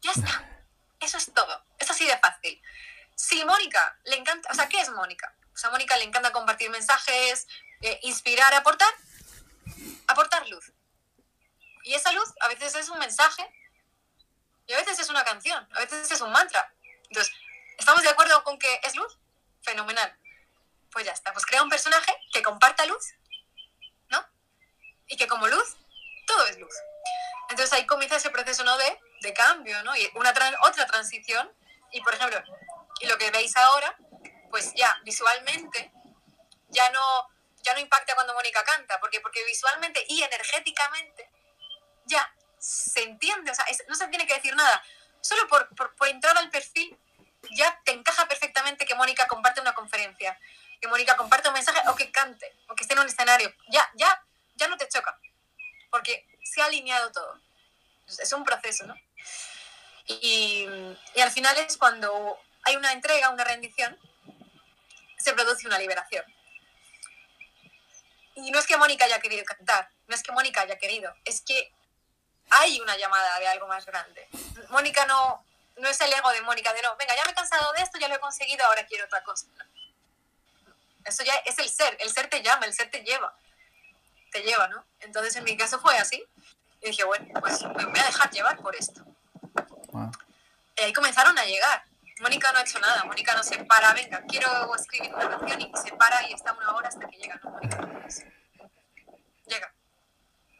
Ya 0.00 0.12
está. 0.12 0.64
Eso 1.00 1.16
es 1.16 1.32
todo. 1.32 1.64
Es 1.78 1.90
así 1.90 2.06
de 2.06 2.18
fácil. 2.18 2.62
Si 3.14 3.44
Mónica 3.44 3.98
le 4.04 4.16
encanta, 4.16 4.48
o 4.50 4.54
sea, 4.54 4.68
¿qué 4.68 4.80
es 4.80 4.90
Mónica? 4.90 5.34
A 5.64 5.70
Mónica 5.70 5.96
le 5.96 6.04
encanta 6.04 6.32
compartir 6.32 6.70
mensajes, 6.70 7.46
eh, 7.80 7.98
inspirar, 8.02 8.52
aportar, 8.54 8.92
aportar 10.06 10.48
luz. 10.48 10.72
Y 11.84 11.94
esa 11.94 12.12
luz 12.12 12.28
a 12.40 12.48
veces 12.48 12.74
es 12.74 12.88
un 12.88 12.98
mensaje 12.98 13.48
y 14.66 14.72
a 14.72 14.76
veces 14.76 14.98
es 14.98 15.08
una 15.08 15.24
canción, 15.24 15.68
a 15.72 15.80
veces 15.80 16.10
es 16.10 16.20
un 16.20 16.30
mantra. 16.30 16.72
Entonces, 17.04 17.34
¿estamos 17.78 18.02
de 18.02 18.08
acuerdo 18.08 18.42
con 18.44 18.58
que 18.58 18.80
es 18.84 18.94
luz? 18.94 19.18
Fenomenal. 19.62 20.16
Pues 20.92 21.06
ya 21.06 21.12
está, 21.12 21.32
pues 21.32 21.46
crea 21.46 21.62
un 21.62 21.70
personaje 21.70 22.12
que 22.32 22.42
comparta 22.42 22.84
luz, 22.86 23.14
¿no? 24.08 24.24
Y 25.06 25.16
que 25.16 25.26
como 25.26 25.46
luz, 25.48 25.76
todo 26.26 26.46
es 26.46 26.58
luz. 26.58 26.74
Entonces 27.48 27.72
ahí 27.72 27.86
comienza 27.86 28.16
ese 28.16 28.30
proceso 28.30 28.62
¿no? 28.62 28.76
de, 28.78 28.98
de 29.22 29.34
cambio, 29.34 29.82
¿no? 29.82 29.96
Y 29.96 30.08
una 30.14 30.30
otra 30.62 30.86
transición. 30.86 31.50
Y 31.92 32.00
por 32.02 32.14
ejemplo, 32.14 32.40
y 33.00 33.06
lo 33.06 33.18
que 33.18 33.30
veis 33.32 33.56
ahora 33.56 33.96
pues 34.50 34.74
ya 34.74 34.98
visualmente 35.04 35.92
ya 36.70 36.90
no, 36.90 37.28
ya 37.62 37.74
no 37.74 37.80
impacta 37.80 38.14
cuando 38.14 38.34
Mónica 38.34 38.62
canta, 38.64 38.98
porque, 39.00 39.20
porque 39.20 39.44
visualmente 39.44 40.04
y 40.08 40.22
energéticamente 40.22 41.28
ya 42.06 42.32
se 42.58 43.02
entiende, 43.02 43.50
o 43.50 43.54
sea, 43.54 43.64
no 43.88 43.94
se 43.94 44.08
tiene 44.08 44.26
que 44.26 44.34
decir 44.34 44.54
nada. 44.54 44.82
Solo 45.20 45.46
por, 45.48 45.68
por, 45.74 46.08
entrar 46.08 46.36
al 46.38 46.50
perfil 46.50 46.96
ya 47.52 47.80
te 47.84 47.92
encaja 47.92 48.26
perfectamente 48.26 48.86
que 48.86 48.94
Mónica 48.94 49.26
comparte 49.26 49.60
una 49.60 49.74
conferencia, 49.74 50.38
que 50.80 50.88
Mónica 50.88 51.16
comparte 51.16 51.48
un 51.48 51.54
mensaje 51.54 51.80
o 51.88 51.94
que 51.94 52.10
cante, 52.10 52.54
o 52.68 52.74
que 52.74 52.82
esté 52.82 52.94
en 52.94 53.00
un 53.00 53.06
escenario. 53.06 53.52
Ya, 53.68 53.90
ya, 53.94 54.24
ya 54.54 54.68
no 54.68 54.76
te 54.76 54.88
choca, 54.88 55.18
porque 55.90 56.26
se 56.42 56.62
ha 56.62 56.66
alineado 56.66 57.12
todo. 57.12 57.40
Es 58.06 58.32
un 58.32 58.44
proceso, 58.44 58.86
¿no? 58.86 58.94
Y, 60.06 60.66
y 61.14 61.20
al 61.20 61.30
final 61.30 61.56
es 61.58 61.76
cuando 61.76 62.38
hay 62.64 62.76
una 62.76 62.92
entrega, 62.92 63.30
una 63.30 63.44
rendición, 63.44 63.98
se 65.22 65.32
produce 65.32 65.66
una 65.66 65.78
liberación. 65.78 66.24
Y 68.36 68.50
no 68.50 68.58
es 68.58 68.66
que 68.66 68.76
Mónica 68.76 69.04
haya 69.04 69.20
querido 69.20 69.44
cantar, 69.44 69.90
no 70.06 70.14
es 70.14 70.22
que 70.22 70.32
Mónica 70.32 70.62
haya 70.62 70.78
querido, 70.78 71.14
es 71.24 71.42
que 71.42 71.72
hay 72.48 72.80
una 72.80 72.96
llamada 72.96 73.38
de 73.38 73.48
algo 73.48 73.66
más 73.66 73.84
grande. 73.84 74.28
Mónica 74.70 75.04
no, 75.06 75.44
no 75.76 75.88
es 75.88 76.00
el 76.00 76.12
ego 76.12 76.30
de 76.30 76.40
Mónica 76.42 76.72
de 76.72 76.82
no, 76.82 76.96
venga, 76.96 77.14
ya 77.14 77.24
me 77.24 77.32
he 77.32 77.34
cansado 77.34 77.72
de 77.72 77.82
esto, 77.82 77.98
ya 77.98 78.08
lo 78.08 78.14
he 78.14 78.20
conseguido, 78.20 78.64
ahora 78.64 78.86
quiero 78.86 79.04
otra 79.04 79.22
cosa. 79.22 79.46
Eso 81.04 81.24
ya 81.24 81.34
es 81.46 81.58
el 81.58 81.68
ser, 81.68 81.96
el 82.00 82.10
ser 82.10 82.28
te 82.28 82.42
llama, 82.42 82.66
el 82.66 82.74
ser 82.74 82.90
te 82.90 83.02
lleva, 83.02 83.34
te 84.30 84.42
lleva, 84.42 84.68
¿no? 84.68 84.84
Entonces 85.00 85.34
en 85.36 85.44
mi 85.44 85.56
caso 85.56 85.80
fue 85.80 85.96
así. 85.98 86.24
Y 86.82 86.88
dije, 86.88 87.04
bueno, 87.04 87.26
pues 87.40 87.62
me 87.62 87.84
voy 87.84 87.98
a 87.98 88.04
dejar 88.04 88.30
llevar 88.30 88.56
por 88.58 88.74
esto. 88.74 89.04
Y 90.76 90.82
ahí 90.82 90.92
comenzaron 90.92 91.38
a 91.38 91.44
llegar. 91.44 91.84
Mónica 92.20 92.52
no 92.52 92.58
ha 92.58 92.62
hecho 92.62 92.78
nada, 92.78 93.04
Mónica 93.04 93.34
no 93.34 93.42
se 93.42 93.64
para, 93.64 93.94
venga, 93.94 94.22
quiero 94.28 94.74
escribir 94.74 95.14
una 95.14 95.30
canción 95.30 95.60
y 95.60 95.72
se 95.74 95.92
para 95.96 96.22
y 96.28 96.34
está 96.34 96.52
una 96.52 96.74
hora 96.74 96.88
hasta 96.88 97.08
que 97.08 97.16
llega, 97.16 97.40
no, 97.42 97.50
Mónica 97.50 97.80
llega. 99.46 99.74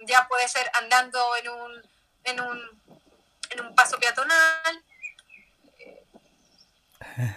Ya 0.06 0.26
puede 0.26 0.48
ser 0.48 0.70
andando 0.74 1.36
en 1.36 1.48
un, 1.50 1.90
en 2.24 2.40
un, 2.40 2.82
en 3.50 3.60
un 3.60 3.74
paso 3.74 3.98
peatonal, 3.98 4.84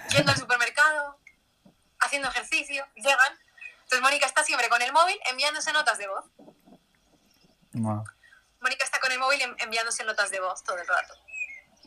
yendo 0.09 0.31
al 0.31 0.37
supermercado, 0.37 1.19
haciendo 1.99 2.29
ejercicio, 2.29 2.87
llegan. 2.95 3.39
Entonces 3.83 4.01
Mónica 4.01 4.25
está 4.25 4.43
siempre 4.45 4.69
con 4.69 4.81
el 4.81 4.93
móvil 4.93 5.19
enviándose 5.29 5.73
notas 5.73 5.97
de 5.97 6.07
voz. 6.07 6.25
Mónica 7.73 8.85
está 8.85 9.01
con 9.01 9.11
el 9.11 9.19
móvil 9.19 9.41
enviándose 9.59 10.05
notas 10.05 10.31
de 10.31 10.39
voz 10.39 10.63
todo 10.63 10.77
el 10.77 10.87
rato 10.87 11.13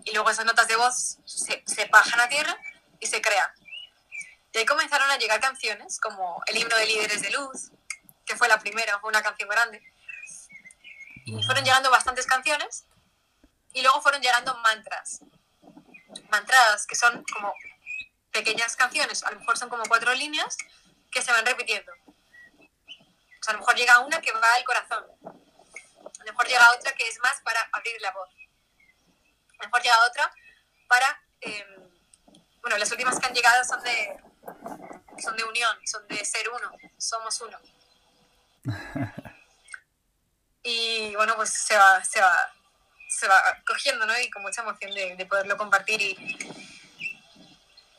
y 0.05 0.13
luego 0.13 0.31
esas 0.31 0.45
notas 0.45 0.69
de 0.69 0.77
voz 0.77 1.19
se, 1.25 1.63
se 1.67 1.85
bajan 1.87 2.21
a 2.21 2.29
tierra 2.29 2.57
y 3.01 3.07
se 3.07 3.21
crean. 3.21 3.51
Y 4.53 4.59
ahí 4.59 4.67
comenzaron 4.67 5.11
a 5.11 5.19
llegar 5.19 5.41
canciones 5.41 5.99
como 6.01 6.43
el 6.47 6.57
himno 6.57 6.77
de 6.77 6.87
líderes 6.87 7.23
de 7.23 7.31
luz, 7.31 7.71
que 8.25 8.37
fue 8.37 8.49
la 8.49 8.59
primera, 8.59 8.99
fue 9.01 9.11
una 9.11 9.23
canción 9.23 9.49
grande. 9.49 9.83
Y 11.25 11.43
fueron 11.43 11.65
llegando 11.65 11.91
bastantes 11.91 12.27
canciones 12.27 12.87
y 13.73 13.83
luego 13.83 14.01
fueron 14.01 14.23
llegando 14.23 14.57
mantras. 14.59 15.21
Mantras 16.31 16.87
que 16.87 16.95
son 16.95 17.25
como 17.25 17.53
pequeñas 18.31 18.77
canciones, 18.77 19.25
a 19.25 19.31
lo 19.33 19.41
mejor 19.41 19.59
son 19.59 19.69
como 19.69 19.85
cuatro 19.87 20.15
líneas 20.15 20.57
que 21.11 21.21
se 21.21 21.33
van 21.33 21.45
repitiendo. 21.45 21.93
O 22.07 23.43
sea, 23.43 23.51
a 23.51 23.53
lo 23.53 23.59
mejor 23.59 23.77
llega 23.77 23.99
una 24.01 24.21
que 24.21 24.33
va 24.33 24.55
al 24.55 24.65
corazón. 24.65 25.05
A 25.25 26.25
lo 26.25 26.33
mejor 26.33 26.47
llega 26.47 26.73
otra 26.73 26.93
que 26.95 27.09
es 27.09 27.19
más 27.21 27.41
para 27.43 27.69
abrir 27.73 28.01
la 28.01 28.13
voz 28.13 28.31
mejor 29.61 29.83
llega 29.83 29.97
otra 30.09 30.33
para, 30.89 31.21
em, 31.41 31.91
bueno, 32.61 32.79
las 32.79 32.91
últimas 32.91 33.19
que 33.19 33.27
han 33.27 33.35
llegado 33.35 33.65
son 33.65 33.83
de, 33.83 34.17
son 35.23 35.37
de 35.37 35.45
unión, 35.45 35.77
son 35.87 36.07
de 36.09 36.25
ser 36.25 36.49
uno, 36.49 36.73
somos 36.99 37.41
uno. 37.41 37.59
Y 40.69 41.15
bueno, 41.15 41.37
pues 41.37 41.51
se 41.51 41.77
va, 41.77 42.03
se 42.05 42.21
va, 42.21 42.53
se 43.09 43.29
va 43.29 43.41
cogiendo, 43.65 44.05
¿no? 44.05 44.19
Y 44.19 44.29
con 44.31 44.43
mucha 44.43 44.63
emoción 44.63 44.93
de, 44.93 45.25
poderlo 45.27 45.57
compartir 45.57 46.03
y, 46.03 46.17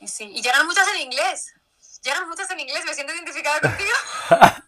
y 0.01 0.07
sí. 0.09 0.29
Y 0.35 0.41
llegan 0.41 0.67
muchas 0.67 0.85
en 0.89 0.97
inglés. 0.97 1.53
Llegan 2.03 2.27
muchas 2.27 2.49
en 2.51 2.59
inglés, 2.59 2.83
me 2.83 2.93
siento 2.93 3.13
identificada 3.13 3.61
contigo. 3.61 3.93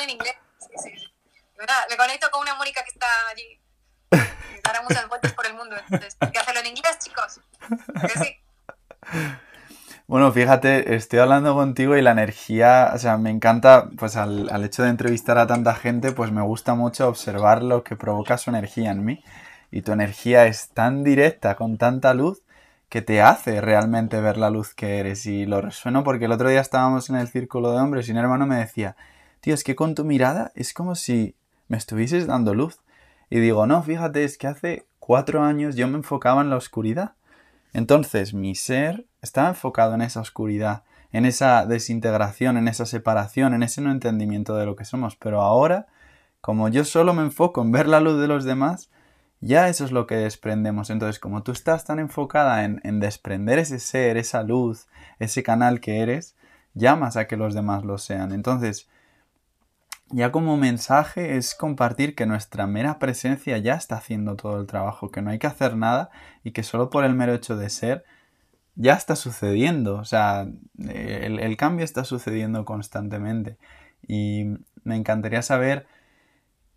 en 0.00 0.10
inglés. 0.10 0.36
Sí, 0.60 0.72
sí. 0.82 1.14
Me 1.90 1.96
conecto 1.96 2.30
con 2.30 2.42
una 2.42 2.54
Mónica 2.54 2.82
que 2.84 2.90
está 2.90 3.06
allí. 3.28 3.60
Dará 4.64 4.82
muchas 4.82 5.08
vueltas 5.08 5.32
por 5.32 5.46
el 5.46 5.54
mundo. 5.54 5.76
Entonces, 5.76 6.16
hay 6.20 6.30
que 6.30 6.38
hacerlo 6.38 6.60
en 6.60 6.66
inglés, 6.66 6.98
chicos. 6.98 7.40
Bueno, 10.06 10.32
fíjate, 10.32 10.94
estoy 10.94 11.18
hablando 11.18 11.54
contigo 11.54 11.94
y 11.94 12.00
la 12.00 12.12
energía, 12.12 12.92
o 12.94 12.98
sea, 12.98 13.18
me 13.18 13.28
encanta, 13.28 13.90
pues 13.98 14.16
al, 14.16 14.48
al, 14.48 14.64
hecho 14.64 14.82
de 14.82 14.88
entrevistar 14.88 15.36
a 15.36 15.46
tanta 15.46 15.74
gente, 15.74 16.12
pues 16.12 16.32
me 16.32 16.40
gusta 16.40 16.74
mucho 16.74 17.08
observar 17.08 17.62
lo 17.62 17.84
que 17.84 17.94
provoca 17.94 18.38
su 18.38 18.48
energía 18.48 18.90
en 18.90 19.04
mí. 19.04 19.22
Y 19.70 19.82
tu 19.82 19.92
energía 19.92 20.46
es 20.46 20.70
tan 20.70 21.04
directa, 21.04 21.56
con 21.56 21.76
tanta 21.76 22.14
luz, 22.14 22.42
que 22.88 23.02
te 23.02 23.20
hace 23.20 23.60
realmente 23.60 24.20
ver 24.20 24.38
la 24.38 24.50
luz 24.50 24.74
que 24.74 24.98
eres. 24.98 25.26
Y 25.26 25.46
lo 25.46 25.60
resueno 25.60 26.04
porque 26.04 26.24
el 26.24 26.32
otro 26.32 26.48
día 26.48 26.60
estábamos 26.60 27.10
en 27.10 27.16
el 27.16 27.28
círculo 27.28 27.72
de 27.72 27.80
hombres 27.80 28.08
y 28.08 28.12
un 28.12 28.18
hermano 28.18 28.46
me 28.46 28.56
decía, 28.56 28.96
tío, 29.40 29.54
es 29.54 29.64
que 29.64 29.76
con 29.76 29.94
tu 29.94 30.04
mirada 30.04 30.52
es 30.54 30.72
como 30.72 30.94
si 30.94 31.34
me 31.68 31.76
estuvieses 31.76 32.26
dando 32.26 32.54
luz. 32.54 32.80
Y 33.30 33.40
digo, 33.40 33.66
no, 33.66 33.82
fíjate, 33.82 34.24
es 34.24 34.38
que 34.38 34.46
hace 34.46 34.86
cuatro 34.98 35.42
años 35.42 35.76
yo 35.76 35.88
me 35.88 35.96
enfocaba 35.96 36.40
en 36.40 36.50
la 36.50 36.56
oscuridad. 36.56 37.12
Entonces 37.72 38.34
mi 38.34 38.54
ser 38.54 39.06
estaba 39.20 39.48
enfocado 39.48 39.94
en 39.94 40.02
esa 40.02 40.20
oscuridad, 40.20 40.84
en 41.12 41.26
esa 41.26 41.66
desintegración, 41.66 42.56
en 42.56 42.68
esa 42.68 42.86
separación, 42.86 43.54
en 43.54 43.62
ese 43.62 43.80
no 43.80 43.90
entendimiento 43.90 44.56
de 44.56 44.66
lo 44.66 44.76
que 44.76 44.84
somos. 44.84 45.16
Pero 45.16 45.42
ahora, 45.42 45.86
como 46.40 46.68
yo 46.68 46.84
solo 46.84 47.12
me 47.14 47.22
enfoco 47.22 47.62
en 47.62 47.72
ver 47.72 47.88
la 47.88 48.00
luz 48.00 48.20
de 48.20 48.28
los 48.28 48.44
demás, 48.44 48.90
ya 49.40 49.68
eso 49.68 49.84
es 49.84 49.92
lo 49.92 50.06
que 50.06 50.16
desprendemos. 50.16 50.90
Entonces, 50.90 51.18
como 51.18 51.42
tú 51.42 51.52
estás 51.52 51.84
tan 51.84 51.98
enfocada 51.98 52.64
en, 52.64 52.80
en 52.84 52.98
desprender 53.00 53.58
ese 53.58 53.78
ser, 53.78 54.16
esa 54.16 54.42
luz, 54.42 54.88
ese 55.18 55.42
canal 55.42 55.80
que 55.80 56.00
eres, 56.00 56.36
llamas 56.74 57.16
a 57.16 57.26
que 57.26 57.36
los 57.36 57.54
demás 57.54 57.84
lo 57.84 57.98
sean. 57.98 58.32
Entonces, 58.32 58.88
ya 60.10 60.32
como 60.32 60.56
mensaje 60.56 61.36
es 61.36 61.54
compartir 61.54 62.14
que 62.14 62.26
nuestra 62.26 62.66
mera 62.66 62.98
presencia 62.98 63.58
ya 63.58 63.74
está 63.74 63.96
haciendo 63.96 64.36
todo 64.36 64.60
el 64.60 64.66
trabajo, 64.66 65.10
que 65.10 65.22
no 65.22 65.30
hay 65.30 65.38
que 65.38 65.46
hacer 65.46 65.76
nada 65.76 66.10
y 66.44 66.52
que 66.52 66.62
solo 66.62 66.90
por 66.90 67.04
el 67.04 67.14
mero 67.14 67.34
hecho 67.34 67.56
de 67.56 67.70
ser 67.70 68.04
ya 68.74 68.94
está 68.94 69.16
sucediendo. 69.16 69.96
O 69.96 70.04
sea, 70.04 70.48
el, 70.78 71.38
el 71.40 71.56
cambio 71.56 71.84
está 71.84 72.04
sucediendo 72.04 72.64
constantemente. 72.64 73.58
Y 74.06 74.44
me 74.84 74.96
encantaría 74.96 75.42
saber 75.42 75.86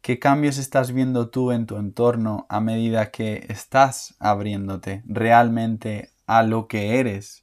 qué 0.01 0.19
cambios 0.19 0.57
estás 0.57 0.91
viendo 0.91 1.29
tú 1.29 1.51
en 1.51 1.65
tu 1.67 1.77
entorno 1.77 2.45
a 2.49 2.59
medida 2.59 3.11
que 3.11 3.45
estás 3.49 4.15
abriéndote 4.19 5.03
realmente 5.05 6.11
a 6.25 6.43
lo 6.43 6.67
que 6.67 6.99
eres 6.99 7.40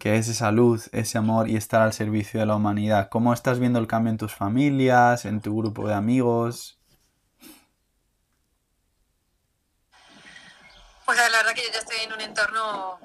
que 0.00 0.16
es 0.16 0.28
esa 0.28 0.50
luz, 0.50 0.88
ese 0.92 1.18
amor 1.18 1.48
y 1.48 1.56
estar 1.56 1.82
al 1.82 1.92
servicio 1.92 2.40
de 2.40 2.46
la 2.46 2.56
humanidad. 2.56 3.10
¿Cómo 3.10 3.34
estás 3.34 3.60
viendo 3.60 3.78
el 3.78 3.86
cambio 3.86 4.10
en 4.10 4.16
tus 4.16 4.34
familias, 4.34 5.26
en 5.26 5.42
tu 5.42 5.56
grupo 5.56 5.86
de 5.86 5.94
amigos? 5.94 6.78
Pues 11.04 11.18
la 11.18 11.28
verdad 11.28 11.54
que 11.54 11.62
yo 11.62 11.72
ya 11.72 11.80
estoy 11.80 11.98
en 11.98 12.12
un 12.14 12.20
entorno 12.22 12.98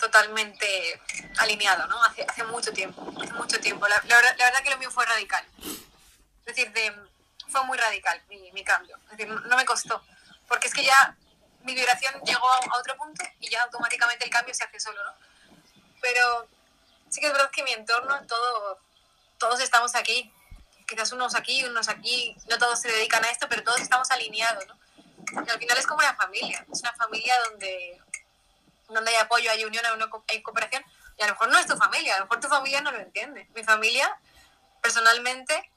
totalmente 0.00 1.00
alineado, 1.38 1.86
¿no? 1.86 2.02
Hace, 2.02 2.26
hace 2.28 2.42
mucho 2.44 2.72
tiempo, 2.72 3.00
mucho 3.02 3.60
tiempo. 3.60 3.86
La, 3.86 4.00
verdad, 4.00 4.62
que 4.64 4.70
lo 4.70 4.78
mío 4.78 4.90
fue 4.90 5.06
radical. 5.06 5.44
Es 6.44 6.56
decir, 6.56 6.72
fue 7.48 7.64
muy 7.66 7.78
radical 7.78 8.20
mi, 8.28 8.50
mi 8.50 8.64
cambio. 8.64 8.98
Es 9.12 9.16
decir, 9.16 9.28
no 9.28 9.56
me 9.56 9.64
costó. 9.64 10.02
Porque 10.48 10.66
es 10.66 10.74
que 10.74 10.82
ya 10.82 11.16
mi 11.62 11.72
vibración 11.72 12.14
llegó 12.24 12.48
a 12.50 12.80
otro 12.80 12.96
punto 12.96 13.24
y 13.38 13.48
ya 13.48 13.62
automáticamente 13.62 14.24
el 14.24 14.30
cambio 14.30 14.52
se 14.52 14.64
hace 14.64 14.80
solo, 14.80 14.98
¿no? 15.04 15.31
Pero 16.02 16.46
sí 17.08 17.20
que 17.20 17.28
es 17.28 17.32
verdad 17.32 17.50
que 17.50 17.62
mi 17.62 17.72
entorno, 17.72 18.26
todo, 18.26 18.78
todos 19.38 19.60
estamos 19.60 19.94
aquí. 19.94 20.30
Quizás 20.86 21.12
unos 21.12 21.34
aquí, 21.34 21.64
unos 21.64 21.88
aquí, 21.88 22.36
no 22.50 22.58
todos 22.58 22.80
se 22.80 22.90
dedican 22.90 23.24
a 23.24 23.30
esto, 23.30 23.48
pero 23.48 23.62
todos 23.62 23.80
estamos 23.80 24.10
alineados, 24.10 24.66
¿no? 24.66 24.76
Al 25.38 25.58
final 25.58 25.78
es 25.78 25.86
como 25.86 26.00
una 26.00 26.14
familia, 26.14 26.66
es 26.70 26.80
una 26.80 26.92
familia 26.92 27.34
donde, 27.44 28.02
donde 28.88 29.10
hay 29.12 29.16
apoyo, 29.16 29.50
hay 29.50 29.64
unión, 29.64 29.84
hay 30.28 30.42
cooperación. 30.42 30.84
Y 31.16 31.22
a 31.22 31.26
lo 31.28 31.32
mejor 31.32 31.48
no 31.48 31.58
es 31.58 31.66
tu 31.66 31.76
familia, 31.76 32.16
a 32.16 32.18
lo 32.18 32.24
mejor 32.24 32.40
tu 32.40 32.48
familia 32.48 32.80
no 32.82 32.90
lo 32.90 32.98
entiende. 32.98 33.48
Mi 33.54 33.62
familia, 33.62 34.14
personalmente, 34.82 35.70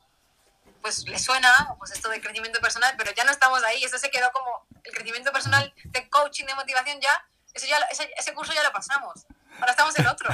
pues 0.82 1.08
le 1.08 1.20
suena 1.20 1.76
pues 1.78 1.92
esto 1.92 2.10
de 2.10 2.20
crecimiento 2.20 2.60
personal, 2.60 2.96
pero 2.98 3.12
ya 3.12 3.24
no 3.24 3.32
estamos 3.32 3.64
ahí. 3.64 3.84
Eso 3.84 4.00
se 4.00 4.10
quedó 4.10 4.32
como 4.32 4.66
el 4.84 4.94
crecimiento 4.94 5.32
personal 5.32 5.74
de 5.86 6.10
coaching, 6.10 6.46
de 6.46 6.56
motivación, 6.56 7.00
ya, 7.00 7.26
eso 7.54 7.68
ya 7.68 7.78
ese, 7.92 8.12
ese 8.18 8.34
curso 8.34 8.52
ya 8.54 8.64
lo 8.64 8.72
pasamos 8.74 9.26
ahora 9.60 9.72
estamos 9.72 9.97
en 9.97 10.08
otro. 10.08 10.30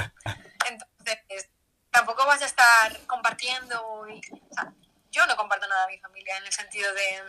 Entonces, 0.68 1.48
tampoco 1.90 2.26
vas 2.26 2.42
a 2.42 2.46
estar 2.46 3.06
compartiendo. 3.06 4.06
Yo 5.10 5.26
no 5.26 5.36
comparto 5.36 5.66
nada 5.68 5.84
a 5.84 5.88
mi 5.88 5.98
familia 5.98 6.36
en 6.38 6.46
el 6.46 6.52
sentido 6.52 6.92
de, 6.94 7.22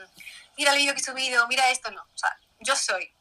mira 0.58 0.72
el 0.72 0.78
vídeo 0.78 0.94
que 0.94 1.02
he 1.02 1.04
subido, 1.04 1.48
mira 1.48 1.70
esto, 1.70 1.92
no. 1.92 2.02
O 2.02 2.18
sea, 2.18 2.38
yo 2.60 2.76
soy, 2.76 3.14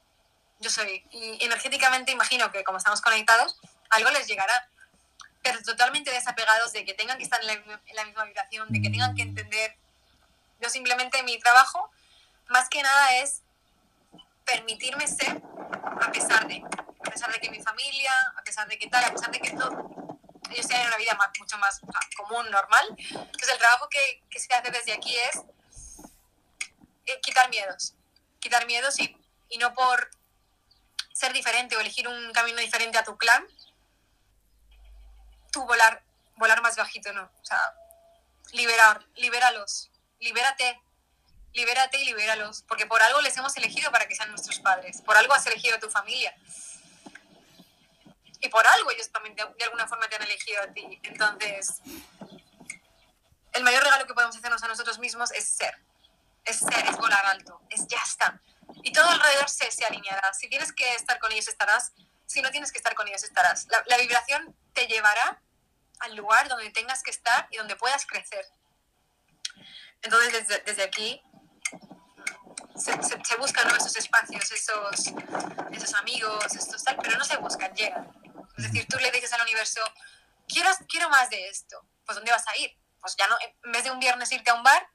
yo 0.60 0.70
soy. 0.70 1.04
Y 1.10 1.44
energéticamente 1.44 2.12
imagino 2.12 2.50
que 2.52 2.62
como 2.64 2.78
estamos 2.78 3.00
conectados, 3.00 3.58
algo 3.90 4.10
les 4.10 4.26
llegará. 4.26 4.68
Pero 5.42 5.60
totalmente 5.62 6.12
desapegados 6.12 6.72
de 6.72 6.84
que 6.84 6.94
tengan 6.94 7.18
que 7.18 7.24
estar 7.24 7.40
en 7.40 7.48
la, 7.94 8.04
misma 8.04 8.24
vibración, 8.24 8.68
de 8.70 8.80
que 8.80 8.90
tengan 8.90 9.16
que 9.16 9.22
entender. 9.22 9.76
Yo 10.60 10.70
simplemente 10.70 11.20
mi 11.24 11.36
trabajo, 11.40 11.90
más 12.48 12.68
que 12.68 12.80
nada, 12.80 13.16
es 13.16 13.42
permitirme 14.44 15.08
ser 15.08 15.42
a 16.00 16.12
pesar 16.12 16.46
de 16.46 16.62
a 17.05 17.11
pesar 17.11 17.32
de 17.32 17.40
que 17.40 17.50
mi 17.50 17.62
familia, 17.62 18.12
a 18.36 18.42
pesar 18.42 18.68
de 18.68 18.78
que 18.78 18.88
tal, 18.88 19.05
a 19.05 19.12
pesar 19.12 19.30
de 19.30 19.40
que 19.40 19.50
todo, 19.50 20.12
ellos 20.50 20.66
tienen 20.66 20.86
una 20.86 20.96
vida 20.96 21.18
mucho 21.38 21.59
más 21.59 21.80
común, 22.16 22.50
normal. 22.50 22.86
Entonces 22.98 23.48
el 23.48 23.59
trabajo 23.59 23.88
que, 23.88 24.22
que 24.30 24.38
se 24.38 24.53
hace 24.55 24.70
desde 24.70 24.92
aquí 24.92 25.16
es 25.16 25.42
quitar 27.22 27.48
miedos, 27.50 27.94
quitar 28.40 28.66
miedos 28.66 28.98
y, 29.00 29.16
y 29.48 29.59
no 29.59 29.74
por 29.74 30.11
ser 31.12 31.32
diferente 31.32 31.76
o 31.76 31.80
elegir 31.80 32.09
un 32.09 32.32
camino 32.32 32.59
diferente 32.59 32.98
a 32.98 33.05
tu 33.05 33.16
clan, 33.16 33.46
tú 35.50 35.64
volar, 35.66 36.03
volar 36.36 36.62
más 36.62 36.76
bajito, 36.76 37.12
no. 37.12 37.24
O 37.24 37.44
sea, 37.44 37.61
liberar, 38.53 39.05
libéralos, 39.16 39.90
libérate, 40.20 40.80
libérate 41.53 41.98
y 41.98 42.05
libéralos, 42.07 42.62
porque 42.62 42.86
por 42.86 43.03
algo 43.03 43.20
les 43.20 43.36
hemos 43.36 43.57
elegido 43.57 43.90
para 43.90 44.09
que 44.09 44.14
sean 44.14 44.30
nuestros 44.30 44.59
padres, 44.61 45.03
por 45.03 45.16
algo 45.16 45.34
has 45.34 45.46
elegido 45.46 45.76
a 45.76 45.80
tu 45.80 45.90
familia 45.90 46.34
y 48.43 48.49
por 48.49 48.66
algo 48.66 48.90
ellos 48.90 49.09
también 49.11 49.36
de, 49.36 49.64
alguna 49.64 49.86
forma 49.86 50.09
te 50.09 50.16
han 50.16 50.22
elegido 50.22 50.62
a 50.62 50.66
ti. 50.66 51.01
Entonces, 51.05 51.80
el 53.53 53.62
mayor 53.62 53.84
regalo 53.84 54.05
que 54.05 54.14
podemos 54.14 54.36
hacernos 54.36 54.62
a 54.64 54.68
nosotros 54.68 54.99
mismos 54.99 55.30
es 55.30 55.49
ser. 55.49 55.78
Es 56.45 56.59
ser, 56.59 56.84
es 56.88 56.97
volar 56.97 57.24
alto, 57.26 57.62
es 57.70 57.86
ya 57.86 58.03
está. 58.03 58.40
Y 58.82 58.93
todo 58.93 59.09
alrededor 59.09 59.49
se, 59.49 59.70
se 59.70 59.84
alineará. 59.84 60.34
Si 60.34 60.49
tienes 60.49 60.72
que 60.72 60.93
estar 60.95 61.20
con 61.20 61.30
ellos, 61.30 61.47
estarás. 61.47 61.93
Si 62.26 62.43
no 62.43 62.51
tienes 62.51 62.72
que 62.72 62.78
estar 62.78 62.97
con 62.97 63.07
ellos, 63.07 63.22
estarás. 63.22 63.68
La, 63.86 63.97
vibración 63.97 64.57
te 64.72 64.88
llevará 64.88 65.40
al 66.01 66.16
lugar 66.16 66.49
donde 66.49 66.68
tengas 66.70 67.05
que 67.05 67.12
estar 67.12 67.47
y 67.53 67.59
donde 67.59 67.76
puedas 67.76 68.07
crecer. 68.07 68.45
Entonces, 70.03 70.32
desde, 70.32 70.64
desde 70.64 70.82
aquí, 70.82 71.22
se, 72.74 73.36
buscan 73.36 73.68
esos 73.76 73.97
espacios, 73.97 74.51
esos, 74.51 75.12
esos 75.70 75.95
amigos, 75.95 76.45
estos 76.57 76.82
tal, 76.82 76.97
pero 77.01 77.16
no 77.16 77.24
se 77.24 77.36
buscan, 77.36 77.72
llegan. 77.74 78.21
Es 78.57 78.64
decir, 78.64 78.86
tú 78.88 78.98
le 78.98 79.11
dices 79.11 79.32
al 79.32 79.42
universo, 79.42 79.80
quiero, 80.48 80.70
quiero 80.88 81.09
más 81.09 81.30
de 81.30 81.48
esto. 81.48 81.84
Pues 82.05 82.16
¿dónde 82.16 82.32
vas 82.32 82.46
a 82.48 82.57
ir? 82.57 82.76
Pues 83.00 83.16
ya 83.16 83.26
no, 83.28 83.36
en 83.40 83.72
vez 83.72 83.84
de 83.84 83.90
un 83.90 83.98
viernes 83.98 84.30
irte 84.32 84.50
a 84.50 84.55
un 84.55 84.62
bar, 84.62 84.86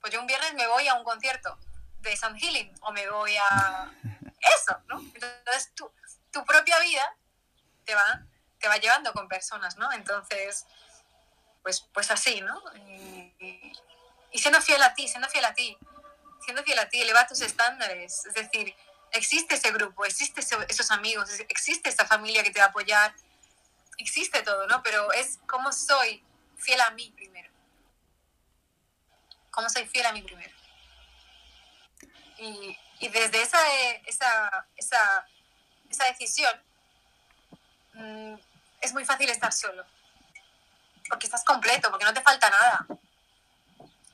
pues 0.00 0.12
yo 0.12 0.20
un 0.20 0.26
viernes 0.26 0.54
me 0.54 0.66
voy 0.66 0.88
a 0.88 0.94
un 0.94 1.04
concierto 1.04 1.58
de 1.98 2.16
Sound 2.16 2.38
Healing 2.38 2.72
o 2.82 2.92
me 2.92 3.08
voy 3.10 3.36
a 3.36 3.90
eso, 4.56 4.80
¿no? 4.86 5.00
Entonces 5.00 5.72
tu, 5.74 5.92
tu 6.30 6.44
propia 6.44 6.78
vida 6.80 7.16
te 7.84 7.94
va, 7.94 8.22
te 8.58 8.68
va 8.68 8.76
llevando 8.76 9.12
con 9.12 9.28
personas, 9.28 9.76
¿no? 9.76 9.92
Entonces, 9.92 10.66
pues, 11.62 11.86
pues 11.92 12.10
así, 12.10 12.40
¿no? 12.40 12.60
Y, 12.88 13.34
y, 14.32 14.38
siendo 14.38 14.60
fiel 14.60 14.82
a 14.82 14.94
ti, 14.94 15.08
siendo 15.08 15.28
fiel 15.28 15.44
a 15.44 15.54
ti, 15.54 15.76
siendo 16.44 16.62
fiel 16.62 16.78
a 16.78 16.88
ti, 16.88 17.02
eleva 17.02 17.26
tus 17.26 17.40
estándares, 17.40 18.24
es 18.26 18.34
decir, 18.34 18.74
existe 19.12 19.54
ese 19.54 19.72
grupo, 19.72 20.04
existe 20.04 20.40
esos 20.40 20.90
amigos, 20.90 21.30
existe 21.48 21.88
esa 21.88 22.04
familia 22.06 22.42
que 22.42 22.50
te 22.50 22.60
va 22.60 22.66
a 22.66 22.68
apoyar, 22.68 23.14
existe 23.98 24.42
todo, 24.42 24.66
¿no? 24.66 24.82
Pero 24.82 25.12
es 25.12 25.38
cómo 25.46 25.72
soy 25.72 26.24
fiel 26.56 26.80
a 26.80 26.90
mí 26.92 27.12
primero. 27.16 27.50
¿Cómo 29.50 29.68
soy 29.68 29.86
fiel 29.86 30.06
a 30.06 30.12
mí 30.12 30.22
primero? 30.22 30.54
Y, 32.38 32.76
Y 33.00 33.08
desde 33.08 33.42
esa, 33.42 33.58
esa, 34.06 34.66
esa, 34.76 35.26
esa 35.88 36.04
decisión 36.04 36.54
mm, 37.94 38.34
es 38.80 38.92
muy 38.92 39.04
fácil 39.04 39.28
estar 39.30 39.52
solo. 39.52 39.84
Porque 41.08 41.26
estás 41.26 41.44
completo, 41.44 41.90
porque 41.90 42.04
no 42.04 42.14
te 42.14 42.20
falta 42.20 42.50
nada. 42.50 42.86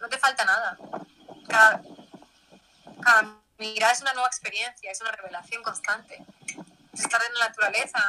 No 0.01 0.09
te 0.09 0.19
falta 0.19 0.45
nada. 0.45 0.79
Cada, 1.49 1.83
mirada 3.59 3.93
es 3.93 4.01
una 4.01 4.13
nueva 4.13 4.29
experiencia, 4.29 4.91
es 4.91 5.01
una 5.01 5.13
revelación 5.13 5.63
constante. 5.63 6.25
estar 6.93 7.23
en 7.23 7.35
la 7.35 7.49
naturaleza, 7.49 8.03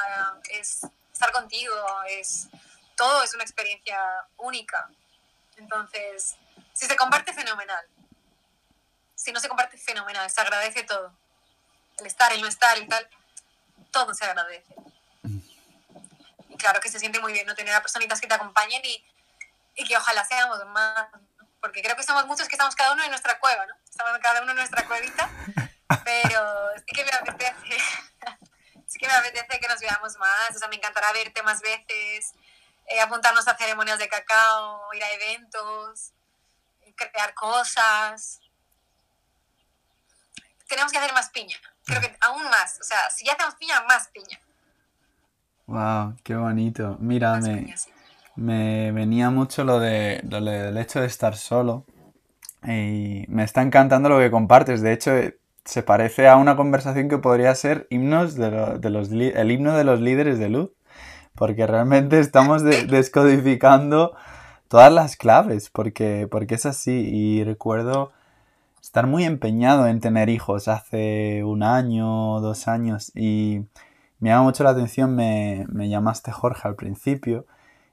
es 0.50 0.80
estar 1.12 1.32
contigo, 1.32 1.74
es 2.08 2.48
todo 2.96 3.22
es 3.22 3.32
una 3.34 3.44
experiencia 3.44 3.98
única. 4.36 4.88
Entonces, 5.56 6.36
si 6.74 6.86
se 6.86 6.96
comparte, 6.96 7.32
fenomenal. 7.32 7.86
Si 9.14 9.32
no 9.32 9.40
se 9.40 9.48
comparte, 9.48 9.78
fenomenal. 9.78 10.28
Se 10.30 10.40
agradece 10.40 10.82
todo. 10.82 11.12
El 11.98 12.06
estar, 12.06 12.32
el 12.32 12.40
no 12.40 12.48
estar 12.48 12.76
y 12.78 12.86
tal, 12.86 13.08
todo 13.90 14.14
se 14.14 14.24
agradece. 14.24 14.74
Y 16.48 16.56
claro 16.56 16.80
que 16.80 16.88
se 16.88 16.98
siente 16.98 17.20
muy 17.20 17.32
bien 17.32 17.46
no 17.46 17.54
tener 17.54 17.74
a 17.74 17.82
personitas 17.82 18.20
que 18.20 18.26
te 18.26 18.34
acompañen 18.34 18.84
y, 18.84 19.04
y 19.76 19.84
que 19.84 19.96
ojalá 19.96 20.24
seamos 20.24 20.64
más. 20.66 21.08
Porque 21.60 21.82
creo 21.82 21.96
que 21.96 22.02
somos 22.02 22.26
muchos 22.26 22.48
que 22.48 22.54
estamos 22.54 22.74
cada 22.74 22.92
uno 22.92 23.02
en 23.02 23.10
nuestra 23.10 23.38
cueva, 23.38 23.66
¿no? 23.66 23.74
Estamos 23.84 24.18
cada 24.20 24.42
uno 24.42 24.52
en 24.52 24.56
nuestra 24.56 24.86
cuevita. 24.86 25.28
Pero 26.04 26.70
sí 26.78 26.94
que 26.94 27.04
me 27.04 27.10
apetece. 27.10 27.78
sí 28.86 28.98
que 28.98 29.06
me 29.06 29.14
apetece 29.14 29.60
que 29.60 29.68
nos 29.68 29.80
veamos 29.80 30.16
más. 30.18 30.54
O 30.54 30.58
sea, 30.58 30.68
me 30.68 30.76
encantará 30.76 31.12
verte 31.12 31.42
más 31.42 31.60
veces. 31.60 32.34
Eh, 32.86 33.00
apuntarnos 33.00 33.46
a 33.46 33.56
ceremonias 33.56 33.98
de 33.98 34.08
cacao, 34.08 34.92
ir 34.94 35.02
a 35.02 35.10
eventos, 35.12 36.12
crear 36.96 37.34
cosas. 37.34 38.40
Tenemos 40.66 40.92
que 40.92 40.98
hacer 40.98 41.12
más 41.12 41.30
piña. 41.30 41.56
Creo 41.84 42.00
que 42.00 42.16
aún 42.20 42.44
más. 42.44 42.78
O 42.80 42.84
sea, 42.84 43.10
si 43.10 43.24
ya 43.24 43.32
hacemos 43.32 43.54
piña, 43.56 43.82
más 43.82 44.08
piña. 44.08 44.40
Wow, 45.66 46.16
qué 46.24 46.34
bonito. 46.34 46.96
Mira, 46.98 47.38
me, 48.38 48.92
venía 48.92 49.30
mucho 49.30 49.64
lo, 49.64 49.80
de, 49.80 50.20
lo 50.28 50.40
del 50.40 50.76
hecho 50.78 51.00
de 51.00 51.06
estar 51.06 51.36
solo. 51.36 51.84
Y 52.64 53.24
me 53.28 53.44
está 53.44 53.62
encantando 53.62 54.08
lo 54.08 54.18
que 54.18 54.30
compartes. 54.30 54.82
De 54.82 54.92
hecho, 54.92 55.12
se 55.64 55.82
parece 55.82 56.28
a 56.28 56.36
una 56.36 56.56
conversación 56.56 57.08
que 57.08 57.18
podría 57.18 57.54
ser 57.54 57.86
himnos 57.90 58.34
de, 58.34 58.50
los, 58.90 59.10
el 59.10 59.50
himno 59.50 59.76
de 59.76 59.84
los 59.84 60.00
líderes 60.00 60.38
de 60.38 60.48
luz. 60.48 60.70
Porque 61.34 61.66
realmente 61.66 62.18
estamos 62.18 62.64
descodificando 62.64 64.16
todas 64.66 64.92
las 64.92 65.16
claves, 65.16 65.70
porque, 65.70 66.26
porque 66.30 66.56
es 66.56 66.66
así. 66.66 67.08
Y 67.12 67.44
recuerdo 67.44 68.12
estar 68.82 69.06
muy 69.06 69.24
empeñado 69.24 69.86
en 69.86 70.00
tener 70.00 70.28
hijos 70.28 70.66
hace 70.66 71.44
un 71.44 71.62
año, 71.62 72.40
dos 72.40 72.68
años, 72.68 73.12
y 73.14 73.66
me 74.18 74.30
llama 74.30 74.44
mucho 74.44 74.64
la 74.64 74.70
atención, 74.70 75.14
me, 75.14 75.88
llamaste 75.88 76.32
Jorge 76.32 76.66
al 76.66 76.74
principio. 76.74 77.46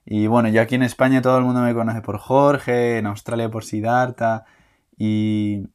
Y 0.05 0.27
bueno, 0.27 0.49
yo 0.49 0.61
aquí 0.61 0.75
en 0.75 0.83
España 0.83 1.21
todo 1.21 1.37
el 1.37 1.43
mundo 1.43 1.61
me 1.61 1.73
conoce 1.73 2.01
por 2.01 2.17
Jorge, 2.19 2.99
en 2.99 3.07
Australia 3.07 3.49
por 3.49 3.63
Siddhartha, 3.65 4.45
y, 4.97 5.67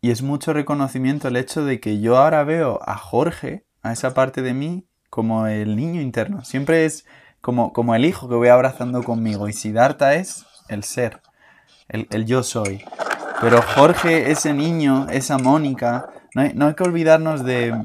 y 0.00 0.10
es 0.10 0.22
mucho 0.22 0.52
reconocimiento 0.52 1.28
el 1.28 1.36
hecho 1.36 1.64
de 1.64 1.78
que 1.80 2.00
yo 2.00 2.16
ahora 2.16 2.42
veo 2.44 2.80
a 2.86 2.96
Jorge, 2.96 3.64
a 3.82 3.92
esa 3.92 4.14
parte 4.14 4.42
de 4.42 4.54
mí, 4.54 4.86
como 5.10 5.46
el 5.46 5.76
niño 5.76 6.00
interno. 6.00 6.44
Siempre 6.44 6.86
es 6.86 7.06
como, 7.40 7.72
como 7.72 7.94
el 7.94 8.04
hijo 8.04 8.28
que 8.28 8.34
voy 8.34 8.48
abrazando 8.48 9.04
conmigo. 9.04 9.48
Y 9.48 9.52
Siddhartha 9.52 10.14
es 10.14 10.46
el 10.68 10.82
ser, 10.82 11.20
el, 11.88 12.24
yo 12.24 12.42
soy. 12.42 12.82
Pero 13.40 13.62
Jorge, 13.62 14.30
ese 14.30 14.54
niño, 14.54 15.06
esa 15.10 15.38
Mónica, 15.38 16.08
no 16.34 16.66
hay, 16.66 16.74
que 16.74 16.82
olvidarnos 16.82 17.44
de, 17.44 17.80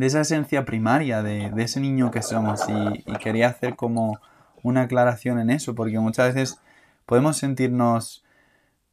esa 0.00 0.20
esencia 0.20 0.64
primaria, 0.64 1.22
de, 1.22 1.52
ese 1.56 1.80
niño 1.80 2.10
que 2.10 2.22
somos. 2.22 2.66
Y, 2.68 3.14
quería 3.14 3.48
hacer 3.48 3.76
como 3.76 4.18
una 4.62 4.82
aclaración 4.82 5.38
en 5.38 5.50
eso, 5.50 5.74
porque 5.74 5.98
muchas 5.98 6.34
veces 6.34 6.60
podemos 7.06 7.36
sentirnos, 7.36 8.24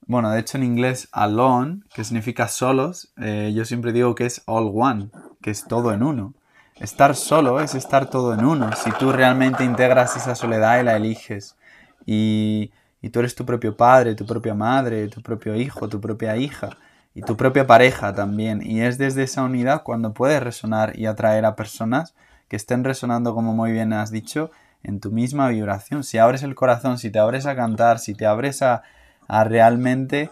bueno, 0.06 0.30
de 0.32 0.40
hecho 0.40 0.58
en 0.58 0.64
inglés 0.64 1.10
alone, 1.12 1.82
que 1.94 2.04
significa 2.04 2.48
solos, 2.48 3.12
eh, 3.18 3.52
yo 3.56 3.66
siempre 3.66 3.92
digo 3.92 4.16
que 4.16 4.26
es 4.26 4.44
all 4.46 4.72
one, 4.74 5.10
que 5.42 5.52
es 5.52 5.66
todo 5.68 5.94
en 5.94 6.04
uno. 6.04 6.34
Estar 6.80 7.16
solo 7.16 7.62
es 7.62 7.76
estar 7.76 8.10
todo 8.10 8.34
en 8.34 8.46
uno. 8.46 8.72
Si 8.76 8.92
tú 8.92 9.12
realmente 9.12 9.64
integras 9.64 10.18
esa 10.18 10.36
soledad 10.36 10.80
y 10.80 10.84
la 10.84 10.96
eliges. 10.96 11.56
Y, 12.06 12.72
y 13.02 13.10
tú 13.10 13.20
eres 13.20 13.36
tu 13.36 13.46
propio 13.46 13.78
padre, 13.78 14.16
tu 14.16 14.26
propia 14.26 14.56
madre, 14.56 15.08
tu 15.08 15.22
propio 15.22 15.56
hijo, 15.56 15.88
tu 15.88 16.02
propia 16.02 16.36
hija 16.36 16.70
y 17.14 17.22
tu 17.22 17.38
propia 17.38 17.68
pareja 17.68 18.14
también. 18.14 18.62
Y 18.64 18.82
es 18.82 18.98
desde 18.98 19.24
esa 19.24 19.44
unidad 19.44 19.84
cuando 19.84 20.14
puedes 20.14 20.42
resonar 20.42 20.98
y 20.98 21.06
atraer 21.06 21.46
a 21.46 21.56
personas 21.56 22.16
que 22.48 22.56
estén 22.56 22.84
resonando, 22.84 23.36
como 23.36 23.54
muy 23.54 23.72
bien 23.72 23.94
has 23.94 24.12
dicho, 24.12 24.52
en 24.84 25.00
tu 25.00 25.12
misma 25.12 25.50
vibración. 25.50 26.04
Si 26.04 26.18
abres 26.18 26.44
el 26.44 26.56
corazón, 26.56 26.98
si 26.98 27.10
te 27.10 27.20
abres 27.20 27.46
a 27.46 27.56
cantar, 27.56 28.00
si 28.00 28.14
te 28.14 28.26
abres 28.26 28.62
a, 28.62 28.84
realmente 29.46 30.30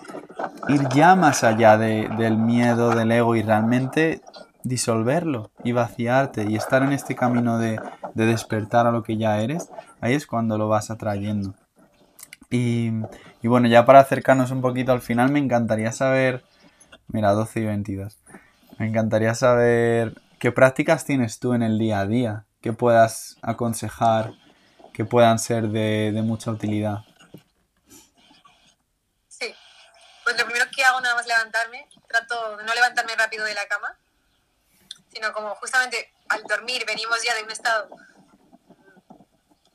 ir 0.67 0.81
ya 0.93 1.15
más 1.15 1.43
allá 1.43 1.77
de, 1.77 2.09
del 2.17 2.37
miedo, 2.37 2.93
del 2.93 3.11
ego 3.11 3.35
y 3.35 3.41
realmente 3.41 4.21
disolverlo 4.63 5.51
y 5.63 5.71
vaciarte 5.71 6.45
y 6.49 6.55
estar 6.55 6.83
en 6.83 6.93
este 6.93 7.15
camino 7.15 7.57
de, 7.57 7.79
despertar 8.13 8.87
a 8.87 8.91
lo 8.91 9.03
que 9.03 9.17
ya 9.17 9.39
eres, 9.41 9.69
ahí 10.01 10.13
es 10.13 10.27
cuando 10.27 10.57
lo 10.57 10.67
vas 10.67 10.91
atrayendo. 10.91 11.55
Y, 12.49 12.91
bueno, 13.43 13.67
ya 13.67 13.85
para 13.85 14.01
acercarnos 14.01 14.51
un 14.51 14.61
poquito 14.61 14.91
al 14.91 15.01
final, 15.01 15.31
me 15.31 15.39
encantaría 15.39 15.91
saber, 15.93 16.43
mira, 17.07 17.31
12 17.31 17.61
y 17.61 17.65
22, 17.65 18.19
me 18.77 18.87
encantaría 18.87 19.33
saber 19.35 20.15
qué 20.37 20.51
prácticas 20.51 21.05
tienes 21.05 21.39
tú 21.39 21.53
en 21.53 21.63
el 21.63 21.79
día 21.79 22.01
a 22.01 22.07
día, 22.07 22.45
que 22.61 22.73
puedas 22.73 23.37
aconsejar, 23.41 24.33
que 24.93 25.05
puedan 25.05 25.39
ser 25.39 25.67
de, 25.69 26.11
mucha 26.23 26.51
utilidad. 26.51 26.99
Sí, 29.27 29.53
pues 30.23 30.37
lo 30.37 30.45
primero 30.45 30.65
que 30.75 30.83
hago 30.83 31.01
nada 31.01 31.15
más 31.15 31.25
levantarme, 31.25 31.87
trato 32.07 32.57
de 32.57 32.63
no 32.63 32.73
levantarme 32.73 33.15
rápido 33.15 33.45
de 33.45 33.55
la 33.55 33.67
cama, 33.67 33.97
sino 35.11 35.33
como 35.33 35.55
justamente 35.55 36.13
al 36.29 36.43
dormir 36.43 36.85
venimos 36.85 37.21
ya 37.23 37.35
de 37.35 37.43
un 37.43 37.51
estado 37.51 37.89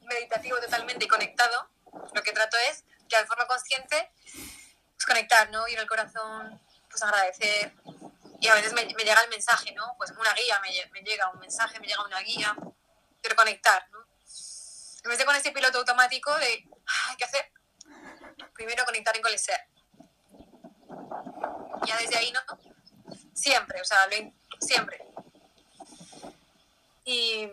meditativo 0.03 0.59
totalmente 0.61 1.09
conectado, 1.09 1.69
lo 2.15 2.23
que 2.23 2.33
trato 2.33 2.57
es 2.71 2.85
que 3.09 3.19
de 3.19 3.27
forma 3.27 3.47
consciente 3.47 4.11
pues, 4.95 5.07
conectar, 5.07 5.51
¿no? 5.51 5.67
Ir 5.69 5.79
al 5.79 5.87
corazón, 5.87 6.61
pues 6.89 7.03
agradecer. 7.03 7.73
Y 8.41 8.49
a 8.49 8.55
veces 8.55 8.73
me, 8.73 8.85
llega 8.85 9.23
el 9.23 9.31
mensaje, 9.31 9.73
¿no? 9.73 9.95
Pues 9.97 10.11
una 10.11 10.33
guía, 10.35 10.61
me, 10.61 10.91
me, 10.93 11.01
llega 11.01 11.31
un 11.31 11.39
mensaje, 11.39 11.81
me 11.81 11.87
llega 11.87 12.05
una 12.05 12.21
guía, 12.21 12.57
pero 13.23 13.37
conectar, 13.37 13.89
¿no? 13.91 13.99
En 15.05 15.11
vez 15.11 15.19
de 15.19 15.25
con 15.25 15.37
ese 15.37 15.53
piloto 15.53 15.79
automático 15.79 16.35
de, 16.37 16.65
ah, 16.87 17.15
¿qué 17.17 17.25
hacer? 17.25 17.53
Primero 18.55 18.85
conectar 18.85 19.19
con 19.21 19.33
el 19.33 19.39
ser. 19.39 19.61
Ya 21.87 21.97
desde 21.99 22.17
ahí, 22.17 22.33
¿no? 22.33 22.41
Siempre, 23.35 23.81
o 23.81 23.85
sea, 23.85 24.09
siempre 24.61 25.07
y, 27.07 27.49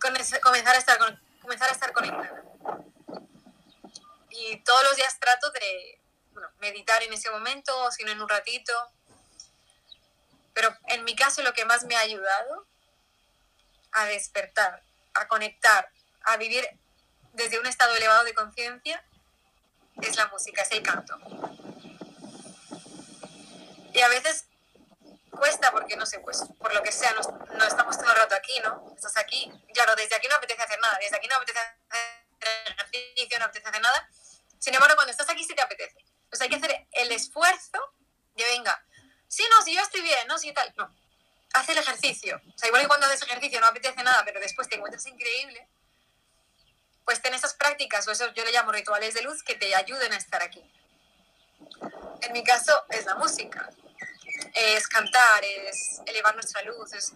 comenzar, 0.00 0.74
a 0.74 0.78
estar, 0.78 0.98
comenzar 1.40 1.68
a 1.68 1.72
estar 1.72 1.92
conectada. 1.92 2.42
Y 4.30 4.56
todos 4.64 4.82
los 4.84 4.96
días 4.96 5.20
trato 5.20 5.50
de 5.52 6.00
meditar 6.58 7.02
en 7.02 7.12
ese 7.12 7.30
momento, 7.30 7.90
si 7.92 8.02
no 8.04 8.10
en 8.10 8.20
un 8.20 8.28
ratito. 8.28 8.72
Pero 10.56 10.74
en 10.88 11.04
mi 11.04 11.14
caso 11.14 11.42
lo 11.42 11.52
que 11.52 11.66
más 11.66 11.84
me 11.84 11.96
ha 11.96 12.00
ayudado 12.00 12.66
a 13.92 14.06
despertar, 14.06 14.82
a 15.12 15.28
conectar, 15.28 15.92
a 16.24 16.38
vivir 16.38 16.66
desde 17.34 17.60
un 17.60 17.66
estado 17.66 17.94
elevado 17.94 18.24
de 18.24 18.32
conciencia 18.32 19.04
es 20.00 20.16
la 20.16 20.28
música, 20.28 20.62
es 20.62 20.70
el 20.70 20.82
canto. 20.82 21.14
Y 23.92 24.00
a 24.00 24.08
veces 24.08 24.46
cuesta 25.30 25.72
porque, 25.72 25.94
no 25.94 26.06
sé, 26.06 26.20
pues 26.20 26.42
por 26.58 26.72
lo 26.72 26.82
que 26.82 26.90
sea, 26.90 27.12
no, 27.12 27.20
no, 27.54 27.64
estamos 27.64 27.98
todo 27.98 28.10
el 28.12 28.16
rato 28.16 28.34
aquí, 28.34 28.58
¿no? 28.60 28.94
Estás 28.96 29.18
aquí, 29.18 29.52
claro, 29.74 29.94
desde 29.94 30.16
aquí 30.16 30.26
no 30.26 30.36
apetece 30.36 30.62
hacer 30.62 30.80
nada, 30.80 30.96
desde 31.02 31.16
aquí 31.16 31.28
no 31.28 31.36
apetece 31.36 31.58
hacer 31.58 32.76
ejercicio, 32.78 33.38
no 33.38 33.44
apetece 33.44 33.68
hacer 33.68 33.82
nada. 33.82 34.08
Sin 34.58 34.72
embargo, 34.72 34.94
cuando 34.94 35.10
estás 35.10 35.28
aquí 35.28 35.44
sí 35.44 35.54
te 35.54 35.60
apetece. 35.60 35.98
Entonces 35.98 36.40
hay 36.40 36.48
que 36.48 36.56
hacer 36.56 36.88
el 36.92 37.12
esfuerzo 37.12 37.78
de, 38.36 38.44
venga, 38.44 38.85
sí, 39.28 39.44
no, 39.50 39.62
si 39.62 39.74
yo 39.74 39.82
estoy 39.82 40.02
bien, 40.02 40.26
no, 40.28 40.38
sí, 40.38 40.52
tal, 40.52 40.72
no. 40.76 40.94
Haz 41.54 41.68
el 41.68 41.78
ejercicio. 41.78 42.40
O 42.54 42.58
sea, 42.58 42.68
igual 42.68 42.82
que 42.82 42.88
cuando 42.88 43.06
haces 43.06 43.22
ejercicio 43.22 43.60
no 43.60 43.66
apetece 43.66 44.02
nada, 44.02 44.22
pero 44.24 44.40
después 44.40 44.68
te 44.68 44.76
encuentras 44.76 45.06
increíble, 45.06 45.68
pues 47.04 47.22
ten 47.22 47.34
esas 47.34 47.54
prácticas, 47.54 48.06
o 48.08 48.10
eso 48.10 48.32
yo 48.34 48.44
le 48.44 48.52
llamo 48.52 48.72
rituales 48.72 49.14
de 49.14 49.22
luz, 49.22 49.42
que 49.42 49.54
te 49.54 49.74
ayuden 49.74 50.12
a 50.12 50.16
estar 50.16 50.42
aquí. 50.42 50.62
En 52.22 52.32
mi 52.32 52.42
caso 52.42 52.84
es 52.90 53.06
la 53.06 53.14
música 53.14 53.70
es 54.56 54.88
cantar, 54.88 55.44
es 55.44 56.00
elevar 56.06 56.34
nuestra 56.34 56.62
luz, 56.62 56.92
es 56.94 57.12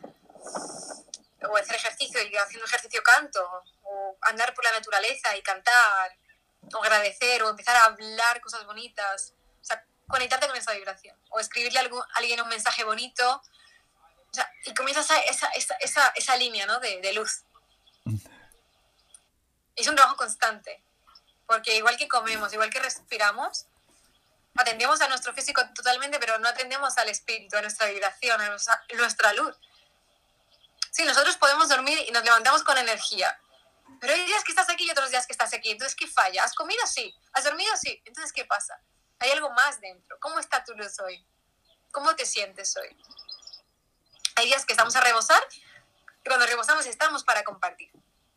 o 1.48 1.56
hacer 1.56 1.76
ejercicio 1.76 2.22
y 2.22 2.36
haciendo 2.36 2.66
ejercicio 2.66 3.02
canto, 3.02 3.40
o 3.82 4.16
andar 4.22 4.52
por 4.54 4.64
la 4.64 4.72
naturaleza 4.72 5.34
y 5.36 5.42
cantar, 5.42 6.14
o 6.74 6.82
agradecer, 6.82 7.42
o 7.42 7.48
empezar 7.48 7.76
a 7.76 7.86
hablar 7.86 8.40
cosas 8.40 8.64
bonitas. 8.66 9.32
Conectarte 10.11 10.46
con 10.46 10.56
esa 10.56 10.72
vibración 10.72 11.16
o 11.30 11.40
escribirle 11.40 11.78
a 11.78 11.88
alguien 12.14 12.40
un 12.40 12.48
mensaje 12.48 12.84
bonito. 12.84 13.42
Y 14.64 14.74
comienzas 14.74 15.11
esa, 15.26 15.48
esa, 15.48 15.74
esa, 15.76 16.08
esa, 16.08 16.36
línea 16.36 16.66
¿no? 16.66 16.78
de, 16.80 17.00
de 17.00 17.12
luz. 17.12 17.44
Es 19.74 19.88
un 19.88 19.96
trabajo 19.96 20.16
constante, 20.16 20.82
porque 21.46 21.76
igual 21.76 21.96
que 21.96 22.06
comemos, 22.06 22.52
igual 22.52 22.70
que 22.70 22.80
respiramos, 22.80 23.66
atendemos 24.56 25.00
a 25.00 25.08
nuestro 25.08 25.32
físico 25.32 25.62
totalmente, 25.74 26.18
pero 26.18 26.38
no 26.38 26.48
atendemos 26.48 26.96
al 26.98 27.08
espíritu, 27.08 27.56
a 27.56 27.62
nuestra 27.62 27.86
vibración, 27.86 28.40
a 28.40 28.50
nuestra, 28.50 28.84
nuestra 28.96 29.32
luz. 29.32 29.56
Sí, 30.90 31.04
nosotros 31.04 31.36
podemos 31.36 31.68
dormir 31.68 31.98
y 32.06 32.11
nos 32.11 32.24
levantamos 32.24 32.62
con 32.62 32.76
energía, 32.76 33.40
pero 34.00 34.14
hay 34.14 34.24
días 34.24 34.44
que 34.44 34.52
estás 34.52 34.68
aquí 34.70 34.86
y 34.86 34.90
otros 34.90 35.11
días 35.11 35.26
que 35.26 35.32
estás 35.32 35.52
aquí. 35.52 35.70
Entonces, 35.70 35.96
¿qué 35.96 36.06
falla? 36.06 36.44
¿Has 36.44 36.54
comido? 36.54 36.84
Sí. 36.86 37.14
¿Has 37.32 37.44
dormido? 37.44 37.74
Sí. 37.76 38.02
Entonces, 38.04 38.32
¿qué 38.32 38.44
pasa? 38.44 38.80
Hay 39.20 39.30
algo 39.32 39.50
más 39.50 39.80
dentro. 39.80 40.18
¿Cómo 40.18 40.38
está 40.38 40.64
tu 40.64 40.74
luz 40.74 40.98
hoy? 41.00 41.24
¿Cómo 41.92 42.16
te 42.16 42.24
sientes 42.24 42.74
hoy? 42.78 42.96
Hay 44.36 44.46
días 44.46 44.64
que 44.64 44.72
estamos 44.72 44.96
a 44.96 45.00
rebosar 45.02 45.42
y 46.24 46.28
cuando 46.28 46.46
rebosamos 46.46 46.86
estamos 46.86 47.22
para 47.22 47.44
compartir. 47.44 47.92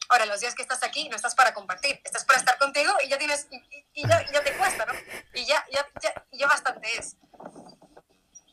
Ahora, 0.09 0.25
los 0.25 0.41
días 0.41 0.53
que 0.53 0.61
estás 0.61 0.83
aquí 0.83 1.07
no 1.07 1.15
estás 1.15 1.35
para 1.35 1.53
compartir, 1.53 2.01
estás 2.03 2.25
para 2.25 2.37
estar 2.37 2.57
contigo 2.57 2.91
y 3.01 3.07
ya 3.07 3.17
tienes, 3.17 3.47
y, 3.93 4.05
ya, 4.05 4.29
ya, 4.29 4.43
te 4.43 4.57
cuesta, 4.57 4.85
¿no? 4.85 4.93
Y 5.33 5.45
ya, 5.45 5.65
ya, 5.71 5.87
ya, 6.31 6.47
bastante 6.47 6.97
es. 6.97 7.15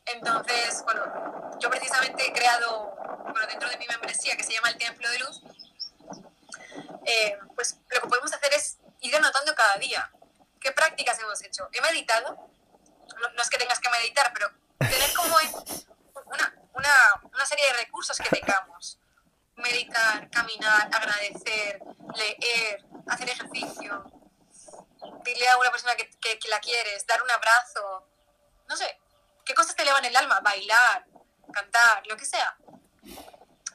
Entonces, 0.05 0.81
bueno, 0.85 1.59
yo 1.59 1.69
precisamente 1.69 2.25
he 2.25 2.31
creado, 2.31 2.95
dentro 3.49 3.69
de 3.69 3.77
mi 3.77 3.87
membresía 3.87 4.37
que 4.37 4.43
se 4.43 4.53
llama 4.53 4.69
el 4.69 4.77
Templo 4.77 5.09
de 5.09 5.19
Luz, 5.19 5.41
eh, 7.05 7.37
pues 7.55 7.77
lo 7.89 8.01
que 8.01 8.07
podemos 8.07 8.31
hacer 8.33 8.53
es 8.53 8.77
ir 9.01 9.13
anotando 9.15 9.53
cada 9.53 9.75
día 9.75 10.09
qué 10.61 10.71
prácticas 10.71 11.19
hemos 11.19 11.43
hecho. 11.43 11.67
He 11.73 11.81
meditado, 11.81 12.49
no, 13.35 13.41
es 13.41 13.49
que 13.49 13.57
tengas 13.57 13.79
que 13.79 13.89
meditar, 13.89 14.31
pero 14.33 14.49
tener 14.79 15.13
como 15.13 15.35
una, 16.25 16.55
una, 16.73 17.21
una 17.33 17.45
serie 17.45 17.65
de 17.67 17.73
recursos 17.73 18.17
que 18.17 18.29
tengamos. 18.29 18.99
Meditar, 19.55 20.29
caminar, 20.29 20.89
agradecer, 20.93 21.81
leer, 22.15 22.85
hacer 23.07 23.29
ejercicio, 23.29 24.05
dile 25.23 25.49
a 25.49 25.57
una 25.57 25.71
persona 25.71 25.95
que, 25.95 26.09
que, 26.19 26.39
que 26.39 26.47
la 26.47 26.59
quieres, 26.59 27.05
dar 27.05 27.21
un 27.21 27.29
abrazo, 27.29 28.07
no 28.67 28.75
sé, 28.75 28.99
qué 29.45 29.53
cosas 29.53 29.75
te 29.75 29.83
elevan 29.83 30.05
el 30.05 30.15
alma, 30.15 30.39
bailar, 30.39 31.05
cantar, 31.51 32.05
lo 32.07 32.17
que 32.17 32.25
sea. 32.25 32.55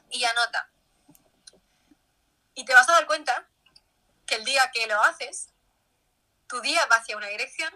Y 0.09 0.23
anota. 0.23 0.69
Y 2.53 2.65
te 2.65 2.73
vas 2.73 2.89
a 2.89 2.93
dar 2.93 3.05
cuenta 3.05 3.47
que 4.25 4.35
el 4.35 4.45
día 4.45 4.71
que 4.71 4.87
lo 4.87 5.01
haces, 5.03 5.49
tu 6.47 6.61
día 6.61 6.85
va 6.87 6.97
hacia 6.97 7.17
una 7.17 7.27
dirección, 7.27 7.73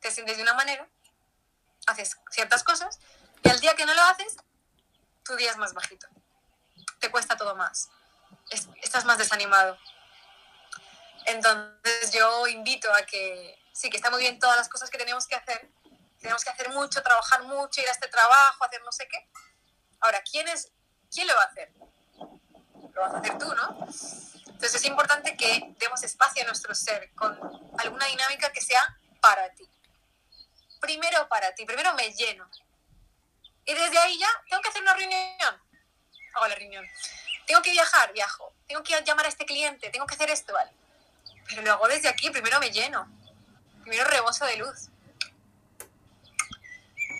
te 0.00 0.10
sientes 0.10 0.36
de 0.36 0.42
una 0.42 0.54
manera, 0.54 0.88
haces 1.86 2.16
ciertas 2.30 2.62
cosas, 2.62 2.98
y 3.42 3.48
el 3.48 3.60
día 3.60 3.74
que 3.74 3.86
no 3.86 3.94
lo 3.94 4.02
haces, 4.02 4.36
tu 5.24 5.36
día 5.36 5.50
es 5.50 5.56
más 5.56 5.74
bajito. 5.74 6.06
Te 6.98 7.10
cuesta 7.10 7.36
todo 7.36 7.54
más. 7.56 7.90
estás 8.82 9.04
más 9.04 9.18
desanimado. 9.18 9.78
Entonces 11.26 12.12
yo 12.12 12.46
invito 12.46 12.92
a 12.92 13.02
que, 13.06 13.58
sí, 13.72 13.90
que 13.90 13.96
está 13.96 14.10
muy 14.10 14.20
bien 14.20 14.38
todas 14.38 14.56
las 14.56 14.68
cosas 14.68 14.90
que 14.90 14.98
tenemos 14.98 15.26
que 15.26 15.34
hacer. 15.34 15.70
Tenemos 16.20 16.44
que 16.44 16.50
hacer 16.50 16.70
mucho, 16.70 17.02
trabajar 17.02 17.42
mucho, 17.44 17.80
ir 17.80 17.88
a 17.88 17.92
este 17.92 18.08
trabajo, 18.08 18.64
hacer 18.64 18.82
no 18.82 18.92
sé 18.92 19.06
qué. 19.08 19.28
Ahora, 20.00 20.22
¿quién, 20.22 20.48
es, 20.48 20.72
¿quién 21.10 21.26
lo 21.26 21.34
va 21.34 21.42
a 21.42 21.46
hacer? 21.46 21.72
lo 22.94 23.00
vas 23.00 23.14
a 23.14 23.18
hacer 23.18 23.38
tú, 23.38 23.46
¿no? 23.54 23.86
Entonces 24.64 24.80
es 24.80 24.88
importante 24.88 25.36
que 25.36 25.74
demos 25.78 26.02
espacio 26.04 26.42
a 26.42 26.46
nuestro 26.46 26.74
ser 26.74 27.12
con 27.14 27.38
alguna 27.76 28.06
dinámica 28.06 28.50
que 28.50 28.62
sea 28.62 28.96
para 29.20 29.50
ti. 29.50 29.68
Primero 30.80 31.28
para 31.28 31.54
ti, 31.54 31.66
primero 31.66 31.92
me 31.92 32.10
lleno. 32.14 32.48
Y 33.66 33.74
desde 33.74 33.98
ahí 33.98 34.18
ya 34.18 34.28
tengo 34.48 34.62
que 34.62 34.70
hacer 34.70 34.80
una 34.80 34.94
reunión. 34.94 35.62
Hago 36.34 36.48
la 36.48 36.54
reunión. 36.54 36.82
Tengo 37.46 37.60
que 37.60 37.72
viajar, 37.72 38.10
viajo. 38.14 38.54
Tengo 38.66 38.82
que 38.82 38.98
llamar 39.02 39.26
a 39.26 39.28
este 39.28 39.44
cliente, 39.44 39.90
tengo 39.90 40.06
que 40.06 40.14
hacer 40.14 40.30
esto, 40.30 40.54
¿vale? 40.54 40.72
Pero 41.46 41.60
lo 41.60 41.72
hago 41.72 41.86
desde 41.86 42.08
aquí, 42.08 42.30
primero 42.30 42.58
me 42.58 42.70
lleno. 42.70 43.06
Primero 43.82 44.06
reboso 44.06 44.46
de 44.46 44.56
luz. 44.56 44.88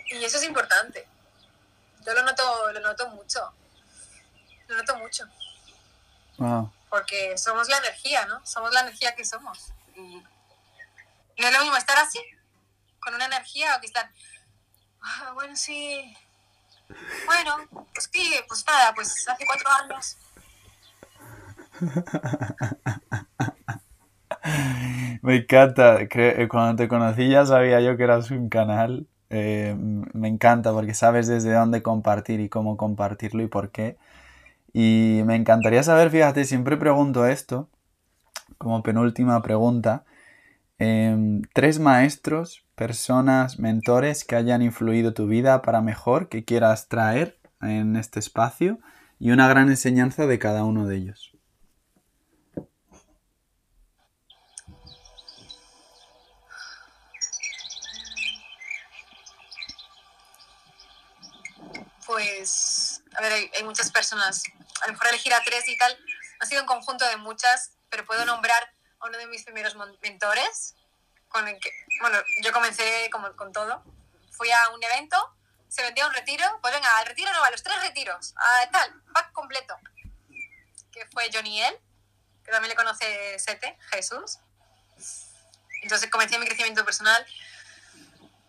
Y 0.07 0.25
eso 0.25 0.37
es 0.37 0.43
importante. 0.45 1.07
Yo 2.03 2.11
lo 2.11 2.23
noto, 2.23 2.71
lo 2.71 2.79
noto 2.79 3.07
mucho. 3.09 3.53
Lo 4.67 4.77
noto 4.77 4.95
mucho. 4.95 5.29
Porque 6.95 7.37
somos 7.37 7.67
la 7.67 7.77
energía, 7.79 8.25
¿no? 8.25 8.39
Somos 8.45 8.73
la 8.73 8.79
energía 8.79 9.13
que 9.15 9.25
somos. 9.25 9.73
No 9.97 10.23
es 11.35 11.53
lo 11.53 11.59
mismo 11.59 11.75
estar 11.75 11.97
así, 11.97 12.19
con 13.01 13.13
una 13.13 13.25
energía, 13.25 13.75
o 13.75 13.81
que 13.81 13.87
estar, 13.87 14.09
ah, 15.01 15.31
bueno, 15.33 15.57
sí, 15.57 16.15
bueno, 17.25 17.67
pues 17.93 18.09
sí, 18.09 18.33
pues 18.47 18.65
nada, 18.65 18.93
pues 18.95 19.27
hace 19.27 19.45
cuatro 19.45 19.69
años. 19.83 20.17
Me 25.21 25.35
encanta, 25.35 25.97
eh, 25.99 26.47
cuando 26.49 26.77
te 26.77 26.87
conocí 26.87 27.27
ya 27.27 27.45
sabía 27.45 27.81
yo 27.81 27.97
que 27.97 28.03
eras 28.03 28.31
un 28.31 28.47
canal. 28.47 29.05
Eh, 29.29 29.75
me 29.77 30.29
encanta 30.29 30.71
porque 30.71 30.93
sabes 30.93 31.27
desde 31.27 31.51
dónde 31.51 31.83
compartir 31.83 32.39
y 32.39 32.47
cómo 32.47 32.77
compartirlo 32.77 33.43
y 33.43 33.47
por 33.47 33.71
qué. 33.71 33.97
Y 34.77 35.21
me 35.23 35.37
encantaría 35.37 35.81
saber, 35.83 36.11
fíjate, 36.11 36.43
siempre 36.43 36.75
pregunto 36.75 37.25
esto, 37.25 37.69
como 38.57 38.83
penúltima 38.83 39.41
pregunta, 39.41 40.03
em, 40.79 41.43
tres 41.53 41.79
maestros, 41.79 42.65
personas, 42.75 43.57
mentores 43.57 44.25
que 44.25 44.35
hayan 44.35 44.61
influido 44.61 45.13
tu 45.13 45.27
vida 45.27 45.61
para 45.61 45.79
mejor, 45.79 46.27
que 46.27 46.43
quieras 46.43 46.89
traer 46.89 47.39
en 47.61 47.95
este 47.95 48.19
espacio 48.19 48.77
y 49.17 49.31
una 49.31 49.47
gran 49.47 49.69
enseñanza 49.69 50.27
de 50.27 50.39
cada 50.39 50.65
uno 50.65 50.85
de 50.85 50.97
ellos. 50.97 51.31
Pues, 62.05 63.01
a 63.17 63.21
ver, 63.21 63.31
hay 63.57 63.63
muchas 63.63 63.89
personas 63.89 64.43
a 64.81 64.87
lo 64.87 64.93
mejor 64.93 65.07
elegir 65.07 65.33
a 65.33 65.43
tres 65.43 65.67
y 65.67 65.77
tal, 65.77 65.97
ha 66.39 66.45
sido 66.45 66.61
un 66.61 66.67
conjunto 66.67 67.05
de 67.07 67.17
muchas, 67.17 67.71
pero 67.89 68.05
puedo 68.05 68.25
nombrar 68.25 68.71
a 68.99 69.07
uno 69.07 69.17
de 69.17 69.27
mis 69.27 69.43
primeros 69.43 69.75
mentores, 70.01 70.75
con 71.29 71.47
el 71.47 71.59
que, 71.59 71.71
bueno, 72.01 72.17
yo 72.43 72.51
comencé 72.51 73.09
como 73.11 73.35
con 73.35 73.51
todo. 73.51 73.83
Fui 74.31 74.51
a 74.51 74.69
un 74.69 74.83
evento, 74.83 75.17
se 75.67 75.81
vendía 75.81 76.07
un 76.07 76.13
retiro, 76.13 76.45
pues 76.61 76.73
venga, 76.73 76.97
al 76.97 77.05
retiro 77.05 77.31
no, 77.31 77.43
a 77.43 77.51
los 77.51 77.63
tres 77.63 77.81
retiros, 77.81 78.33
a 78.37 78.69
tal, 78.71 79.01
pack 79.13 79.31
completo, 79.31 79.77
que 80.91 81.05
fue 81.07 81.29
Johnny 81.33 81.61
L, 81.61 81.81
que 82.43 82.51
también 82.51 82.69
le 82.69 82.75
conoce 82.75 83.39
Sete, 83.39 83.77
Jesús. 83.91 84.39
Entonces 85.81 86.09
comencé 86.09 86.37
mi 86.39 86.45
crecimiento 86.45 86.85
personal. 86.85 87.25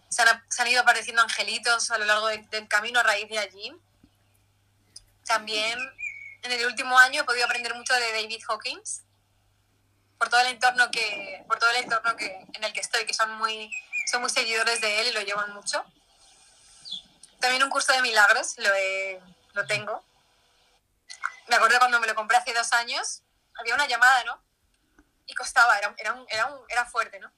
Se 0.09 0.23
han, 0.23 0.45
se 0.49 0.63
han 0.63 0.69
ido 0.69 0.81
apareciendo 0.83 1.23
angelitos 1.23 1.91
a 1.91 1.99
lo 1.99 2.05
largo 2.05 2.29
del 2.29 2.69
camino 2.69 3.01
a 3.01 3.03
raíz 3.03 3.29
de 3.29 3.39
allí. 3.39 3.77
También 5.25 5.79
en 6.47 6.61
el 6.61 6.67
último 6.67 6.99
año 6.99 7.23
he 7.23 7.25
podido 7.25 7.45
aprender 7.45 7.75
mucho 7.75 7.95
de 7.95 8.13
David 8.13 8.43
Hawkins 8.49 9.03
por 10.19 10.29
todo 10.29 10.41
el 10.41 10.47
entorno 10.49 10.91
que 10.91 11.45
por 11.47 11.59
todo 11.59 11.71
el 11.71 11.85
entorno 11.85 12.17
que 12.17 12.47
en 12.55 12.65
el 12.65 12.73
que 12.73 12.81
estoy 12.81 13.05
que 13.05 13.15
son 13.15 13.31
muy 13.37 13.71
son 14.11 14.23
muy 14.23 14.31
seguidores 14.31 14.81
de 14.81 15.01
él 15.01 15.09
y 15.09 15.13
lo 15.13 15.21
llevan 15.23 15.53
mucho. 15.53 15.85
También 17.41 17.63
un 17.63 17.71
curso 17.71 17.93
de 17.93 18.03
milagros 18.03 18.57
lo, 18.59 18.71
lo 19.55 19.67
tengo. 19.67 20.05
Me 21.49 21.57
acuerdo 21.57 21.79
cuando 21.79 22.01
me 22.01 22.07
lo 22.07 22.15
compré 22.15 22.37
hace 22.37 22.55
dos 22.55 22.73
años 22.73 23.23
había 23.59 23.75
una 23.75 23.87
llamada 23.87 24.25
no 24.25 24.41
y 25.27 25.35
costaba 25.35 25.79
era, 25.79 25.95
era, 25.99 26.25
era, 26.29 26.51
era 26.69 26.85
fuerte 26.87 27.19
no 27.19 27.33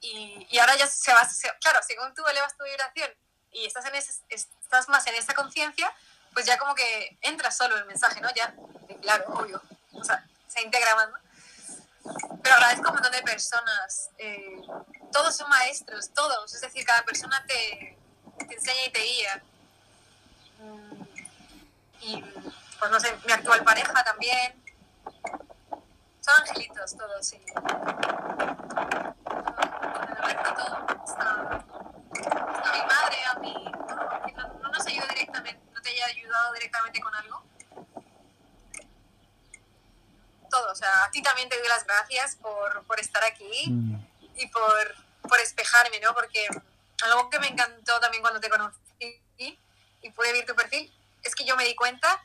y, 0.00 0.46
y, 0.50 0.58
ahora 0.58 0.76
ya 0.76 0.86
se 0.86 1.12
va 1.12 1.28
claro 1.60 1.80
según 1.86 2.14
tú 2.14 2.26
elevas 2.26 2.56
tu 2.56 2.64
vibración 2.64 3.10
y 3.52 3.66
estás 3.66 3.84
en 3.86 3.94
ese, 3.94 4.12
estás 4.28 4.88
más 4.88 5.06
en 5.06 5.14
esa 5.14 5.34
conciencia 5.34 5.94
pues 6.34 6.46
ya 6.46 6.58
como 6.58 6.74
que 6.74 7.16
entra 7.22 7.50
solo 7.50 7.76
el 7.76 7.86
mensaje, 7.86 8.20
¿no? 8.20 8.28
Ya, 8.34 8.54
claro, 9.00 9.24
obvio, 9.34 9.62
o 9.92 10.04
sea, 10.04 10.26
se 10.48 10.62
integra 10.62 10.94
más, 10.96 11.08
¿no? 11.08 11.16
Pero 12.42 12.56
agradezco 12.56 12.86
a 12.86 12.90
un 12.90 12.94
montón 12.96 13.12
de 13.12 13.22
personas, 13.22 14.10
eh, 14.18 14.60
todos 15.12 15.34
son 15.36 15.48
maestros, 15.48 16.10
todos, 16.12 16.52
es 16.54 16.60
decir, 16.60 16.84
cada 16.84 17.02
persona 17.04 17.42
te, 17.46 17.96
enseña 18.50 18.84
y 18.86 18.90
te 18.90 19.00
guía. 19.00 19.42
Mm, 20.58 21.02
y, 22.00 22.22
pues 22.78 22.90
no 22.90 23.00
sé, 23.00 23.16
mi 23.24 23.32
actual 23.32 23.64
pareja 23.64 24.04
también. 24.04 24.62
Son 26.20 26.34
angelitos 26.40 26.96
todos, 26.96 27.26
sí. 27.26 27.40
Todo. 30.56 30.86
Está, 31.06 31.30
a 31.30 32.72
mi 32.72 32.82
madre, 32.86 33.24
a 33.26 33.38
mí, 33.38 33.72
no, 34.36 34.48
no 34.62 34.68
nos 34.70 34.86
ayuda 34.86 35.06
directamente 35.08 35.73
te 35.84 35.90
haya 35.90 36.06
ayudado 36.06 36.52
directamente 36.54 37.00
con 37.00 37.14
algo? 37.14 37.44
Todo, 40.50 40.72
o 40.72 40.74
sea, 40.74 41.04
a 41.04 41.10
ti 41.10 41.22
también 41.22 41.48
te 41.48 41.58
doy 41.58 41.68
las 41.68 41.84
gracias 41.84 42.36
por, 42.36 42.84
por 42.86 42.98
estar 42.98 43.22
aquí 43.24 43.70
mm. 43.70 44.06
y 44.36 44.46
por, 44.48 44.96
por 45.28 45.38
espejarme, 45.40 46.00
¿no? 46.00 46.14
Porque 46.14 46.48
algo 47.04 47.30
que 47.30 47.38
me 47.38 47.48
encantó 47.48 48.00
también 48.00 48.22
cuando 48.22 48.40
te 48.40 48.50
conocí 48.50 48.80
y 49.38 50.10
pude 50.10 50.32
ver 50.32 50.46
tu 50.46 50.54
perfil 50.54 50.92
es 51.22 51.34
que 51.34 51.44
yo 51.44 51.56
me 51.56 51.64
di 51.64 51.74
cuenta 51.74 52.22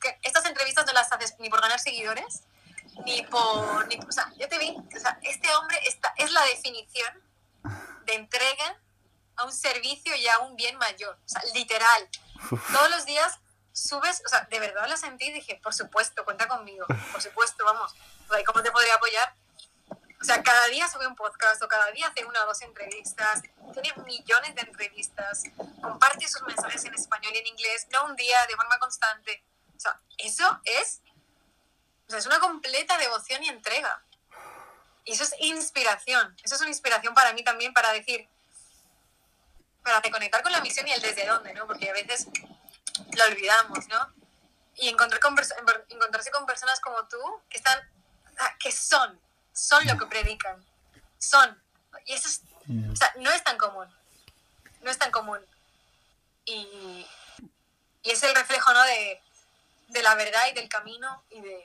que 0.00 0.18
estas 0.22 0.44
entrevistas 0.46 0.86
no 0.86 0.92
las 0.92 1.10
haces 1.12 1.34
ni 1.38 1.50
por 1.50 1.60
ganar 1.60 1.80
seguidores, 1.80 2.42
ni 3.04 3.22
por... 3.24 3.86
Ni, 3.88 3.96
o 3.96 4.12
sea, 4.12 4.32
yo 4.38 4.48
te 4.48 4.58
vi, 4.58 4.70
o 4.70 5.00
sea, 5.00 5.18
este 5.22 5.52
hombre 5.56 5.78
está, 5.86 6.14
es 6.16 6.30
la 6.30 6.44
definición 6.44 7.22
de 8.04 8.14
entrega 8.14 8.76
a 9.36 9.44
un 9.44 9.52
servicio 9.52 10.14
y 10.14 10.26
a 10.28 10.38
un 10.38 10.56
bien 10.56 10.78
mayor, 10.78 11.18
o 11.24 11.28
sea, 11.28 11.42
literal. 11.52 12.08
Todos 12.72 12.90
los 12.90 13.04
días 13.06 13.38
subes, 13.72 14.22
o 14.24 14.28
sea, 14.28 14.46
de 14.50 14.58
verdad 14.58 14.88
lo 14.88 14.96
sentí 14.96 15.26
y 15.26 15.32
dije, 15.32 15.60
por 15.62 15.74
supuesto, 15.74 16.24
cuenta 16.24 16.48
conmigo, 16.48 16.86
por 17.12 17.20
supuesto, 17.20 17.64
vamos, 17.64 17.94
¿cómo 18.46 18.62
te 18.62 18.70
podría 18.70 18.94
apoyar? 18.94 19.34
O 20.18 20.24
sea, 20.24 20.42
cada 20.42 20.66
día 20.68 20.88
sube 20.88 21.06
un 21.06 21.14
podcast 21.14 21.62
o 21.62 21.68
cada 21.68 21.90
día 21.90 22.08
hace 22.08 22.24
una 22.24 22.42
o 22.42 22.46
dos 22.46 22.62
entrevistas, 22.62 23.42
tiene 23.74 23.92
millones 24.04 24.54
de 24.54 24.62
entrevistas, 24.62 25.44
comparte 25.82 26.26
sus 26.26 26.42
mensajes 26.42 26.84
en 26.86 26.94
español 26.94 27.34
y 27.34 27.38
en 27.38 27.46
inglés, 27.46 27.86
no 27.92 28.06
un 28.06 28.16
día, 28.16 28.46
de 28.46 28.56
forma 28.56 28.78
constante. 28.78 29.44
O 29.76 29.80
sea, 29.80 30.00
eso 30.16 30.60
es, 30.64 31.02
o 32.06 32.10
sea, 32.10 32.18
es 32.18 32.26
una 32.26 32.40
completa 32.40 32.96
devoción 32.96 33.44
y 33.44 33.48
entrega. 33.48 34.02
Y 35.04 35.12
eso 35.12 35.22
es 35.22 35.34
inspiración, 35.38 36.34
eso 36.42 36.54
es 36.54 36.60
una 36.62 36.70
inspiración 36.70 37.14
para 37.14 37.32
mí 37.34 37.44
también 37.44 37.74
para 37.74 37.92
decir, 37.92 38.28
para 39.86 40.00
reconectar 40.00 40.42
con 40.42 40.50
la 40.50 40.60
misión 40.60 40.88
y 40.88 40.90
el 40.90 41.00
desde 41.00 41.24
dónde, 41.24 41.54
¿no? 41.54 41.64
Porque 41.64 41.88
a 41.88 41.92
veces 41.92 42.26
lo 43.16 43.24
olvidamos, 43.24 43.86
¿no? 43.86 44.12
Y 44.74 44.88
encontrar 44.88 45.20
con, 45.20 45.36
encontrarse 45.90 46.32
con 46.32 46.44
personas 46.44 46.80
como 46.80 47.06
tú 47.06 47.18
que 47.48 47.58
están, 47.58 47.78
que 48.58 48.72
son, 48.72 49.16
son 49.52 49.86
lo 49.86 49.96
que 49.96 50.06
predican, 50.06 50.60
son. 51.18 51.62
Y 52.04 52.14
eso 52.14 52.26
es, 52.26 52.42
mm. 52.66 52.90
o 52.90 52.96
sea, 52.96 53.14
no 53.18 53.30
es 53.30 53.44
tan 53.44 53.56
común, 53.58 53.86
no 54.80 54.90
es 54.90 54.98
tan 54.98 55.12
común. 55.12 55.40
Y, 56.44 57.06
y 58.02 58.10
es 58.10 58.20
el 58.24 58.34
reflejo, 58.34 58.72
¿no? 58.72 58.82
De, 58.82 59.22
de, 59.86 60.02
la 60.02 60.16
verdad 60.16 60.42
y 60.50 60.54
del 60.54 60.68
camino 60.68 61.22
y 61.30 61.40
de, 61.42 61.64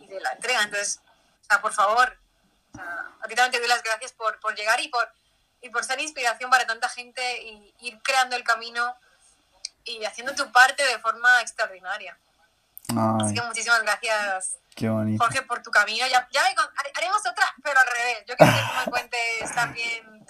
y 0.00 0.08
de 0.08 0.20
la 0.20 0.32
entrega. 0.32 0.64
Entonces, 0.64 1.00
o 1.42 1.44
sea, 1.44 1.60
por 1.60 1.72
favor, 1.72 2.18
a 2.74 3.28
ti 3.28 3.36
también 3.36 3.52
te 3.52 3.60
doy 3.60 3.68
las 3.68 3.84
gracias 3.84 4.10
por, 4.10 4.40
por 4.40 4.56
llegar 4.56 4.80
y 4.80 4.88
por, 4.88 5.08
y 5.60 5.70
por 5.70 5.84
ser 5.84 6.00
inspiración 6.00 6.50
para 6.50 6.66
tanta 6.66 6.88
gente 6.88 7.42
y 7.42 7.74
ir 7.80 8.00
creando 8.02 8.36
el 8.36 8.44
camino 8.44 8.94
y 9.84 10.04
haciendo 10.04 10.34
tu 10.34 10.50
parte 10.52 10.84
de 10.84 10.98
forma 10.98 11.40
extraordinaria. 11.40 12.18
Así 12.96 13.34
que 13.34 13.42
muchísimas 13.42 13.82
gracias, 13.82 14.58
Qué 14.74 14.88
bonito. 14.88 15.22
Jorge, 15.22 15.42
por 15.42 15.62
tu 15.62 15.70
camino. 15.70 16.06
Ya, 16.06 16.26
ya 16.30 16.40
haremos 16.94 17.20
otra, 17.20 17.44
pero 17.62 17.78
al 17.78 17.86
revés. 17.86 18.24
Yo 18.26 18.36
quiero 18.36 18.52
que 18.52 18.60
tú 18.60 18.84
me 18.84 18.90
cuentes 18.90 19.54
también 19.54 20.26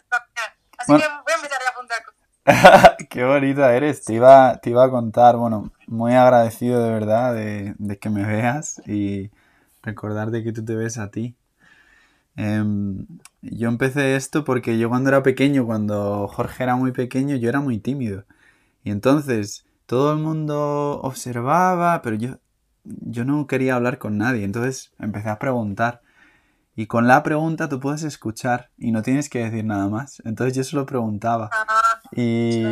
Así 0.78 0.92
que 0.92 1.08
voy 1.08 1.32
a 1.32 1.36
empezar 1.36 1.58
a 1.66 1.70
apuntar 1.70 2.96
Qué 3.10 3.24
bonita 3.24 3.74
eres. 3.74 4.04
Te 4.04 4.14
iba, 4.14 4.58
te 4.58 4.70
iba 4.70 4.84
a 4.84 4.90
contar, 4.90 5.36
bueno, 5.36 5.70
muy 5.86 6.14
agradecido 6.14 6.82
de 6.82 6.92
verdad 6.92 7.34
de, 7.34 7.74
de 7.78 7.98
que 7.98 8.08
me 8.10 8.24
veas 8.24 8.80
y 8.86 9.30
recordar 9.82 10.30
de 10.30 10.42
que 10.44 10.52
tú 10.52 10.64
te 10.64 10.74
ves 10.74 10.98
a 10.98 11.10
ti. 11.10 11.36
Em, 12.36 13.06
yo 13.42 13.68
empecé 13.68 14.16
esto 14.16 14.44
porque 14.44 14.78
yo 14.78 14.88
cuando 14.88 15.10
era 15.10 15.22
pequeño, 15.22 15.66
cuando 15.66 16.28
Jorge 16.28 16.64
era 16.64 16.76
muy 16.76 16.92
pequeño, 16.92 17.36
yo 17.36 17.48
era 17.48 17.60
muy 17.60 17.78
tímido. 17.78 18.24
Y 18.84 18.90
entonces 18.90 19.64
todo 19.86 20.12
el 20.12 20.18
mundo 20.18 21.00
observaba, 21.02 22.02
pero 22.02 22.16
yo, 22.16 22.38
yo 22.84 23.24
no 23.24 23.46
quería 23.46 23.76
hablar 23.76 23.98
con 23.98 24.18
nadie. 24.18 24.44
Entonces 24.44 24.92
empecé 24.98 25.28
a 25.28 25.38
preguntar. 25.38 26.02
Y 26.74 26.86
con 26.86 27.08
la 27.08 27.22
pregunta 27.22 27.68
tú 27.68 27.80
puedes 27.80 28.02
escuchar 28.04 28.70
y 28.78 28.92
no 28.92 29.02
tienes 29.02 29.28
que 29.28 29.44
decir 29.44 29.64
nada 29.64 29.88
más. 29.88 30.22
Entonces 30.24 30.56
yo 30.56 30.64
solo 30.64 30.86
preguntaba. 30.86 31.50
Ah, 31.52 32.00
y, 32.12 32.64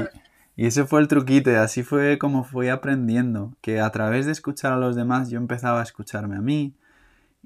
y 0.57 0.67
ese 0.67 0.85
fue 0.85 1.01
el 1.01 1.09
truquito 1.09 1.51
y 1.51 1.55
así 1.55 1.83
fue 1.83 2.19
como 2.19 2.45
fui 2.45 2.69
aprendiendo. 2.69 3.53
Que 3.61 3.81
a 3.81 3.91
través 3.91 4.27
de 4.27 4.33
escuchar 4.33 4.73
a 4.73 4.77
los 4.77 4.95
demás 4.95 5.29
yo 5.29 5.39
empezaba 5.39 5.81
a 5.81 5.83
escucharme 5.83 6.37
a 6.37 6.41
mí. 6.41 6.75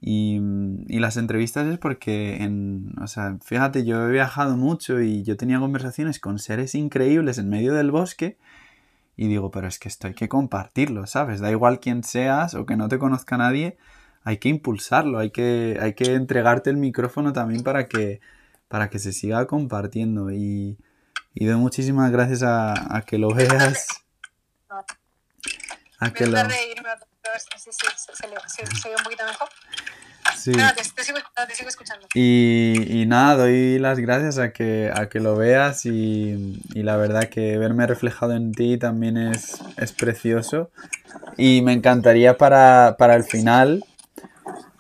Y, 0.01 0.41
y, 0.89 0.99
las 0.99 1.19
entrevistas 1.19 1.67
es 1.67 1.79
porque, 1.79 2.43
en, 2.43 2.95
o 3.03 3.07
sea, 3.07 3.37
fíjate, 3.45 3.85
yo 3.85 4.09
he 4.09 4.11
viajado 4.11 4.57
mucho 4.57 5.01
y 5.03 5.23
yo 5.25 5.37
tenía 5.37 5.61
conversaciones 5.61 6.19
con 6.19 6.39
seres 6.39 6.75
increíbles 6.75 7.37
en 7.37 7.51
medio 7.51 7.75
del 7.75 7.91
bosque 7.91 8.39
y 9.21 9.29
digo, 9.29 9.51
pero 9.51 9.69
es 9.69 9.79
que 9.79 9.89
esto 9.89 10.07
hay 10.07 10.15
que 10.15 10.31
compartirlo, 10.31 11.07
¿sabes? 11.07 11.41
Da 11.41 11.51
igual 11.51 11.79
quién 11.79 12.03
seas 12.03 12.55
o 12.55 12.65
que 12.65 12.77
no 12.77 12.89
te 12.89 12.99
conozca 12.99 13.37
nadie, 13.37 13.77
hay 14.25 14.39
que 14.39 14.49
impulsarlo, 14.49 15.19
hay 15.19 15.31
que, 15.31 15.79
hay 15.79 15.93
que 15.93 16.15
entregarte 16.15 16.71
el 16.71 16.79
micrófono 16.79 17.35
también 17.35 17.63
para 17.63 17.87
que, 17.87 18.23
para 18.69 18.89
que 18.89 18.99
se 18.99 19.13
siga 19.13 19.47
compartiendo. 19.47 20.31
Y, 20.31 20.79
y 21.35 21.45
doy 21.45 21.57
muchísimas 21.57 22.11
gracias 22.11 22.43
a, 22.43 22.97
a 22.97 23.03
que 23.03 23.19
lo 23.19 23.35
veas. 23.35 23.89
A 26.03 26.15
que 26.15 26.25
lo... 26.25 26.39
Sí, 27.39 27.71
se, 27.73 28.89
ve 28.89 28.95
un 28.97 29.05
poquito 29.05 29.25
mejor. 29.25 29.49
Sí. 30.37 30.53
te, 30.53 31.05
sigo, 31.05 31.69
escuchando. 31.69 32.07
Y, 32.15 33.01
y, 33.01 33.07
nada, 33.07 33.37
doy 33.37 33.79
las 33.79 33.99
gracias 33.99 34.39
a 34.39 34.53
que, 34.53 34.91
a 34.95 35.09
que 35.09 35.21
lo 35.21 35.37
veas 35.37 35.85
y, 35.87 36.61
y, 36.75 36.83
la 36.83 36.97
verdad 36.97 37.29
que 37.29 37.59
verme 37.59 37.87
reflejado 37.87 38.35
en 38.35 38.53
ti 38.53 38.79
también 38.79 39.17
es, 39.17 39.59
es 39.77 39.93
precioso. 39.93 40.71
Y 41.37 41.63
me 41.63 41.73
encantaría 41.73 42.37
para, 42.37 42.97
para 42.99 43.17
el 43.17 43.25
final, 43.25 43.85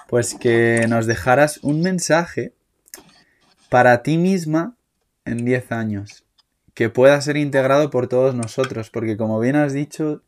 pues 0.09 0.35
que 0.35 0.87
nos 0.89 1.07
dejaras 1.07 1.59
un 1.63 1.83
mensaje 1.83 2.55
para 3.69 4.03
ti 4.03 4.19
misma 4.19 4.77
en 5.25 5.45
10 5.45 5.73
años, 5.73 6.25
que 6.75 6.91
pueda 6.91 7.21
ser 7.21 7.37
integrado 7.37 7.91
por 7.91 8.09
todos 8.09 8.35
nosotros, 8.35 8.91
porque 8.91 9.17
como 9.17 9.39
bien 9.39 9.57
has 9.57 9.73
dicho, 9.73 10.23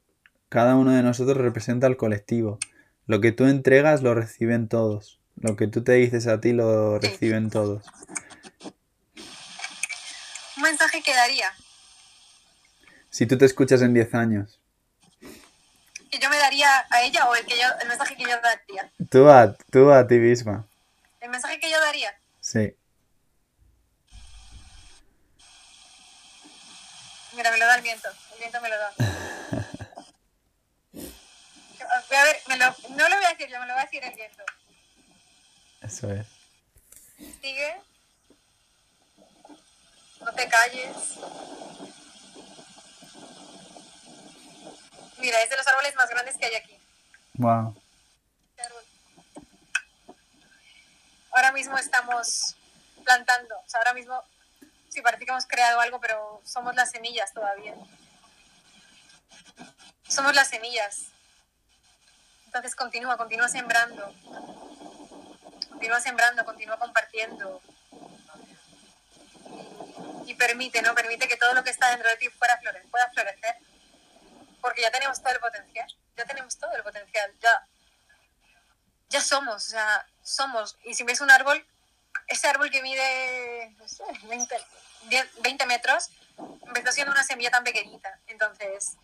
cada 0.53 0.77
uno 0.77 0.91
de 0.91 1.03
nosotros 1.03 1.39
representa 1.39 1.87
al 1.87 1.97
colectivo. 1.97 2.59
Lo 3.07 3.23
que 3.23 3.33
tú 3.33 3.47
entregas 3.47 4.03
lo 4.03 4.15
reciben 4.15 4.69
todos. 4.69 5.19
Lo 5.41 5.57
que 5.57 5.67
tú 5.67 5.83
te 5.83 5.93
dices 5.93 6.27
a 6.27 6.43
ti 6.43 6.53
lo 6.53 6.99
reciben 6.99 7.49
todos. 7.49 7.87
¿Un 10.59 10.63
mensaje 10.63 11.01
que 11.03 11.15
daría? 11.15 11.51
Si 13.09 13.25
tú 13.25 13.39
te 13.39 13.47
escuchas 13.47 13.81
en 13.81 13.95
10 13.95 14.15
años. 14.15 14.61
¿Que 16.11 16.19
yo 16.19 16.29
me 16.29 16.37
daría 16.37 16.69
a 16.91 17.03
ella 17.03 17.27
o 17.31 17.35
el, 17.35 17.47
que 17.47 17.57
yo, 17.57 17.65
el 17.81 17.89
mensaje 17.89 18.15
que 18.15 18.25
yo 18.25 18.39
daría? 18.43 18.93
Tú 19.09 19.31
a, 19.31 19.57
tú 19.71 19.91
a 19.91 20.07
ti 20.07 20.17
misma. 20.17 20.69
¿El 21.21 21.31
mensaje 21.31 21.59
que 21.61 21.71
yo 21.71 21.81
daría? 21.81 22.11
Sí. 22.41 22.77
Mira, 27.35 27.51
me 27.51 27.57
lo 27.57 27.65
da 27.65 27.77
el 27.77 27.83
viento. 27.83 28.09
El 28.35 28.39
viento 28.39 28.61
me 28.61 28.69
lo 28.69 28.77
da. 28.77 28.93
Voy 32.13 32.21
a 32.21 32.25
ver, 32.25 32.43
me 32.47 32.59
lo, 32.59 32.67
no 32.91 33.09
lo 33.09 33.17
voy 33.17 33.25
a 33.25 33.31
decir 33.31 33.49
yo, 33.49 33.59
me 33.59 33.67
lo 33.67 33.73
voy 33.73 33.81
a 33.81 33.85
decir 33.87 34.05
el 34.05 34.15
viento. 34.15 34.45
Eso 35.81 36.13
es. 36.13 36.27
Sigue. 37.41 37.81
No 40.21 40.31
te 40.35 40.47
calles. 40.47 40.95
Mira, 45.21 45.41
es 45.41 45.49
de 45.49 45.57
los 45.57 45.67
árboles 45.67 45.95
más 45.95 46.11
grandes 46.11 46.37
que 46.37 46.45
hay 46.45 46.55
aquí. 46.57 46.79
Wow. 47.33 47.83
Ahora 51.31 51.53
mismo 51.53 51.79
estamos 51.79 52.57
plantando. 53.05 53.59
O 53.59 53.71
sea, 53.71 53.81
ahora 53.81 53.95
mismo 53.95 54.23
sí 54.91 55.01
parece 55.01 55.25
que 55.25 55.31
hemos 55.31 55.47
creado 55.47 55.81
algo, 55.81 55.99
pero 55.99 56.43
somos 56.45 56.75
las 56.75 56.91
semillas 56.91 57.33
todavía. 57.33 57.75
Somos 60.07 60.35
las 60.35 60.49
semillas. 60.49 61.07
Entonces 62.53 62.75
continúa, 62.75 63.17
continúa 63.17 63.49
sembrando. 63.49 64.15
Continúa 65.71 66.01
sembrando, 66.01 66.45
continúa 66.45 66.79
compartiendo. 66.79 67.63
Y, 70.27 70.35
permite, 70.35 70.83
¿no? 70.83 70.95
Permite 70.95 71.27
que 71.29 71.39
todo 71.39 71.55
lo 71.55 71.65
que 71.65 71.71
está 71.71 71.89
dentro 71.89 72.11
de 72.11 72.17
ti 72.19 72.29
pueda 72.29 72.61
florecer. 73.11 73.57
Porque 74.61 74.83
ya 74.83 74.91
tenemos 74.91 75.23
todo 75.23 75.33
el 75.33 75.41
potencial. 75.41 75.97
Ya 76.15 76.27
tenemos 76.27 76.59
todo 76.59 76.77
el 76.77 76.83
potencial. 76.83 77.33
Ya, 77.41 77.67
ya 79.09 79.23
somos, 79.23 79.69
o 79.69 79.71
sea, 79.71 80.07
somos. 80.23 80.77
Y 80.85 80.93
si 80.93 81.05
ves 81.05 81.23
un 81.23 81.31
árbol, 81.31 81.67
ese 82.27 82.49
árbol 82.49 82.71
que 82.71 82.83
mide, 82.83 83.75
20, 84.25 84.57
20 85.41 85.67
metros, 85.67 86.11
empezó 86.67 86.93
siendo 86.93 87.13
una 87.13 87.25
semilla 87.25 87.51
tan 87.51 87.65
pequeñita. 87.65 88.21
Entonces, 88.27 88.99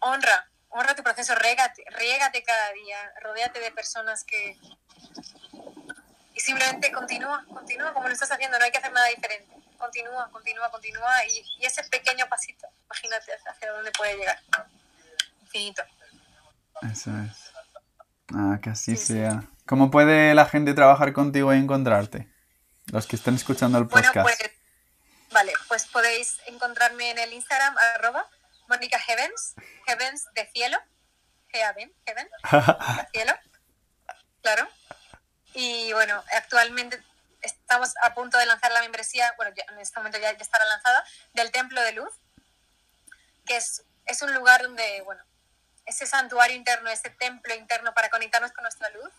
honra, 0.00 0.48
honra 0.78 0.94
tu 0.94 1.02
proceso, 1.02 1.34
régate, 1.34 1.84
riégate 1.90 2.42
cada 2.42 2.72
día, 2.72 3.12
rodéate 3.22 3.60
de 3.60 3.70
personas 3.72 4.24
que... 4.24 4.56
Y 6.34 6.40
simplemente 6.40 6.92
continúa, 6.92 7.44
continúa 7.48 7.94
como 7.94 8.08
lo 8.08 8.12
estás 8.12 8.30
haciendo, 8.30 8.58
no 8.58 8.64
hay 8.64 8.70
que 8.70 8.78
hacer 8.78 8.92
nada 8.92 9.08
diferente. 9.08 9.54
Continúa, 9.78 10.30
continúa, 10.30 10.70
continúa 10.70 11.26
y, 11.26 11.64
ese 11.64 11.82
pequeño 11.84 12.26
pasito, 12.28 12.66
imagínate 12.84 13.32
hacia 13.46 13.72
dónde 13.72 13.90
puede 13.92 14.16
llegar. 14.16 14.38
Infinito. 15.42 15.82
Eso 16.82 17.10
es. 17.10 17.52
Ah, 18.34 18.58
que 18.62 18.70
así 18.70 18.96
sea. 18.96 19.44
¿Cómo 19.66 19.90
puede 19.90 20.34
la 20.34 20.46
gente 20.46 20.74
trabajar 20.74 21.12
contigo 21.12 21.54
y 21.54 21.58
encontrarte? 21.58 22.28
los 22.92 23.06
que 23.06 23.16
estén 23.16 23.34
escuchando 23.34 23.78
el 23.78 23.86
podcast. 23.86 24.14
Bueno, 24.14 24.36
pues, 24.38 24.50
vale, 25.32 25.52
pues 25.68 25.86
podéis 25.86 26.38
encontrarme 26.46 27.10
en 27.10 27.18
el 27.18 27.32
Instagram, 27.32 27.74
arroba 27.96 28.26
Mónica 28.68 28.98
Heavens, 28.98 29.54
Heavens 29.86 30.26
de 30.34 30.46
cielo, 30.52 30.78
Heaven, 31.48 31.92
Heaven, 32.06 32.28
de 32.50 33.06
cielo, 33.12 33.32
claro. 34.42 34.68
Y 35.54 35.92
bueno, 35.92 36.22
actualmente 36.34 37.02
estamos 37.40 37.94
a 38.02 38.14
punto 38.14 38.38
de 38.38 38.46
lanzar 38.46 38.72
la 38.72 38.80
membresía, 38.80 39.32
bueno, 39.36 39.54
en 39.56 39.78
este 39.78 39.98
momento 39.98 40.18
ya, 40.18 40.32
ya 40.32 40.42
estará 40.42 40.64
lanzada, 40.66 41.04
del 41.34 41.50
Templo 41.50 41.80
de 41.82 41.92
Luz, 41.92 42.12
que 43.46 43.56
es, 43.56 43.84
es 44.06 44.22
un 44.22 44.34
lugar 44.34 44.62
donde, 44.62 45.02
bueno, 45.02 45.22
ese 45.86 46.06
santuario 46.06 46.56
interno, 46.56 46.90
ese 46.90 47.10
templo 47.10 47.54
interno 47.54 47.94
para 47.94 48.10
conectarnos 48.10 48.52
con 48.52 48.62
nuestra 48.62 48.90
luz, 48.90 49.12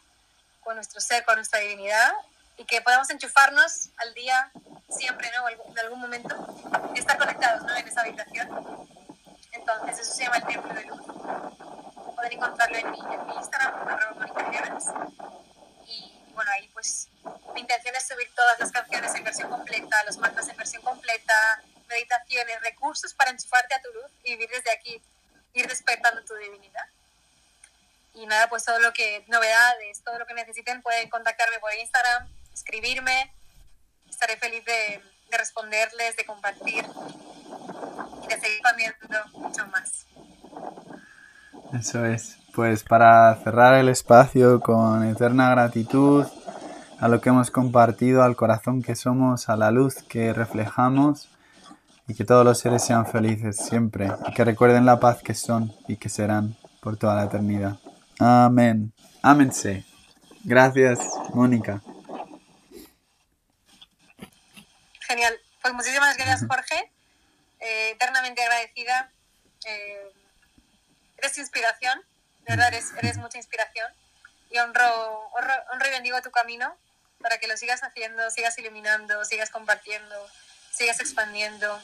con 0.59 0.75
nuestro 0.75 0.99
ser, 0.99 1.23
con 1.23 1.35
nuestra 1.35 1.59
divinidad 1.59 2.13
y 2.57 2.65
que 2.65 2.81
podamos 2.81 3.09
enchufarnos 3.09 3.89
al 3.97 4.13
día 4.13 4.51
siempre, 4.89 5.31
¿no? 5.35 5.47
En 5.47 5.79
algún 5.79 5.99
momento 5.99 6.35
y 6.93 6.99
estar 6.99 7.17
conectados, 7.17 7.63
¿no? 7.63 7.75
En 7.75 7.87
esa 7.87 8.01
habitación. 8.01 8.96
Entonces, 9.57 9.99
eso 9.99 10.13
se 10.13 10.23
llama 10.23 10.37
el 10.37 10.45
templo 10.45 10.73
de 10.73 10.83
luz. 10.85 11.01
Pueden 12.15 12.33
encontrarlo 12.33 12.77
en 12.77 12.91
mi, 12.91 12.99
en 12.99 13.25
mi 13.27 13.33
Instagram, 13.35 13.87
arroba 13.87 14.27
Y 15.85 16.31
bueno, 16.33 16.51
ahí 16.51 16.67
pues 16.73 17.09
mi 17.53 17.61
intención 17.61 17.95
es 17.95 18.07
subir 18.07 18.29
todas 18.35 18.59
las 18.59 18.71
canciones 18.71 19.13
en 19.15 19.23
versión 19.23 19.49
completa, 19.49 20.03
los 20.05 20.17
mantras 20.17 20.47
en 20.49 20.57
versión 20.57 20.81
completa, 20.83 21.61
meditaciones, 21.87 22.61
recursos 22.61 23.13
para 23.13 23.31
enchufarte 23.31 23.73
a 23.75 23.81
tu 23.81 23.91
luz 23.93 24.11
y 24.23 24.31
vivir 24.31 24.49
desde 24.49 24.71
aquí, 24.71 25.01
ir 25.53 25.67
despertando 25.67 26.23
tu 26.23 26.35
divinidad. 26.35 26.85
Y 28.13 28.25
nada, 28.25 28.49
pues 28.49 28.65
todo 28.65 28.79
lo 28.79 28.93
que, 28.93 29.25
novedades, 29.27 30.03
todo 30.03 30.17
lo 30.17 30.25
que 30.25 30.33
necesiten, 30.33 30.81
pueden 30.81 31.09
contactarme 31.09 31.59
por 31.59 31.73
Instagram, 31.73 32.27
escribirme. 32.53 33.31
Estaré 34.09 34.37
feliz 34.37 34.65
de, 34.65 35.03
de 35.29 35.37
responderles, 35.37 36.15
de 36.15 36.25
compartir 36.25 36.85
y 38.23 38.27
de 38.27 38.39
seguir 38.39 38.61
cambiando 38.61 39.39
mucho 39.39 39.67
más. 39.67 40.05
Eso 41.73 42.05
es. 42.05 42.37
Pues 42.53 42.83
para 42.83 43.35
cerrar 43.43 43.75
el 43.75 43.89
espacio 43.89 44.59
con 44.61 45.03
eterna 45.03 45.49
gratitud 45.51 46.25
a 46.99 47.07
lo 47.07 47.21
que 47.21 47.29
hemos 47.29 47.51
compartido, 47.51 48.23
al 48.23 48.35
corazón 48.35 48.81
que 48.81 48.95
somos, 48.95 49.49
a 49.49 49.55
la 49.55 49.69
luz 49.71 49.95
que 50.03 50.33
reflejamos 50.33 51.29
y 52.07 52.15
que 52.15 52.25
todos 52.25 52.43
los 52.45 52.59
seres 52.59 52.83
sean 52.83 53.05
felices 53.05 53.57
siempre 53.57 54.11
y 54.27 54.33
que 54.33 54.43
recuerden 54.43 54.85
la 54.85 54.99
paz 54.99 55.21
que 55.21 55.33
son 55.33 55.73
y 55.87 55.97
que 55.97 56.09
serán 56.09 56.55
por 56.81 56.97
toda 56.97 57.15
la 57.15 57.25
eternidad. 57.25 57.77
Amén. 58.19 58.93
Ámense. 59.21 59.85
Gracias, 60.43 60.99
Mónica. 61.33 61.81
Genial. 65.01 65.33
Pues 65.61 65.73
muchísimas 65.73 66.15
gracias, 66.17 66.45
Jorge. 66.47 66.96
Eh, 67.59 67.91
eternamente 67.91 68.41
agradecida. 68.41 69.11
Eh, 69.65 70.11
eres 71.17 71.37
inspiración, 71.37 71.99
de 72.45 72.55
verdad 72.55 72.67
eres, 72.67 72.91
eres 72.97 73.17
mucha 73.17 73.37
inspiración. 73.37 73.91
Y 74.49 74.59
honro, 74.59 75.29
honro, 75.33 75.53
honro 75.71 75.87
y 75.87 75.91
bendigo 75.91 76.21
tu 76.21 76.31
camino 76.31 76.77
para 77.21 77.39
que 77.39 77.47
lo 77.47 77.57
sigas 77.57 77.83
haciendo, 77.83 78.29
sigas 78.29 78.57
iluminando, 78.57 79.25
sigas 79.25 79.49
compartiendo, 79.49 80.29
sigas 80.71 80.99
expandiendo 80.99 81.81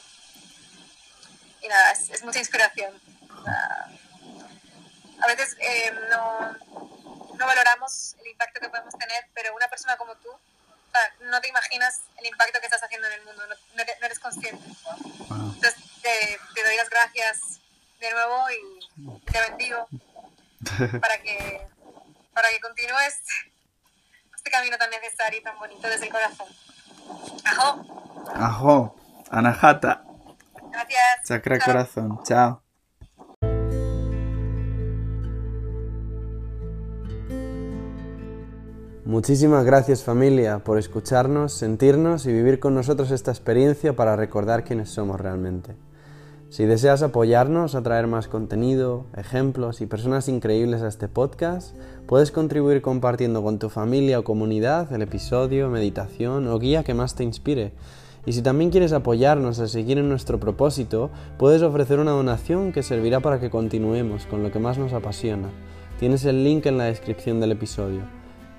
y 1.64 1.68
nada, 1.68 1.92
es, 1.92 2.22
mucha 2.22 2.38
inspiración. 2.38 2.92
a 5.20 5.26
veces 5.26 5.56
eh, 5.60 5.92
no, 6.10 6.52
no, 7.34 7.46
valoramos 7.46 8.16
el 8.20 8.26
impacto 8.28 8.60
que 8.60 8.68
podemos 8.68 8.94
tener, 8.98 9.26
pero 9.32 9.54
una 9.54 9.68
persona 9.68 9.96
como 9.96 10.14
tú, 10.16 10.28
no 11.20 11.40
te 11.40 11.48
imaginas 11.48 12.02
el 12.18 12.26
impacto 12.26 12.60
que 12.60 12.66
estás 12.66 12.82
haciendo 12.82 13.08
en 13.08 13.14
el 13.14 13.22
mundo, 13.24 13.46
no, 13.46 13.82
eres 14.02 14.18
consciente. 14.18 14.62
Entonces 15.64 15.90
te, 16.02 16.38
te, 16.54 16.62
doy 16.62 16.76
las 16.76 16.90
gracias 16.90 17.60
de 17.98 18.10
nuevo 18.10 18.44
y 18.50 19.20
te 19.24 19.40
bendigo 19.48 19.88
para 21.00 21.22
que, 21.22 21.66
para 22.34 22.50
que 22.50 22.60
continúes 22.60 23.22
este 24.36 24.50
camino 24.50 24.76
tan 24.76 24.90
necesario 24.90 25.40
y 25.40 25.42
tan 25.42 25.58
bonito 25.58 25.88
desde 25.88 26.06
el 26.06 26.12
corazón. 26.12 26.48
Ajo. 27.44 27.84
Ajo. 28.34 28.96
Anahata. 29.30 30.04
Gracias. 30.70 31.22
Chakra 31.26 31.58
corazón. 31.58 32.22
Chao. 32.24 32.63
Muchísimas 39.06 39.64
gracias 39.66 40.02
familia 40.02 40.60
por 40.60 40.78
escucharnos, 40.78 41.52
sentirnos 41.52 42.24
y 42.24 42.32
vivir 42.32 42.58
con 42.58 42.74
nosotros 42.74 43.10
esta 43.10 43.30
experiencia 43.30 43.94
para 43.94 44.16
recordar 44.16 44.64
quiénes 44.64 44.88
somos 44.88 45.20
realmente. 45.20 45.76
Si 46.48 46.64
deseas 46.64 47.02
apoyarnos 47.02 47.74
a 47.74 47.82
traer 47.82 48.06
más 48.06 48.28
contenido, 48.28 49.04
ejemplos 49.14 49.82
y 49.82 49.86
personas 49.86 50.28
increíbles 50.28 50.80
a 50.80 50.88
este 50.88 51.08
podcast, 51.08 51.76
puedes 52.06 52.30
contribuir 52.30 52.80
compartiendo 52.80 53.42
con 53.42 53.58
tu 53.58 53.68
familia 53.68 54.20
o 54.20 54.24
comunidad 54.24 54.90
el 54.90 55.02
episodio, 55.02 55.68
meditación 55.68 56.48
o 56.48 56.58
guía 56.58 56.82
que 56.82 56.94
más 56.94 57.14
te 57.14 57.24
inspire 57.24 57.72
y 58.26 58.32
si 58.32 58.40
también 58.40 58.70
quieres 58.70 58.92
apoyarnos 58.92 59.58
a 59.60 59.68
seguir 59.68 59.98
en 59.98 60.08
nuestro 60.08 60.40
propósito, 60.40 61.10
puedes 61.38 61.62
ofrecer 61.62 61.98
una 61.98 62.12
donación 62.12 62.72
que 62.72 62.82
servirá 62.82 63.20
para 63.20 63.38
que 63.38 63.50
continuemos 63.50 64.24
con 64.24 64.42
lo 64.42 64.50
que 64.50 64.58
más 64.58 64.78
nos 64.78 64.94
apasiona. 64.94 65.50
Tienes 65.98 66.24
el 66.24 66.42
link 66.42 66.64
en 66.66 66.78
la 66.78 66.84
descripción 66.84 67.38
del 67.38 67.52
episodio. 67.52 68.23